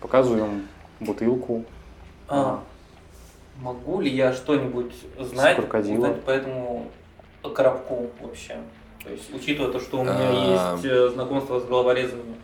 показываю 0.00 0.44
им 0.44 0.68
бутылку. 1.00 1.64
А, 2.28 2.62
могу 3.60 4.00
ли 4.00 4.10
я 4.10 4.32
что-нибудь 4.32 4.92
знать, 5.18 5.58
узнать 5.58 6.22
по 6.24 6.30
этому 6.30 6.90
коробку 7.54 8.10
вообще? 8.20 8.58
То 9.02 9.10
есть, 9.10 9.32
учитывая 9.32 9.72
то, 9.72 9.80
что 9.80 10.00
у 10.00 10.02
меня 10.02 10.14
А. 10.18 10.72
есть 10.74 10.84
э, 10.84 11.08
знакомство 11.08 11.60
с 11.60 11.64
головорезами, 11.64 12.34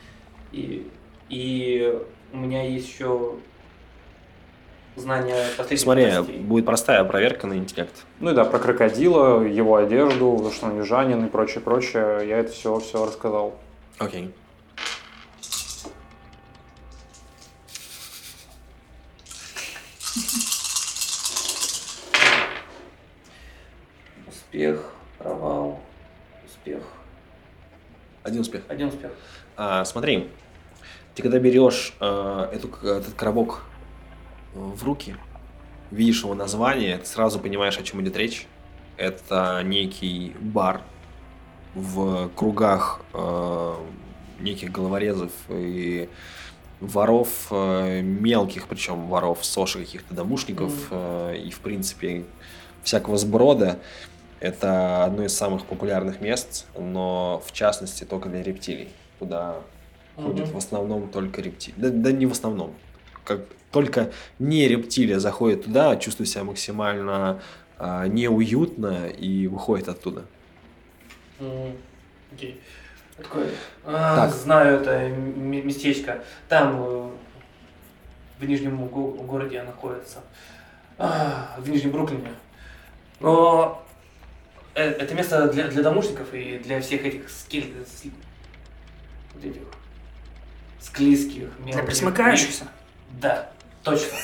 и, 0.52 0.88
и 1.28 1.98
у 2.32 2.36
меня 2.36 2.62
есть 2.62 2.88
еще 2.88 3.34
знания 4.96 5.46
последних 5.56 5.80
Смотри, 5.80 6.06
новостей. 6.06 6.38
будет 6.38 6.66
простая 6.66 7.04
проверка 7.04 7.46
на 7.46 7.54
интеллект. 7.54 8.04
Ну 8.20 8.30
и 8.30 8.34
да, 8.34 8.44
про 8.44 8.58
крокодила, 8.58 9.42
его 9.42 9.76
одежду, 9.76 10.38
за 10.42 10.52
что 10.52 10.66
он 10.66 10.78
южанин 10.78 11.24
и 11.24 11.28
прочее, 11.28 11.60
прочее. 11.60 12.28
Я 12.28 12.38
это 12.38 12.52
все, 12.52 12.78
все 12.78 13.04
рассказал. 13.04 13.54
Окей. 13.98 14.32
Успех, 24.26 24.92
провал, 25.18 25.80
успех. 26.44 26.82
Один 28.22 28.40
успех. 28.40 28.62
Один 28.68 28.88
успех. 28.88 29.10
А, 29.56 29.84
смотри, 29.84 30.30
ты 31.14 31.22
когда 31.22 31.38
берешь 31.38 31.94
э, 32.00 32.48
эту, 32.52 32.68
этот 32.86 33.14
коробок 33.14 33.62
э, 34.54 34.58
в 34.58 34.82
руки, 34.84 35.16
видишь 35.90 36.22
его 36.22 36.34
название, 36.34 36.98
ты 36.98 37.06
сразу 37.06 37.38
понимаешь, 37.38 37.78
о 37.78 37.82
чем 37.82 38.02
идет 38.02 38.16
речь. 38.16 38.46
Это 38.96 39.62
некий 39.64 40.34
бар 40.40 40.82
в 41.74 42.30
кругах 42.36 43.00
э, 43.12 43.74
неких 44.40 44.72
головорезов 44.72 45.32
и 45.48 46.08
воров 46.80 47.28
э, 47.50 48.00
мелких, 48.02 48.66
причем 48.68 49.06
воров 49.06 49.44
соши 49.44 49.80
каких-то 49.80 50.14
домушников 50.14 50.72
э, 50.90 51.36
и, 51.44 51.50
в 51.50 51.60
принципе, 51.60 52.24
всякого 52.82 53.16
сброда. 53.16 53.78
Это 54.40 55.04
одно 55.04 55.24
из 55.24 55.34
самых 55.34 55.64
популярных 55.64 56.20
мест, 56.20 56.66
но 56.76 57.42
в 57.46 57.52
частности 57.52 58.04
только 58.04 58.28
для 58.28 58.42
рептилий, 58.42 58.90
ходят 60.16 60.48
в 60.48 60.56
основном 60.56 61.08
только 61.08 61.42
рептилии. 61.42 61.74
Да, 61.78 61.90
да 61.90 62.12
не 62.12 62.26
в 62.26 62.32
основном. 62.32 62.74
Как 63.24 63.40
только 63.70 64.12
не 64.38 64.68
рептилия 64.68 65.18
заходит 65.18 65.64
туда, 65.64 65.96
чувствует 65.96 66.28
себя 66.28 66.44
максимально 66.44 67.40
а, 67.78 68.06
неуютно 68.06 69.08
и 69.08 69.46
выходит 69.46 69.88
оттуда. 69.88 70.24
Окей. 72.32 72.60
Такой, 73.16 73.46
а, 73.84 74.26
Так. 74.26 74.34
знаю 74.34 74.80
это 74.80 75.08
местечко. 75.08 76.24
Там, 76.48 76.82
э, 76.82 77.10
в 78.40 78.44
Нижнем 78.44 78.86
го- 78.88 79.12
городе 79.12 79.62
находится. 79.62 80.20
А, 80.98 81.56
В 81.58 81.68
Нижнем 81.68 81.92
Бруклине. 81.92 82.30
Но 83.20 83.84
э, 84.74 84.82
это 84.82 85.14
место 85.14 85.48
для, 85.52 85.68
для 85.68 85.82
домушников 85.82 86.34
и 86.34 86.58
для 86.58 86.80
всех 86.80 87.04
этих 87.04 87.30
скель... 87.30 87.72
этих 89.42 89.62
склизких, 90.84 91.56
Для 91.58 91.66
мелких. 91.66 91.86
присмыкающихся. 91.86 92.64
Да, 93.20 93.50
точно. 93.82 94.18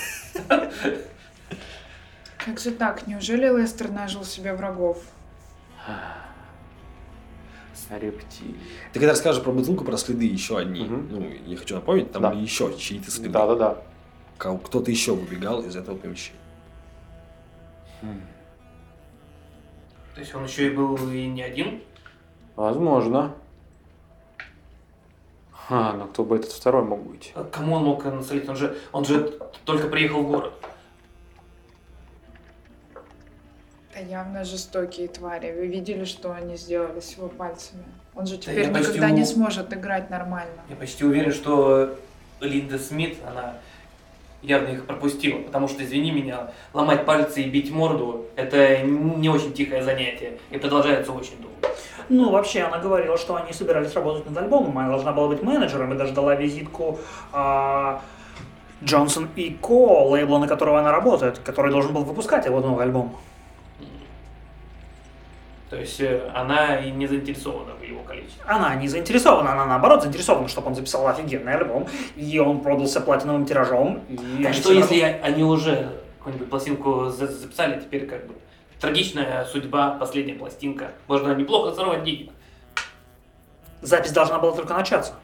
Как 2.44 2.58
же 2.58 2.70
так? 2.70 3.06
Неужели 3.06 3.46
Лестер 3.46 3.90
нажил 3.90 4.24
себе 4.24 4.54
врагов? 4.54 5.02
Рептилии. 7.90 8.54
Ты 8.92 9.00
когда 9.00 9.10
расскажешь 9.10 9.42
про 9.42 9.50
бутылку, 9.50 9.84
про 9.84 9.96
следы 9.96 10.24
еще 10.24 10.58
одни, 10.58 10.84
ну, 10.84 11.28
я 11.44 11.56
хочу 11.56 11.74
напомнить, 11.74 12.12
там 12.12 12.22
Да. 12.22 12.30
еще 12.32 12.72
чьи-то 12.78 13.10
следы. 13.10 13.30
Да-да-да. 13.30 13.82
Кто-то 14.38 14.88
еще 14.92 15.12
выбегал 15.16 15.60
из 15.62 15.74
этого 15.74 15.96
помещения. 15.96 16.38
То 20.14 20.20
есть 20.20 20.32
он 20.36 20.44
еще 20.44 20.68
и 20.68 20.70
был 20.70 20.96
и 21.10 21.26
не 21.26 21.42
один. 21.42 21.82
Возможно. 22.54 23.34
А, 25.72 25.92
ну 25.92 26.06
кто 26.09 26.24
бы 26.24 26.36
этот 26.36 26.51
второй 26.51 26.82
мог 26.82 27.01
быть? 27.06 27.32
А 27.36 27.44
Кому 27.44 27.76
он 27.76 27.84
мог 27.84 28.05
насолить? 28.05 28.48
Он 28.48 28.56
же, 28.56 28.76
он 28.90 29.05
же 29.05 29.38
только 29.64 29.86
приехал 29.88 30.22
в 30.24 30.26
город. 30.26 30.52
Это 33.94 34.05
явно 34.05 34.44
жестокие 34.44 35.06
твари. 35.06 35.52
Вы 35.52 35.68
видели, 35.68 36.05
что 36.05 36.32
они 36.32 36.56
сделали 36.56 36.98
с 36.98 37.12
его 37.16 37.28
пальцами? 37.28 37.84
Он 38.16 38.26
же 38.26 38.36
Да 38.36 38.42
теперь 38.42 38.72
почти 38.72 38.88
никогда 38.88 39.10
не 39.10 39.22
у- 39.22 39.26
сможет 39.26 39.72
играть 39.72 40.10
нормально. 40.10 40.60
Я 40.68 40.74
почти 40.74 41.05
уверен, 41.05 41.32
что 41.32 41.97
Линда 42.40 42.76
Смит, 42.78 43.18
она 43.24 43.59
явно 44.42 44.68
их 44.68 44.86
пропустила, 44.86 45.38
потому 45.40 45.68
что, 45.68 45.84
извини 45.84 46.10
меня, 46.10 46.52
ломать 46.72 47.04
пальцы 47.04 47.42
и 47.42 47.50
бить 47.50 47.70
морду– 47.70 48.26
это 48.36 48.82
не 48.82 49.28
очень 49.28 49.52
тихое 49.52 49.82
занятие 49.82 50.38
и 50.50 50.58
продолжается 50.58 51.12
очень 51.12 51.36
долго. 51.40 51.74
Ну, 52.08 52.30
вообще, 52.30 52.62
она 52.62 52.78
говорила, 52.78 53.16
что 53.16 53.36
они 53.36 53.52
собирались 53.52 53.94
работать 53.94 54.28
над 54.28 54.36
альбомом. 54.38 54.76
Она 54.76 54.88
должна 54.88 55.12
была 55.12 55.28
быть 55.28 55.42
менеджером 55.42 55.94
и 55.94 55.96
даже 55.96 56.12
дала 56.12 56.34
визитку 56.34 56.98
а, 57.32 58.02
Джонсон 58.82 59.28
и 59.36 59.50
Ко, 59.50 60.08
лейбла, 60.08 60.38
на 60.38 60.48
которого 60.48 60.80
она 60.80 60.90
работает, 60.90 61.38
который 61.38 61.70
должен 61.70 61.92
был 61.92 62.02
выпускать 62.02 62.46
его 62.46 62.60
новый 62.60 62.84
альбом. 62.84 63.14
То 65.70 65.76
есть 65.76 66.01
э, 66.01 66.28
она 66.34 66.76
и 66.80 66.90
не 66.90 67.06
заинтересована 67.06 67.74
в 67.74 67.82
его 67.82 68.02
количестве. 68.02 68.42
Она 68.44 68.74
не 68.74 68.88
заинтересована, 68.88 69.52
она 69.52 69.66
наоборот 69.66 70.02
заинтересована, 70.02 70.48
чтобы 70.48 70.66
он 70.66 70.74
записал 70.74 71.06
офигенный 71.06 71.55
альбом, 71.55 71.86
и 72.16 72.38
он 72.40 72.60
продался 72.60 73.01
платиновым 73.01 73.47
тиражом. 73.47 74.01
И 74.09 74.42
Так 74.42 74.55
что, 74.55 74.72
если 74.72 75.01
они 75.01 75.44
уже 75.44 75.92
какую-нибудь 76.18 76.51
пластинку 76.51 77.05
за- 77.10 77.28
записали, 77.28 77.80
теперь 77.80 78.06
как 78.09 78.26
бы 78.26 78.34
трагичная 78.80 79.44
судьба, 79.44 79.90
последняя 80.01 80.34
пластинка. 80.34 80.90
Можно 81.06 81.34
неплохо 81.34 81.72
сорвать 81.74 82.02
денег. 82.02 82.32
Запись 83.80 84.10
должна 84.10 84.40
была 84.40 84.52
только 84.52 84.74
начаться. 84.74 85.14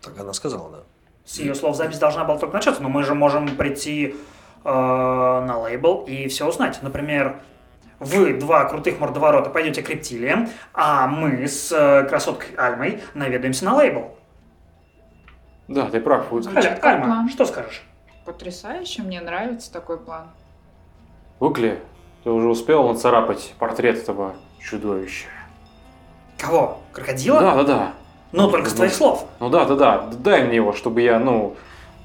Так 0.00 0.18
она 0.18 0.32
сказала, 0.32 0.70
да. 0.70 0.78
С 1.26 1.38
ее 1.38 1.54
слов 1.54 1.76
запись 1.76 1.98
должна 1.98 2.24
была 2.24 2.38
только 2.38 2.54
начаться, 2.54 2.82
но 2.82 2.88
мы 2.88 3.02
же 3.04 3.14
можем 3.14 3.56
прийти 3.56 4.14
э, 4.64 4.68
на 4.70 5.58
лейбл 5.58 6.04
и 6.08 6.28
все 6.28 6.48
узнать. 6.48 6.82
Например, 6.82 7.40
вы, 8.00 8.34
два 8.34 8.64
крутых 8.64 8.98
мордоворота, 8.98 9.50
пойдете 9.50 9.82
к 9.82 9.90
рептилиям, 9.90 10.48
а 10.72 11.06
мы 11.06 11.46
с 11.46 11.70
э, 11.70 12.08
красоткой 12.08 12.54
Альмой 12.56 13.00
наведаемся 13.14 13.66
на 13.66 13.74
лейбл. 13.76 14.16
Да, 15.68 15.88
ты 15.88 16.00
прав. 16.00 16.26
Звучит 16.30 16.56
Аля, 16.56 16.78
Альма, 16.82 17.04
план. 17.04 17.28
что 17.28 17.44
скажешь? 17.44 17.82
Потрясающе, 18.24 19.02
мне 19.02 19.20
нравится 19.20 19.72
такой 19.72 19.98
план. 19.98 20.30
Выкли, 21.38 21.80
ты 22.24 22.30
уже 22.30 22.48
успел 22.48 22.88
нацарапать 22.88 23.54
портрет 23.58 23.98
этого 23.98 24.34
чудовища? 24.58 25.28
Кого? 26.38 26.80
Крокодила? 26.92 27.40
Да, 27.40 27.54
да, 27.56 27.64
да. 27.64 27.92
Ну, 28.32 28.50
только 28.50 28.70
с 28.70 28.74
твоих 28.74 28.94
слов. 28.94 29.26
Ну 29.40 29.50
да, 29.50 29.64
да, 29.64 29.74
да. 29.74 30.06
Дай 30.12 30.44
мне 30.44 30.56
его, 30.56 30.72
чтобы 30.72 31.02
я, 31.02 31.18
ну, 31.18 31.56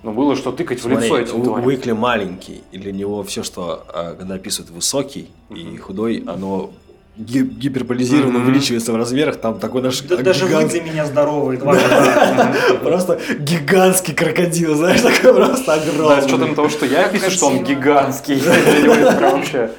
ну 0.05 0.11
было 0.13 0.35
что 0.35 0.51
тыкать 0.51 0.81
в 0.83 0.87
лицо 0.87 1.17
этим 1.17 1.41
У- 1.41 1.43
тварям. 1.43 1.65
Уикли 1.65 1.91
маленький, 1.93 2.63
и 2.71 2.77
для 2.77 2.91
него 2.91 3.23
все, 3.23 3.43
что 3.43 3.83
а, 3.89 4.15
когда 4.15 4.35
описывают 4.35 4.69
высокий 4.71 5.29
и 5.49 5.63
Мгм. 5.63 5.77
худой, 5.79 6.23
оно 6.27 6.71
ги- 7.17 7.41
гиперболизировано, 7.41 8.39
Мгм. 8.39 8.47
увеличивается 8.47 8.93
в 8.93 8.95
размерах, 8.97 9.37
там 9.37 9.59
такой 9.59 9.81
наш 9.81 10.01
Да- 10.01 10.17
даже 10.17 10.45
вы 10.45 10.65
для 10.67 10.81
меня 10.81 11.05
года. 11.07 12.55
просто 12.83 13.19
гигантский 13.39 14.13
крокодил, 14.13 14.75
знаешь, 14.75 15.01
такой 15.01 15.33
просто 15.33 15.65
Да, 15.65 15.73
огромный. 15.81 16.21
с 16.21 16.25
учетом 16.25 16.55
того, 16.55 16.69
что 16.69 16.85
я 16.85 17.07
пишу, 17.09 17.31
что 17.31 17.47
он 17.47 17.63
гигантский. 17.63 18.35
Для 18.39 18.81
него 18.81 18.93
это 18.93 19.19
вообще 19.31 19.71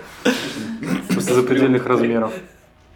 просто 1.12 1.34
запредельных 1.34 1.86
размеров. 1.86 2.32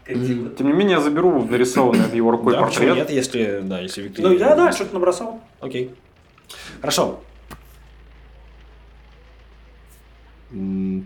Тем 0.06 0.66
не 0.66 0.72
менее, 0.72 0.96
я 0.96 1.00
заберу 1.00 1.46
нарисованный 1.48 2.16
его 2.16 2.32
рукой 2.32 2.54
Да, 2.54 2.62
портрет. 2.62 2.96
нет, 2.96 3.10
если, 3.10 3.60
да, 3.62 3.78
если 3.78 4.02
Виктор... 4.02 4.24
Ну, 4.24 4.32
я, 4.32 4.56
да, 4.56 4.72
что-то 4.72 4.94
набросал. 4.94 5.38
Окей. 5.60 5.90
Хорошо. 6.80 7.20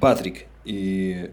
Патрик 0.00 0.46
и 0.64 1.30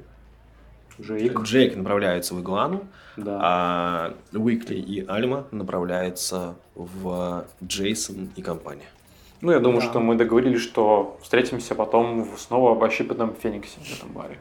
Джейк. 0.99 1.39
Джейк 1.41 1.75
направляются 1.75 2.35
в 2.35 2.41
Игуану, 2.41 2.87
Да. 3.17 3.39
а 3.41 4.13
Уикли 4.33 4.75
и 4.75 5.05
Альма 5.07 5.47
направляются 5.51 6.55
в 6.75 7.45
Джейсон 7.63 8.29
и 8.35 8.41
компания. 8.41 8.85
Ну, 9.39 9.51
я 9.51 9.59
думаю, 9.59 9.81
Да. 9.81 9.87
что 9.87 9.99
мы 9.99 10.15
договорились, 10.15 10.61
что 10.61 11.17
встретимся 11.23 11.73
потом 11.73 12.27
снова 12.37 12.77
в 12.77 12.83
ощипанном 12.83 13.33
Фениксе 13.41 13.79
в 13.79 13.97
этом 13.97 14.11
баре. 14.11 14.37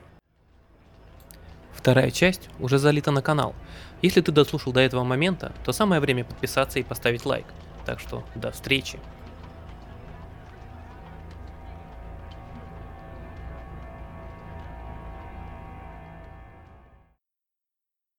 Вторая 1.72 2.10
часть 2.10 2.50
уже 2.58 2.76
залита 2.78 3.10
на 3.10 3.22
канал. 3.22 3.54
Если 4.02 4.20
ты 4.20 4.32
дослушал 4.32 4.72
до 4.72 4.80
этого 4.80 5.04
момента, 5.04 5.52
то 5.64 5.72
самое 5.72 6.00
время 6.00 6.24
подписаться 6.24 6.78
и 6.78 6.82
поставить 6.82 7.24
лайк. 7.24 7.46
Так 7.86 8.00
что 8.00 8.22
до 8.34 8.50
встречи. 8.50 8.98